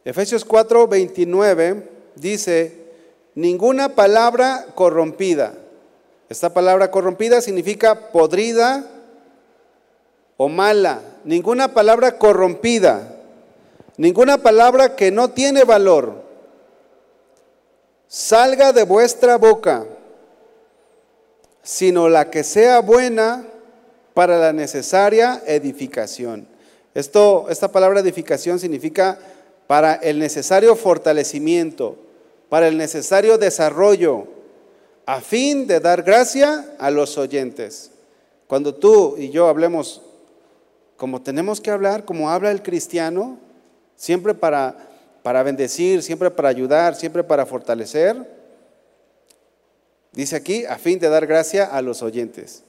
Efesios 0.03 0.43
4, 0.43 0.87
29 0.89 1.89
dice, 2.15 2.73
ninguna 3.33 3.95
palabra 3.95 4.67
corrompida. 4.75 5.53
Esta 6.27 6.53
palabra 6.53 6.91
corrompida 6.91 7.39
significa 7.39 8.11
podrida 8.11 8.91
o 10.37 10.49
mala. 10.49 11.01
Ninguna 11.23 11.73
palabra 11.73 12.17
corrompida. 12.17 13.15
Ninguna 13.97 14.39
palabra 14.39 14.95
que 14.95 15.11
no 15.11 15.31
tiene 15.31 15.63
valor 15.63 16.25
salga 18.07 18.71
de 18.71 18.83
vuestra 18.83 19.37
boca, 19.37 19.85
sino 21.63 22.07
la 22.09 22.29
que 22.29 22.43
sea 22.43 22.79
buena 22.79 23.45
para 24.13 24.37
la 24.37 24.53
necesaria 24.53 25.41
edificación. 25.45 26.47
Esto, 26.93 27.47
esta 27.49 27.71
palabra 27.71 27.99
edificación 27.99 28.59
significa 28.59 29.19
para 29.67 29.95
el 29.95 30.19
necesario 30.19 30.75
fortalecimiento, 30.75 31.97
para 32.47 32.67
el 32.67 32.77
necesario 32.77 33.37
desarrollo, 33.37 34.27
a 35.05 35.19
fin 35.19 35.67
de 35.67 35.79
dar 35.79 36.03
gracia 36.03 36.73
a 36.79 36.91
los 36.91 37.17
oyentes. 37.17 37.91
Cuando 38.47 38.75
tú 38.75 39.15
y 39.17 39.29
yo 39.29 39.47
hablemos 39.47 40.01
como 40.97 41.21
tenemos 41.21 41.61
que 41.61 41.71
hablar, 41.71 42.05
como 42.05 42.29
habla 42.29 42.51
el 42.51 42.61
cristiano, 42.61 43.37
siempre 43.95 44.33
para 44.33 44.85
para 45.25 45.41
bendecir, 45.41 46.03
siempre 46.03 46.29
para 46.29 46.49
ayudar, 46.49 46.93
siempre 46.93 47.23
para 47.23 47.47
fortalecer. 47.47 48.15
Dice 50.11 50.35
aquí, 50.35 50.65
a 50.65 50.77
fin 50.77 50.99
de 50.99 51.09
dar 51.09 51.25
gracia 51.25 51.65
a 51.65 51.81
los 51.81 52.03
oyentes. 52.03 52.61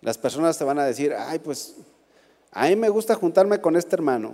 Las 0.00 0.16
personas 0.16 0.56
te 0.56 0.64
van 0.64 0.78
a 0.78 0.86
decir, 0.86 1.12
ay, 1.12 1.38
pues 1.38 1.74
a 2.50 2.66
mí 2.66 2.76
me 2.76 2.88
gusta 2.88 3.14
juntarme 3.14 3.60
con 3.60 3.76
este 3.76 3.94
hermano 3.94 4.32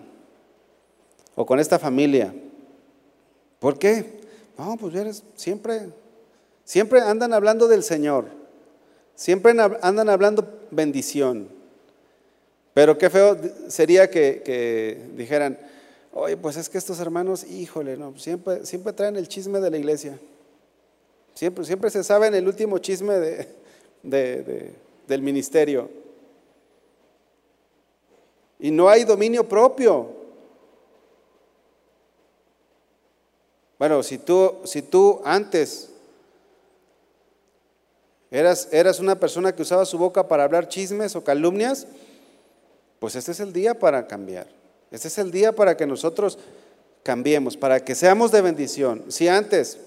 o 1.35 1.45
con 1.45 1.59
esta 1.59 1.81
familia. 1.81 2.33
¿Por 3.59 3.77
qué? 3.77 4.21
No, 4.57 4.77
pues 4.77 5.25
siempre, 5.35 5.89
siempre 6.63 7.01
andan 7.01 7.33
hablando 7.33 7.67
del 7.67 7.83
Señor, 7.83 8.27
siempre 9.17 9.53
andan 9.83 10.09
hablando 10.09 10.49
bendición. 10.71 11.56
Pero 12.77 12.99
qué 12.99 13.09
feo 13.09 13.39
sería 13.69 14.11
que, 14.11 14.43
que 14.45 15.01
dijeran, 15.17 15.59
Oye, 16.19 16.37
pues 16.37 16.59
es 16.59 16.71
que 16.71 16.77
estos 16.77 17.01
hermanos, 17.01 17.45
híjole, 17.45 17.97
no, 17.97 18.19
siempre, 18.19 18.67
siempre 18.67 18.93
traen 18.93 19.17
el 19.17 19.29
chisme 19.29 19.61
de 19.61 19.71
la 19.71 19.79
iglesia. 19.79 20.19
Siempre, 21.33 21.65
siempre 21.65 21.89
se 21.89 22.05
sabe 22.05 22.27
en 22.27 22.35
el 22.35 22.47
último 22.47 22.79
chisme 22.79 23.15
de, 24.03 24.75
del 25.07 25.23
ministerio. 25.23 25.91
Y 28.59 28.71
no 28.71 28.91
hay 28.91 29.05
dominio 29.05 29.47
propio. 29.47 30.11
Bueno, 33.79 34.03
si 34.03 34.19
tú, 34.19 34.55
si 34.65 34.83
tú 34.83 35.23
antes 35.25 35.91
¿Eras, 38.31 38.69
¿Eras 38.73 39.01
una 39.01 39.21
persona 39.21 39.55
que 39.55 39.63
usaba 39.63 39.85
su 39.85 39.99
boca 39.99 40.29
para 40.29 40.45
hablar 40.45 40.69
chismes 40.69 41.15
o 41.15 41.23
calumnias? 41.23 41.87
Pues 42.99 43.17
este 43.17 43.33
es 43.33 43.41
el 43.41 43.53
día 43.53 43.79
para 43.79 44.07
cambiar. 44.07 44.47
Este 44.91 45.09
es 45.09 45.19
el 45.19 45.31
día 45.31 45.53
para 45.53 45.77
que 45.77 45.87
nosotros 45.87 46.39
cambiemos, 47.03 47.57
para 47.57 47.85
que 47.85 47.95
seamos 47.95 48.33
de 48.33 48.41
bendición. 48.41 49.05
Si 49.09 49.29
antes 49.29 49.79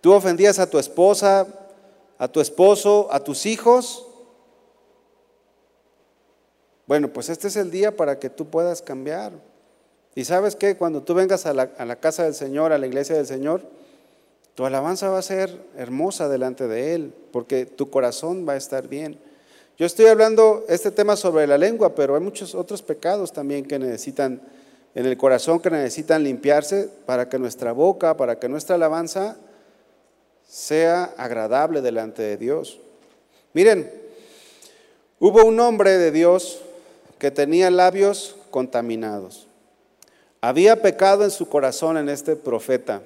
tú 0.00 0.12
ofendías 0.12 0.58
a 0.58 0.68
tu 0.68 0.78
esposa, 0.78 1.46
a 2.18 2.28
tu 2.28 2.40
esposo, 2.40 3.08
a 3.10 3.20
tus 3.20 3.46
hijos, 3.46 4.06
bueno, 6.86 7.08
pues 7.12 7.28
este 7.28 7.48
es 7.48 7.56
el 7.56 7.70
día 7.70 7.96
para 7.96 8.18
que 8.18 8.30
tú 8.30 8.46
puedas 8.46 8.82
cambiar. 8.82 9.32
Y 10.14 10.24
sabes 10.24 10.56
que 10.56 10.76
cuando 10.76 11.02
tú 11.02 11.14
vengas 11.14 11.46
a 11.46 11.54
la, 11.54 11.70
a 11.78 11.84
la, 11.84 11.96
casa 11.96 12.24
del 12.24 12.34
Señor, 12.34 12.72
a 12.72 12.78
la 12.78 12.86
iglesia 12.86 13.14
del 13.14 13.26
Señor, 13.26 13.62
tu 14.54 14.66
alabanza 14.66 15.08
va 15.10 15.18
a 15.18 15.22
ser 15.22 15.56
hermosa 15.76 16.28
delante 16.28 16.66
de 16.66 16.94
Él, 16.94 17.14
porque 17.30 17.66
tu 17.66 17.90
corazón 17.90 18.46
va 18.48 18.54
a 18.54 18.56
estar 18.56 18.88
bien. 18.88 19.20
Yo 19.78 19.86
estoy 19.86 20.06
hablando 20.06 20.64
este 20.68 20.90
tema 20.90 21.14
sobre 21.14 21.46
la 21.46 21.56
lengua, 21.56 21.94
pero 21.94 22.16
hay 22.16 22.20
muchos 22.20 22.52
otros 22.56 22.82
pecados 22.82 23.32
también 23.32 23.64
que 23.64 23.78
necesitan 23.78 24.42
en 24.92 25.06
el 25.06 25.16
corazón, 25.16 25.60
que 25.60 25.70
necesitan 25.70 26.24
limpiarse 26.24 26.90
para 27.06 27.28
que 27.28 27.38
nuestra 27.38 27.70
boca, 27.70 28.16
para 28.16 28.40
que 28.40 28.48
nuestra 28.48 28.74
alabanza 28.74 29.36
sea 30.48 31.04
agradable 31.16 31.80
delante 31.80 32.22
de 32.22 32.36
Dios. 32.36 32.80
Miren, 33.52 33.88
hubo 35.20 35.44
un 35.44 35.60
hombre 35.60 35.96
de 35.96 36.10
Dios 36.10 36.60
que 37.20 37.30
tenía 37.30 37.70
labios 37.70 38.34
contaminados. 38.50 39.46
Había 40.40 40.82
pecado 40.82 41.22
en 41.22 41.30
su 41.30 41.48
corazón 41.48 41.98
en 41.98 42.08
este 42.08 42.34
profeta. 42.34 43.02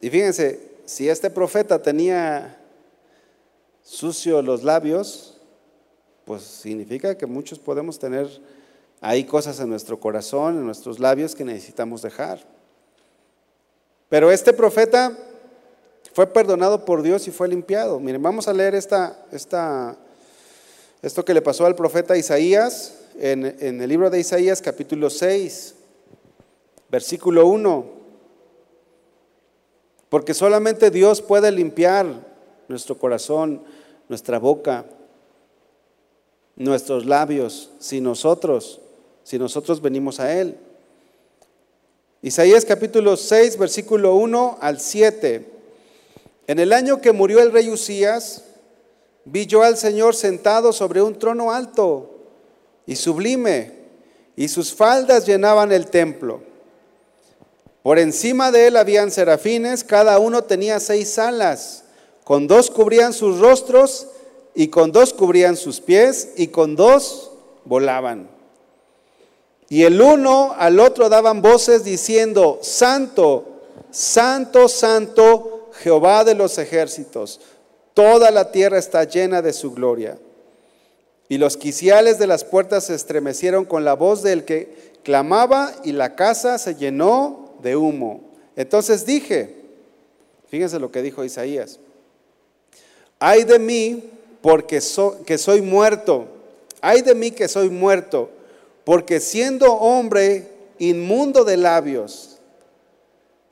Y 0.00 0.10
fíjense, 0.10 0.60
si 0.84 1.08
este 1.08 1.28
profeta 1.28 1.82
tenía 1.82 2.56
sucio 3.86 4.42
los 4.42 4.64
labios, 4.64 5.38
pues 6.24 6.42
significa 6.42 7.16
que 7.16 7.24
muchos 7.24 7.60
podemos 7.60 8.00
tener 8.00 8.28
ahí 9.00 9.24
cosas 9.24 9.60
en 9.60 9.68
nuestro 9.68 10.00
corazón, 10.00 10.56
en 10.56 10.66
nuestros 10.66 10.98
labios 10.98 11.36
que 11.36 11.44
necesitamos 11.44 12.02
dejar. 12.02 12.40
Pero 14.08 14.32
este 14.32 14.52
profeta 14.52 15.16
fue 16.12 16.26
perdonado 16.26 16.84
por 16.84 17.02
Dios 17.02 17.28
y 17.28 17.30
fue 17.30 17.46
limpiado. 17.46 18.00
Miren, 18.00 18.22
vamos 18.22 18.48
a 18.48 18.52
leer 18.52 18.74
esta, 18.74 19.24
esta, 19.30 19.96
esto 21.00 21.24
que 21.24 21.34
le 21.34 21.42
pasó 21.42 21.64
al 21.64 21.76
profeta 21.76 22.16
Isaías 22.16 22.98
en, 23.20 23.56
en 23.60 23.80
el 23.80 23.88
libro 23.88 24.10
de 24.10 24.18
Isaías 24.18 24.60
capítulo 24.60 25.10
6, 25.10 25.76
versículo 26.90 27.46
1. 27.46 27.86
Porque 30.08 30.34
solamente 30.34 30.90
Dios 30.90 31.22
puede 31.22 31.52
limpiar 31.52 32.35
nuestro 32.68 32.98
corazón, 32.98 33.62
nuestra 34.08 34.38
boca, 34.38 34.84
nuestros 36.56 37.06
labios, 37.06 37.70
si 37.78 38.00
nosotros, 38.00 38.80
si 39.24 39.38
nosotros 39.38 39.80
venimos 39.80 40.20
a 40.20 40.32
Él. 40.32 40.56
Isaías 42.22 42.64
capítulo 42.64 43.16
6, 43.16 43.58
versículo 43.58 44.14
1 44.14 44.58
al 44.60 44.80
7. 44.80 45.52
En 46.46 46.58
el 46.58 46.72
año 46.72 47.00
que 47.00 47.12
murió 47.12 47.40
el 47.40 47.52
rey 47.52 47.68
Usías, 47.68 48.44
vi 49.24 49.46
yo 49.46 49.62
al 49.62 49.76
Señor 49.76 50.14
sentado 50.14 50.72
sobre 50.72 51.02
un 51.02 51.18
trono 51.18 51.52
alto 51.52 52.10
y 52.86 52.96
sublime, 52.96 53.74
y 54.36 54.48
sus 54.48 54.72
faldas 54.72 55.26
llenaban 55.26 55.72
el 55.72 55.88
templo. 55.88 56.40
Por 57.82 57.98
encima 57.98 58.50
de 58.50 58.66
él 58.68 58.76
habían 58.76 59.10
serafines, 59.10 59.84
cada 59.84 60.18
uno 60.18 60.44
tenía 60.44 60.80
seis 60.80 61.18
alas, 61.18 61.84
con 62.26 62.48
dos 62.48 62.72
cubrían 62.72 63.12
sus 63.12 63.38
rostros 63.38 64.08
y 64.52 64.66
con 64.66 64.90
dos 64.90 65.12
cubrían 65.14 65.56
sus 65.56 65.80
pies 65.80 66.30
y 66.36 66.48
con 66.48 66.74
dos 66.74 67.30
volaban. 67.64 68.28
Y 69.68 69.84
el 69.84 70.02
uno 70.02 70.52
al 70.58 70.80
otro 70.80 71.08
daban 71.08 71.40
voces 71.40 71.84
diciendo, 71.84 72.58
Santo, 72.62 73.44
Santo, 73.92 74.66
Santo, 74.66 75.70
Jehová 75.74 76.24
de 76.24 76.34
los 76.34 76.58
ejércitos, 76.58 77.40
toda 77.94 78.32
la 78.32 78.50
tierra 78.50 78.76
está 78.76 79.04
llena 79.04 79.40
de 79.40 79.52
su 79.52 79.70
gloria. 79.70 80.18
Y 81.28 81.38
los 81.38 81.56
quiciales 81.56 82.18
de 82.18 82.26
las 82.26 82.42
puertas 82.42 82.86
se 82.86 82.96
estremecieron 82.96 83.64
con 83.64 83.84
la 83.84 83.94
voz 83.94 84.24
del 84.24 84.44
que 84.44 84.96
clamaba 85.04 85.76
y 85.84 85.92
la 85.92 86.16
casa 86.16 86.58
se 86.58 86.74
llenó 86.74 87.54
de 87.62 87.76
humo. 87.76 88.22
Entonces 88.56 89.06
dije, 89.06 89.54
fíjense 90.48 90.80
lo 90.80 90.90
que 90.90 91.02
dijo 91.02 91.22
Isaías, 91.22 91.78
ay 93.18 93.44
de 93.44 93.58
mí 93.58 94.04
porque 94.40 94.80
que 95.24 95.38
soy 95.38 95.62
muerto, 95.62 96.26
ay 96.80 97.02
de 97.02 97.14
mí 97.14 97.30
que 97.30 97.48
soy 97.48 97.68
muerto, 97.70 98.30
porque 98.84 99.20
siendo 99.20 99.72
hombre 99.74 100.50
inmundo 100.78 101.44
de 101.44 101.56
labios 101.56 102.38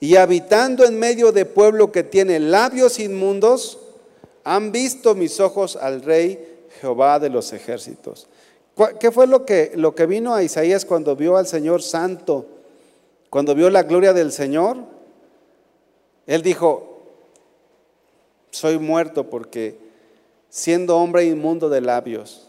y 0.01 0.17
habitando 0.17 0.85
en 0.85 0.99
medio 0.99 1.33
de 1.33 1.45
pueblo 1.45 1.91
que 1.91 2.03
tiene 2.03 2.39
labios 2.39 2.99
inmundos, 2.99 3.79
han 4.45 4.71
visto 4.71 5.15
mis 5.15 5.41
ojos 5.41 5.77
al 5.77 6.03
rey 6.03 6.67
Jehová 6.81 7.19
de 7.19 7.31
los 7.31 7.53
ejércitos. 7.53 8.29
¿Qué 9.01 9.11
fue 9.11 9.27
lo 9.27 9.47
que, 9.47 9.73
lo 9.77 9.95
que 9.95 10.07
vino 10.07 10.35
a 10.35 10.43
Isaías 10.43 10.85
cuando 10.85 11.17
vio 11.17 11.37
al 11.37 11.47
Señor 11.47 11.81
santo? 11.81 12.47
Cuando 13.31 13.55
vio 13.55 13.71
la 13.71 13.85
gloria 13.85 14.13
del 14.13 14.33
Señor, 14.33 14.79
él 16.27 16.43
dijo, 16.43 16.94
soy 18.55 18.79
muerto 18.79 19.29
porque 19.29 19.77
siendo 20.49 20.97
hombre 20.97 21.25
inmundo 21.25 21.69
de 21.69 21.81
labios. 21.81 22.49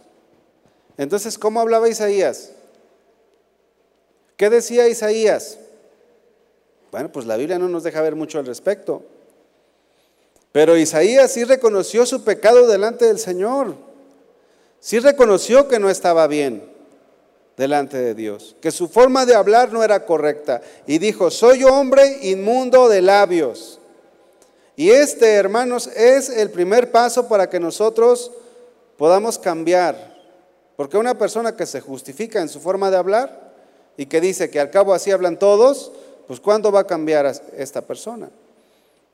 Entonces, 0.98 1.38
¿cómo 1.38 1.60
hablaba 1.60 1.90
Isaías? 1.90 2.52
¿Qué 4.38 4.50
decía 4.50 4.88
Isaías? 4.88 5.58
Bueno, 6.92 7.12
pues 7.12 7.26
la 7.26 7.36
Biblia 7.36 7.60
no 7.60 7.68
nos 7.68 7.84
deja 7.84 8.02
ver 8.02 8.16
mucho 8.16 8.40
al 8.40 8.46
respecto. 8.46 9.04
Pero 10.52 10.78
Isaías 10.78 11.32
sí 11.32 11.44
reconoció 11.44 12.06
su 12.06 12.24
pecado 12.24 12.68
delante 12.68 13.06
del 13.06 13.20
Señor. 13.20 13.76
Sí 14.80 15.00
reconoció 15.00 15.68
que 15.68 15.80
no 15.80 15.90
estaba 15.90 16.28
bien 16.28 16.64
delante 17.58 17.98
de 17.98 18.14
Dios, 18.14 18.56
que 18.62 18.72
su 18.72 18.88
forma 18.88 19.26
de 19.26 19.36
hablar 19.36 19.74
no 19.74 19.84
era 19.84 20.06
correcta. 20.06 20.62
Y 20.86 21.00
dijo, 21.00 21.32
soy 21.32 21.64
hombre 21.64 22.20
inmundo 22.22 22.88
de 22.88 23.02
labios. 23.02 23.80
Y 24.76 24.90
este, 24.90 25.34
hermanos, 25.34 25.88
es 25.88 26.30
el 26.30 26.50
primer 26.50 26.92
paso 26.92 27.28
para 27.28 27.50
que 27.50 27.60
nosotros 27.60 28.32
podamos 28.98 29.40
cambiar. 29.40 30.16
Porque 30.76 30.98
una 30.98 31.18
persona 31.18 31.56
que 31.56 31.66
se 31.66 31.80
justifica 31.80 32.42
en 32.42 32.50
su 32.50 32.60
forma 32.60 32.92
de 32.92 32.98
hablar 32.98 33.54
y 33.96 34.06
que 34.08 34.20
dice 34.20 34.50
que 34.50 34.60
al 34.60 34.72
cabo 34.72 34.94
así 34.94 35.12
hablan 35.12 35.40
todos, 35.40 35.92
pues 36.28 36.40
¿cuándo 36.40 36.72
va 36.72 36.82
a 36.82 36.88
cambiar 36.88 37.32
esta 37.58 37.82
persona? 37.82 38.30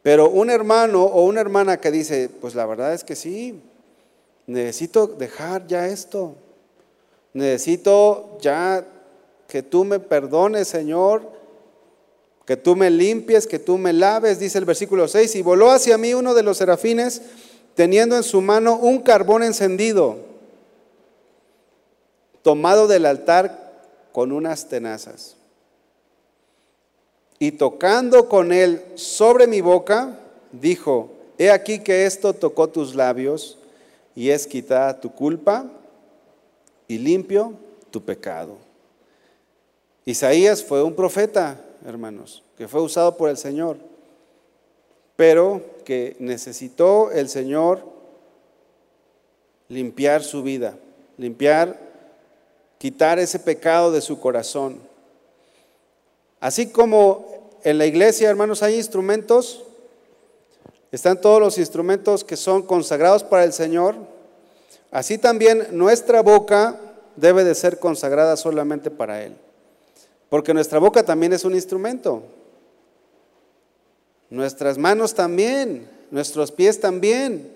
Pero 0.01 0.30
un 0.30 0.49
hermano 0.49 1.03
o 1.03 1.26
una 1.26 1.41
hermana 1.41 1.78
que 1.78 1.91
dice, 1.91 2.30
pues 2.41 2.55
la 2.55 2.66
verdad 2.66 2.93
es 2.93 3.03
que 3.03 3.16
sí, 3.16 3.62
necesito 4.47 5.05
dejar 5.05 5.68
ya 5.68 5.88
esto. 5.88 6.36
Necesito 7.34 8.38
ya 8.41 8.84
que 9.47 9.62
tú 9.62 9.86
me 9.86 9.99
perdones, 9.99 10.68
Señor, 10.68 11.22
que 12.52 12.58
tú 12.58 12.76
me 12.76 12.89
limpies, 12.89 13.47
que 13.47 13.60
tú 13.60 13.78
me 13.78 13.93
laves, 13.93 14.38
dice 14.38 14.58
el 14.58 14.66
versículo 14.66 15.08
6. 15.08 15.38
Y 15.38 15.41
voló 15.41 15.72
hacia 15.72 15.97
mí 15.97 16.14
uno 16.14 16.34
de 16.34 16.43
los 16.43 16.58
serafines, 16.58 17.22
teniendo 17.76 18.18
en 18.18 18.24
su 18.24 18.41
mano 18.41 18.76
un 18.76 18.99
carbón 18.99 19.41
encendido, 19.41 20.18
tomado 22.41 22.89
del 22.89 23.06
altar 23.06 23.88
con 24.12 24.34
unas 24.34 24.68
tenazas. 24.68 25.38
Y 27.39 27.54
tocando 27.54 28.28
con 28.28 28.52
él 28.52 28.84
sobre 28.95 29.47
mi 29.47 29.62
boca, 29.62 30.20
dijo, 30.52 31.10
he 31.38 31.52
aquí 31.52 31.80
que 31.80 32.06
esto 32.06 32.34
tocó 32.34 32.68
tus 32.68 32.95
labios 32.95 33.60
y 34.14 34.30
es 34.32 34.45
quitada 34.45 34.99
tu 34.99 35.10
culpa 35.14 35.68
y 36.89 36.97
limpio 36.97 37.54
tu 37.91 38.04
pecado. 38.04 38.58
Isaías 40.04 40.62
fue 40.62 40.84
un 40.84 40.93
profeta, 40.93 41.58
hermanos, 41.86 42.43
que 42.57 42.67
fue 42.67 42.82
usado 42.82 43.17
por 43.17 43.29
el 43.29 43.38
Señor, 43.38 43.77
pero 45.15 45.61
que 45.86 46.15
necesitó 46.19 47.11
el 47.11 47.29
Señor 47.29 47.84
limpiar 49.67 50.23
su 50.23 50.43
vida, 50.43 50.77
limpiar, 51.17 51.79
quitar 52.77 53.19
ese 53.19 53.39
pecado 53.39 53.91
de 53.91 54.01
su 54.01 54.19
corazón. 54.19 54.79
Así 56.39 56.69
como 56.71 57.59
en 57.63 57.77
la 57.77 57.86
iglesia, 57.86 58.29
hermanos, 58.29 58.63
hay 58.63 58.75
instrumentos, 58.75 59.63
están 60.91 61.21
todos 61.21 61.39
los 61.39 61.57
instrumentos 61.57 62.23
que 62.23 62.36
son 62.36 62.63
consagrados 62.63 63.23
para 63.23 63.43
el 63.43 63.53
Señor, 63.53 63.95
Así 64.91 65.17
también 65.17 65.67
nuestra 65.71 66.21
boca 66.21 66.77
debe 67.15 67.45
de 67.45 67.55
ser 67.55 67.79
consagrada 67.79 68.36
solamente 68.36 68.91
para 68.91 69.23
Él. 69.23 69.36
Porque 70.32 70.53
nuestra 70.53 70.79
boca 70.79 71.03
también 71.03 71.34
es 71.34 71.43
un 71.43 71.53
instrumento. 71.55 72.23
Nuestras 74.29 74.77
manos 74.77 75.13
también, 75.13 75.89
nuestros 76.09 76.53
pies 76.53 76.79
también. 76.79 77.51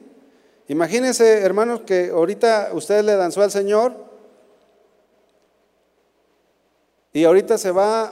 Imagínense, 0.67 1.39
hermanos, 1.39 1.83
que 1.85 2.09
ahorita 2.09 2.71
usted 2.73 3.01
le 3.05 3.15
danzó 3.15 3.43
al 3.43 3.49
Señor 3.49 3.93
y 7.13 7.23
ahorita 7.23 7.57
se 7.57 7.71
va 7.71 8.11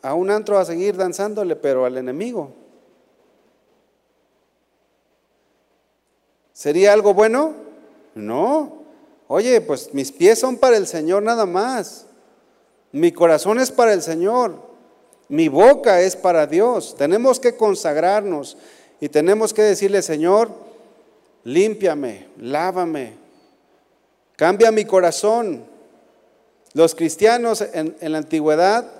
a 0.00 0.14
un 0.14 0.30
antro 0.30 0.56
a 0.56 0.64
seguir 0.64 0.96
danzándole, 0.96 1.54
pero 1.54 1.84
al 1.84 1.98
enemigo. 1.98 2.54
¿Sería 6.54 6.94
algo 6.94 7.12
bueno? 7.12 7.52
No. 8.14 8.84
Oye, 9.28 9.60
pues 9.60 9.92
mis 9.92 10.10
pies 10.12 10.38
son 10.38 10.56
para 10.56 10.78
el 10.78 10.86
Señor 10.86 11.22
nada 11.22 11.44
más. 11.44 12.06
Mi 12.92 13.12
corazón 13.12 13.58
es 13.60 13.70
para 13.70 13.92
el 13.92 14.02
Señor. 14.02 14.70
Mi 15.28 15.48
boca 15.48 16.00
es 16.00 16.16
para 16.16 16.46
Dios. 16.46 16.96
Tenemos 16.96 17.38
que 17.38 17.56
consagrarnos 17.56 18.56
y 19.00 19.08
tenemos 19.08 19.54
que 19.54 19.62
decirle, 19.62 20.02
Señor, 20.02 20.50
límpiame, 21.44 22.26
lávame, 22.38 23.14
cambia 24.36 24.72
mi 24.72 24.84
corazón. 24.84 25.64
Los 26.72 26.94
cristianos 26.94 27.62
en, 27.72 27.94
la 28.00 28.18
antigüedad, 28.18 28.90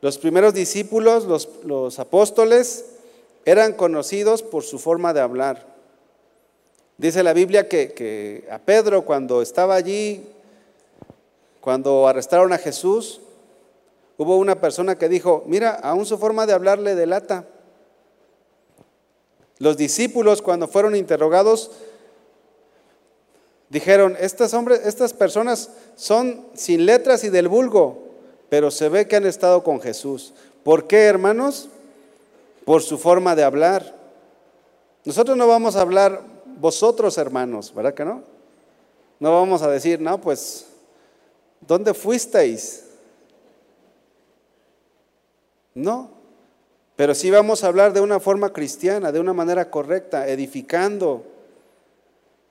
los 0.00 0.18
primeros 0.18 0.54
discípulos, 0.54 1.24
los, 1.64 1.98
apóstoles, 1.98 2.84
eran 3.44 3.72
conocidos 3.72 4.42
por 4.42 4.62
su 4.62 4.78
forma 4.78 5.12
de 5.12 5.20
hablar. 5.20 5.66
Dice 6.96 7.22
la 7.22 7.32
Biblia 7.32 7.68
que, 7.68 8.46
a 8.50 8.58
Pedro 8.58 9.04
cuando 9.04 9.42
estaba 9.42 9.74
allí, 9.74 10.26
cuando 11.64 12.06
arrestaron 12.06 12.52
a 12.52 12.58
Jesús, 12.58 13.22
hubo 14.18 14.36
una 14.36 14.60
persona 14.60 14.98
que 14.98 15.08
dijo, 15.08 15.44
mira, 15.46 15.70
aún 15.70 16.04
su 16.04 16.18
forma 16.18 16.44
de 16.44 16.52
hablar 16.52 16.78
le 16.78 16.94
delata. 16.94 17.46
Los 19.56 19.78
discípulos 19.78 20.42
cuando 20.42 20.68
fueron 20.68 20.94
interrogados 20.94 21.70
dijeron, 23.70 24.14
estas, 24.20 24.52
hombres, 24.52 24.82
estas 24.84 25.14
personas 25.14 25.70
son 25.96 26.44
sin 26.52 26.84
letras 26.84 27.24
y 27.24 27.30
del 27.30 27.48
vulgo, 27.48 28.10
pero 28.50 28.70
se 28.70 28.90
ve 28.90 29.08
que 29.08 29.16
han 29.16 29.24
estado 29.24 29.64
con 29.64 29.80
Jesús. 29.80 30.34
¿Por 30.64 30.86
qué, 30.86 31.04
hermanos? 31.04 31.70
Por 32.66 32.82
su 32.82 32.98
forma 32.98 33.34
de 33.34 33.42
hablar. 33.42 33.96
Nosotros 35.06 35.34
no 35.34 35.48
vamos 35.48 35.76
a 35.76 35.80
hablar 35.80 36.20
vosotros, 36.58 37.16
hermanos, 37.16 37.74
¿verdad 37.74 37.94
que 37.94 38.04
no? 38.04 38.22
No 39.18 39.32
vamos 39.32 39.62
a 39.62 39.70
decir, 39.70 39.98
no, 39.98 40.20
pues, 40.20 40.66
¿dónde 41.66 41.94
fuisteis? 41.94 42.84
No, 45.74 46.10
pero 46.96 47.14
sí 47.14 47.30
vamos 47.30 47.64
a 47.64 47.66
hablar 47.66 47.92
de 47.92 48.00
una 48.00 48.20
forma 48.20 48.52
cristiana, 48.52 49.10
de 49.10 49.18
una 49.18 49.32
manera 49.32 49.70
correcta, 49.70 50.28
edificando, 50.28 51.26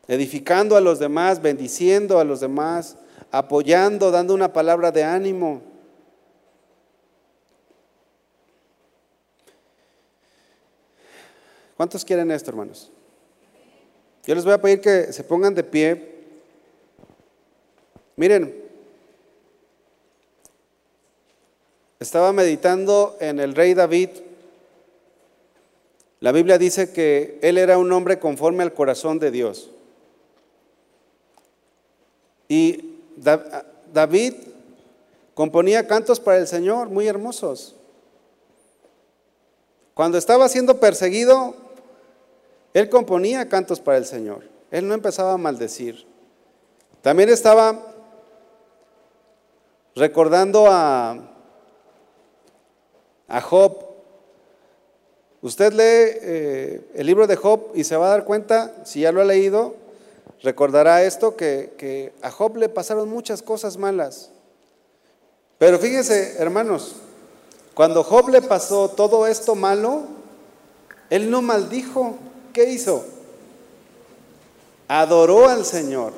edificando 0.08 0.76
a 0.76 0.82
los 0.82 1.00
demás, 1.00 1.42
bendiciendo 1.42 2.20
a 2.20 2.26
los 2.26 2.42
demás, 2.42 2.98
apoyando, 3.32 4.12
dando 4.12 4.34
una 4.34 4.52
palabra 4.52 4.92
de 4.92 5.04
ánimo. 5.04 5.62
¿Cuántos 11.78 12.04
quieren 12.04 12.30
esto, 12.32 12.52
hermanos? 12.52 12.92
Yo 14.26 14.36
les 14.36 14.46
voy 14.46 14.54
a 14.54 14.62
pedir 14.62 14.80
que 14.82 15.12
se 15.12 15.24
pongan 15.24 15.56
de 15.56 15.64
pie. 15.64 16.14
Miren, 18.16 18.63
estaba 22.04 22.32
meditando 22.34 23.18
en 23.20 23.40
el 23.40 23.56
rey 23.56 23.74
David 23.74 24.10
la 26.24 26.32
Biblia 26.32 26.58
dice 26.58 26.94
que 26.94 27.38
él 27.42 27.58
era 27.58 27.78
un 27.78 27.92
hombre 27.92 28.18
conforme 28.18 28.64
al 28.64 28.74
corazón 28.74 29.20
de 29.20 29.30
Dios. 29.30 29.70
Y 32.48 32.96
David 33.92 34.36
componía 35.34 35.86
cantos 35.86 36.22
para 36.22 36.38
el 36.38 36.48
Señor 36.48 36.88
muy 36.88 37.10
hermosos. 37.10 37.76
Cuando 39.94 40.18
estaba 40.18 40.48
siendo 40.48 40.80
perseguido, 40.80 41.56
él 42.74 42.88
componía 42.88 43.50
cantos 43.50 43.82
para 43.82 43.98
el 43.98 44.06
Señor. 44.06 44.46
Él 44.72 44.88
no 44.88 44.94
empezaba 44.94 45.34
a 45.34 45.38
maldecir. 45.38 46.06
También 47.02 47.28
estaba 47.28 47.82
recordando 49.94 50.68
a, 50.70 51.33
a 53.28 53.42
Job 53.42 53.94
Usted 55.44 55.74
lee 55.74 56.20
eh, 56.22 56.82
el 56.96 57.06
libro 57.06 57.28
de 57.28 57.36
Job 57.36 57.72
y 57.74 57.84
se 57.84 57.98
va 57.98 58.06
a 58.06 58.12
dar 58.12 58.24
cuenta, 58.24 58.74
si 58.86 59.02
ya 59.02 59.12
lo 59.12 59.20
ha 59.20 59.26
leído, 59.26 59.76
recordará 60.42 61.04
esto, 61.04 61.36
que, 61.36 62.14
a 62.22 62.32
Job 62.32 62.56
le 62.56 62.70
pasaron 62.70 63.10
muchas 63.10 63.42
cosas 63.42 63.76
malas. 63.76 64.30
Pero 65.58 65.80
fíjese, 65.80 66.38
hermanos, 66.40 66.96
cuando 67.74 68.06
Job 68.06 68.30
le 68.30 68.42
pasó 68.42 68.88
todo 68.88 69.28
esto 69.28 69.54
malo, 69.54 70.04
él 71.10 71.30
no 71.30 71.42
maldijo. 71.42 72.16
¿Qué 72.54 72.70
hizo? 72.70 73.04
Adoró 74.88 75.50
al 75.50 75.66
Señor. 75.66 76.14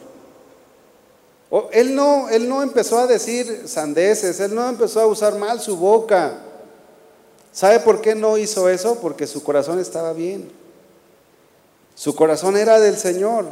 Él 1.72 1.96
no, 1.96 2.30
él 2.30 2.48
no 2.48 2.62
empezó 2.62 3.00
a 3.00 3.08
decir 3.08 3.64
sandeces, 3.68 4.40
él 4.40 4.54
no 4.54 4.70
empezó 4.70 5.02
a 5.02 5.08
usar 5.08 5.36
mal 5.40 5.60
su 5.60 5.78
boca. 5.78 6.45
¿Sabe 7.56 7.80
por 7.80 8.02
qué 8.02 8.16
no 8.16 8.38
hizo 8.38 8.68
eso? 8.68 9.00
Porque 9.00 9.26
su 9.28 9.42
corazón 9.42 9.80
estaba 9.80 10.12
bien. 10.12 10.52
Su 11.96 12.14
corazón 12.14 12.58
era 12.58 12.82
del 12.82 12.98
Señor. 12.98 13.46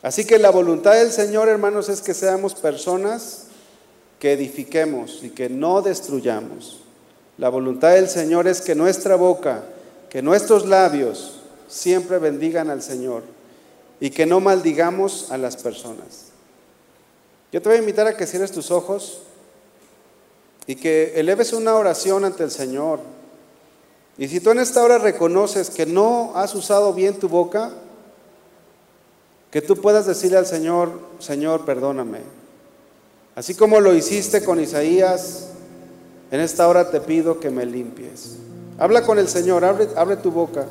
Así 0.00 0.24
que 0.24 0.38
la 0.38 0.48
voluntad 0.48 0.94
del 0.94 1.12
Señor, 1.12 1.50
hermanos, 1.50 1.90
es 1.90 2.00
que 2.00 2.14
seamos 2.14 2.54
personas 2.54 3.42
que 4.18 4.32
edifiquemos 4.32 5.20
y 5.22 5.28
que 5.28 5.50
no 5.50 5.82
destruyamos. 5.82 6.80
La 7.36 7.50
voluntad 7.50 7.90
del 7.90 8.08
Señor 8.08 8.48
es 8.48 8.62
que 8.62 8.74
nuestra 8.74 9.16
boca, 9.16 9.64
que 10.08 10.22
nuestros 10.22 10.66
labios 10.66 11.40
siempre 11.68 12.16
bendigan 12.16 12.70
al 12.70 12.80
Señor 12.80 13.22
y 14.00 14.08
que 14.08 14.24
no 14.24 14.40
maldigamos 14.40 15.30
a 15.30 15.36
las 15.36 15.58
personas. 15.58 16.30
Yo 17.52 17.60
te 17.60 17.68
voy 17.68 17.76
a 17.76 17.80
invitar 17.82 18.06
a 18.06 18.16
que 18.16 18.26
cierres 18.26 18.50
tus 18.50 18.70
ojos 18.70 19.24
y 20.70 20.76
que 20.76 21.14
eleves 21.16 21.52
una 21.52 21.74
oración 21.74 22.24
ante 22.24 22.44
el 22.44 22.50
Señor. 22.52 23.00
Y 24.16 24.28
si 24.28 24.38
tú 24.38 24.52
en 24.52 24.60
esta 24.60 24.84
hora 24.84 24.98
reconoces 24.98 25.68
que 25.68 25.84
no 25.84 26.30
has 26.36 26.54
usado 26.54 26.94
bien 26.94 27.18
tu 27.18 27.28
boca, 27.28 27.72
que 29.50 29.62
tú 29.62 29.74
puedas 29.74 30.06
decirle 30.06 30.36
al 30.36 30.46
Señor, 30.46 30.92
Señor, 31.18 31.64
perdóname. 31.64 32.20
Así 33.34 33.56
como 33.56 33.80
lo 33.80 33.96
hiciste 33.96 34.44
con 34.44 34.60
Isaías, 34.60 35.48
en 36.30 36.38
esta 36.38 36.68
hora 36.68 36.88
te 36.92 37.00
pido 37.00 37.40
que 37.40 37.50
me 37.50 37.66
limpies. 37.66 38.36
Habla 38.78 39.02
con 39.02 39.18
el 39.18 39.26
Señor, 39.26 39.64
abre, 39.64 40.16
tu 40.18 40.30
boca. 40.30 40.66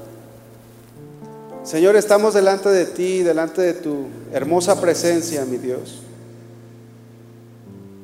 Señor, 1.66 1.98
estamos 1.98 2.34
delante 2.36 2.70
de 2.70 2.86
ti, 2.86 3.22
delante 3.22 3.62
de 3.64 3.74
tu 3.74 4.06
hermosa 4.32 4.80
presencia, 4.80 5.44
mi 5.44 5.58
Dios. 5.58 6.04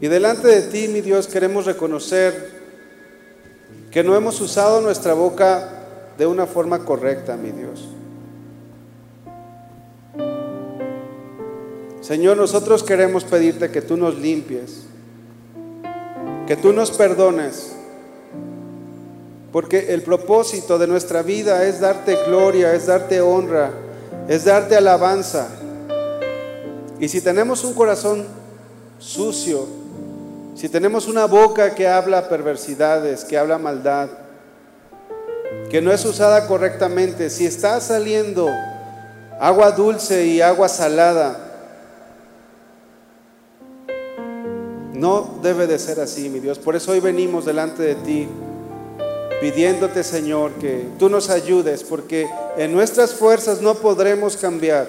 Y 0.06 0.08
delante 0.08 0.48
de 0.48 0.62
ti, 0.62 0.88
mi 0.88 1.02
Dios, 1.02 1.26
queremos 1.26 1.66
reconocer 1.66 2.52
que 3.90 4.04
no 4.04 4.16
hemos 4.16 4.40
usado 4.40 4.80
nuestra 4.80 5.16
boca 5.16 5.68
de 6.16 6.28
una 6.28 6.46
forma 6.46 6.86
correcta, 6.86 7.36
mi 7.36 7.50
Dios. 7.50 7.88
Señor, 12.02 12.38
nosotros 12.38 12.84
queremos 12.84 13.24
pedirte 13.24 13.72
que 13.72 13.82
tú 13.82 13.98
nos 13.98 14.16
limpies, 14.20 14.84
que 16.46 16.56
tú 16.56 16.72
nos 16.72 16.92
perdones, 16.92 17.72
porque 19.52 19.92
el 19.92 20.04
propósito 20.04 20.78
de 20.78 20.86
nuestra 20.86 21.24
vida 21.24 21.66
es 21.66 21.80
darte 21.80 22.16
gloria, 22.28 22.76
es 22.76 22.86
darte 22.86 23.22
honra, 23.22 23.72
es 24.28 24.46
darte 24.46 24.76
alabanza. 24.76 25.48
Y 27.00 27.08
si 27.08 27.22
tenemos 27.22 27.64
un 27.64 27.74
corazón 27.74 28.28
sucio, 29.00 29.84
si 30.56 30.70
tenemos 30.70 31.08
una 31.08 31.26
boca 31.26 31.76
que 31.76 31.86
habla 31.86 32.30
perversidades, 32.30 33.26
que 33.26 33.38
habla 33.38 33.58
maldad, 33.58 34.08
que 35.70 35.82
no 35.82 35.92
es 35.92 36.06
usada 36.06 36.48
correctamente, 36.48 37.30
si 37.30 37.46
está 37.46 37.82
saliendo 37.82 38.50
agua 39.38 39.72
dulce 39.72 40.26
y 40.26 40.40
agua 40.40 40.70
salada, 40.70 41.42
no 44.94 45.40
debe 45.44 45.68
de 45.68 45.78
ser 45.78 46.00
así, 46.00 46.30
mi 46.30 46.40
Dios. 46.40 46.58
Por 46.58 46.78
eso 46.78 46.94
hoy 46.94 47.02
venimos 47.02 47.44
delante 47.44 47.84
de 47.84 47.96
ti 47.96 48.30
pidiéndote, 49.42 50.06
Señor, 50.06 50.54
que 50.54 50.88
tú 50.98 51.10
nos 51.10 51.30
ayudes, 51.30 51.84
porque 51.84 52.30
en 52.56 52.72
nuestras 52.72 53.14
fuerzas 53.14 53.62
no 53.62 53.76
podremos 53.76 54.38
cambiar. 54.38 54.88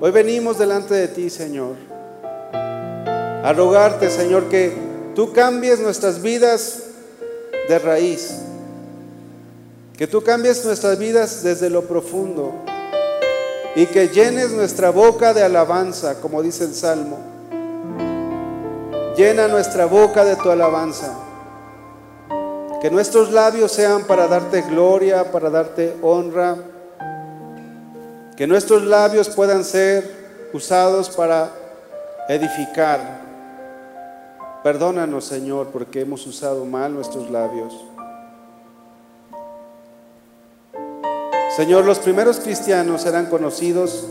Hoy 0.00 0.10
venimos 0.10 0.58
delante 0.58 0.94
de 0.94 1.08
ti, 1.08 1.28
Señor 1.28 1.91
a 3.42 3.52
rogarte, 3.52 4.10
Señor, 4.10 4.48
que 4.48 4.72
tú 5.14 5.32
cambies 5.32 5.80
nuestras 5.80 6.22
vidas 6.22 6.84
de 7.68 7.78
raíz. 7.78 8.38
Que 9.96 10.06
tú 10.06 10.22
cambies 10.22 10.64
nuestras 10.64 10.98
vidas 10.98 11.42
desde 11.42 11.70
lo 11.70 11.82
profundo 11.82 12.52
y 13.74 13.86
que 13.86 14.08
llenes 14.08 14.50
nuestra 14.50 14.90
boca 14.90 15.32
de 15.32 15.42
alabanza, 15.42 16.20
como 16.20 16.42
dice 16.42 16.64
el 16.64 16.74
Salmo. 16.74 17.18
Llena 19.16 19.48
nuestra 19.48 19.86
boca 19.86 20.24
de 20.24 20.36
tu 20.36 20.50
alabanza. 20.50 21.14
Que 22.80 22.90
nuestros 22.90 23.30
labios 23.30 23.72
sean 23.72 24.04
para 24.04 24.26
darte 24.26 24.62
gloria, 24.62 25.30
para 25.30 25.50
darte 25.50 25.96
honra. 26.02 26.56
Que 28.36 28.46
nuestros 28.46 28.82
labios 28.82 29.28
puedan 29.28 29.64
ser 29.64 30.48
usados 30.52 31.10
para 31.10 31.50
edificar. 32.28 33.21
Perdónanos, 34.62 35.24
Señor, 35.24 35.68
porque 35.72 36.02
hemos 36.02 36.24
usado 36.26 36.64
mal 36.64 36.94
nuestros 36.94 37.30
labios. 37.30 37.74
Señor, 41.56 41.84
los 41.84 41.98
primeros 41.98 42.38
cristianos 42.38 43.04
eran 43.04 43.26
conocidos 43.26 44.06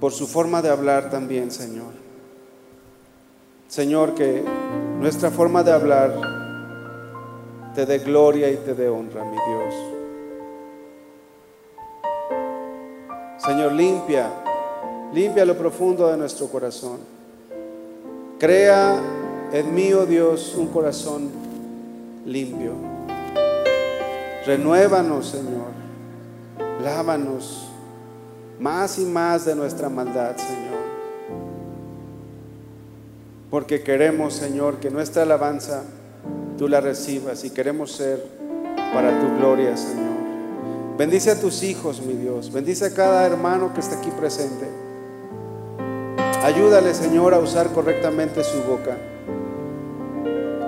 por 0.00 0.12
su 0.12 0.26
forma 0.26 0.62
de 0.62 0.70
hablar 0.70 1.10
también, 1.10 1.50
Señor. 1.50 1.92
Señor, 3.68 4.14
que 4.14 4.42
nuestra 4.98 5.30
forma 5.30 5.62
de 5.62 5.72
hablar 5.72 6.14
te 7.74 7.84
dé 7.84 7.98
gloria 7.98 8.50
y 8.50 8.56
te 8.56 8.74
dé 8.74 8.88
honra, 8.88 9.24
mi 9.24 9.36
Dios. 9.36 9.74
Señor, 13.36 13.72
limpia, 13.72 14.30
limpia 15.12 15.44
lo 15.44 15.56
profundo 15.56 16.08
de 16.08 16.16
nuestro 16.16 16.48
corazón. 16.48 17.17
Crea 18.38 19.00
en 19.52 19.74
mí, 19.74 19.92
oh 19.92 20.06
Dios, 20.06 20.54
un 20.56 20.68
corazón 20.68 21.28
limpio. 22.24 22.72
Renuévanos, 24.46 25.28
Señor. 25.28 25.68
Lávanos 26.84 27.68
más 28.60 28.98
y 28.98 29.04
más 29.04 29.44
de 29.44 29.56
nuestra 29.56 29.88
maldad, 29.88 30.36
Señor. 30.36 30.78
Porque 33.50 33.82
queremos, 33.82 34.34
Señor, 34.34 34.78
que 34.78 34.90
nuestra 34.90 35.22
alabanza 35.22 35.82
tú 36.58 36.68
la 36.68 36.80
recibas 36.80 37.44
y 37.44 37.50
queremos 37.50 37.92
ser 37.92 38.24
para 38.94 39.18
tu 39.20 39.36
gloria, 39.38 39.76
Señor. 39.76 40.18
Bendice 40.96 41.30
a 41.32 41.40
tus 41.40 41.62
hijos, 41.62 42.02
mi 42.02 42.14
Dios. 42.14 42.52
Bendice 42.52 42.86
a 42.86 42.94
cada 42.94 43.26
hermano 43.26 43.72
que 43.74 43.80
está 43.80 43.98
aquí 43.98 44.10
presente. 44.10 44.87
Ayúdale, 46.48 46.94
Señor, 46.94 47.34
a 47.34 47.40
usar 47.40 47.68
correctamente 47.74 48.42
su 48.42 48.62
boca. 48.62 48.96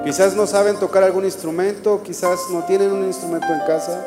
Quizás 0.05 0.37
no 0.37 0.47
saben 0.47 0.77
tocar 0.77 1.03
algún 1.03 1.25
instrumento, 1.25 2.03
quizás 2.03 2.39
no 2.51 2.65
tienen 2.65 2.93
un 2.93 3.07
instrumento 3.07 3.47
en 3.47 3.61
casa, 3.61 4.07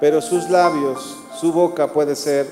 pero 0.00 0.22
sus 0.22 0.48
labios, 0.48 1.18
su 1.38 1.52
boca 1.52 1.92
puede 1.92 2.16
ser 2.16 2.46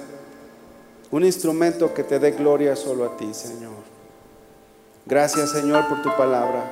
un 1.11 1.25
instrumento 1.25 1.95
que 1.95 2.05
te 2.05 2.19
dé 2.19 2.33
gloria 2.33 2.77
solo 2.77 3.07
a 3.07 3.17
ti, 3.17 3.33
Señor. 3.33 3.73
Gracias 5.07 5.53
Señor 5.53 5.89
por 5.89 6.03
tu 6.03 6.15
palabra. 6.15 6.63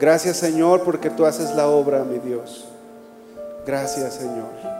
Gracias 0.00 0.38
Señor 0.38 0.82
porque 0.82 1.10
tú 1.10 1.26
haces 1.26 1.54
la 1.56 1.68
obra, 1.68 2.04
mi 2.04 2.20
Dios. 2.20 2.64
Gracias 3.66 4.14
Señor. 4.14 4.77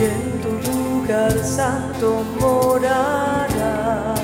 Y 0.00 0.04
en 0.04 0.40
tu 0.42 0.52
lugar 0.70 1.32
santo 1.44 2.22
morará. 2.40 4.14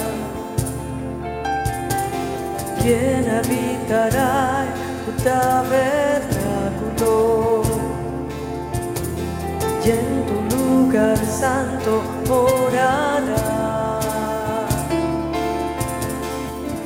¿Quién 2.83 3.23
habitará 3.31 4.65
tu 5.05 5.13
tabernáculo? 5.23 7.63
Y 9.85 9.87
en 9.91 10.27
tu 10.27 10.37
lugar 10.57 11.19
santo 11.19 12.03
morará. 12.29 14.01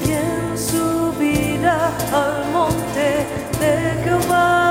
¿Quién 0.05 0.59
subirá 0.59 1.81
al 2.13 2.37
monte 2.53 3.07
de 3.61 3.73
Jehová? 4.05 4.64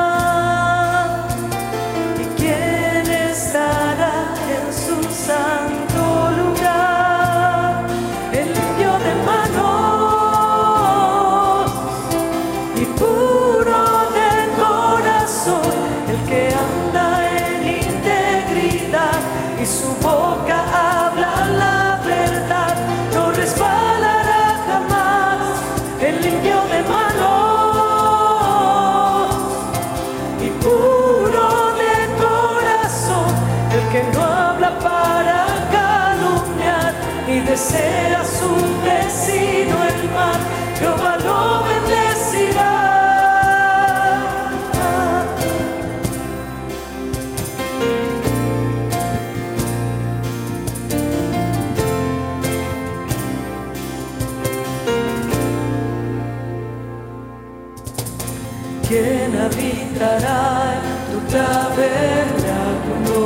Tabernáculo? 61.76 63.18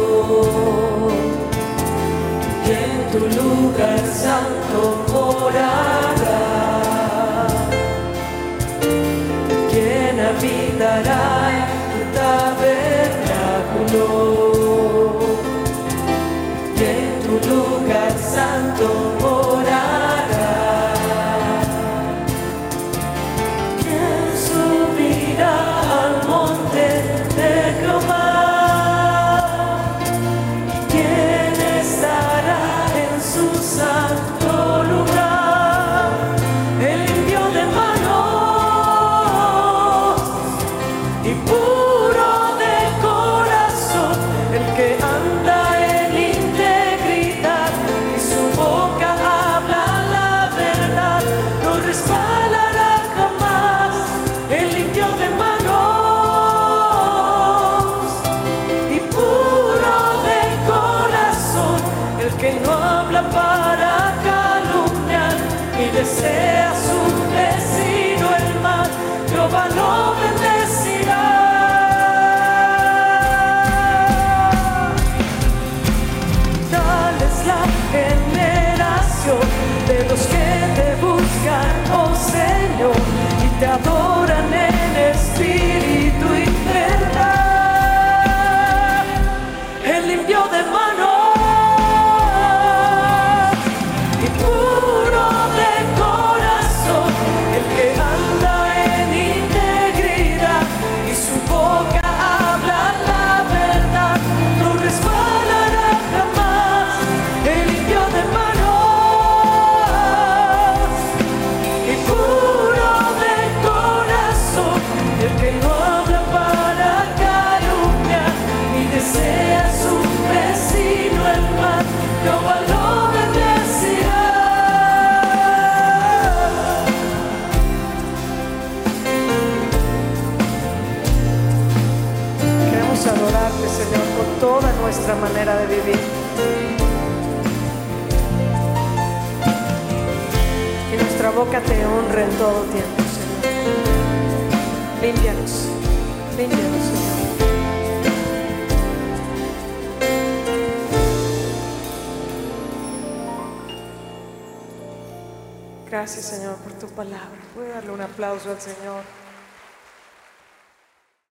Y 2.65 2.69
en 2.71 2.93
tu 3.11 3.19
lugar 3.19 3.99
santo 4.07 4.79
morará. 5.11 6.45
¿Quién 9.69 10.15
habitará 10.19 11.66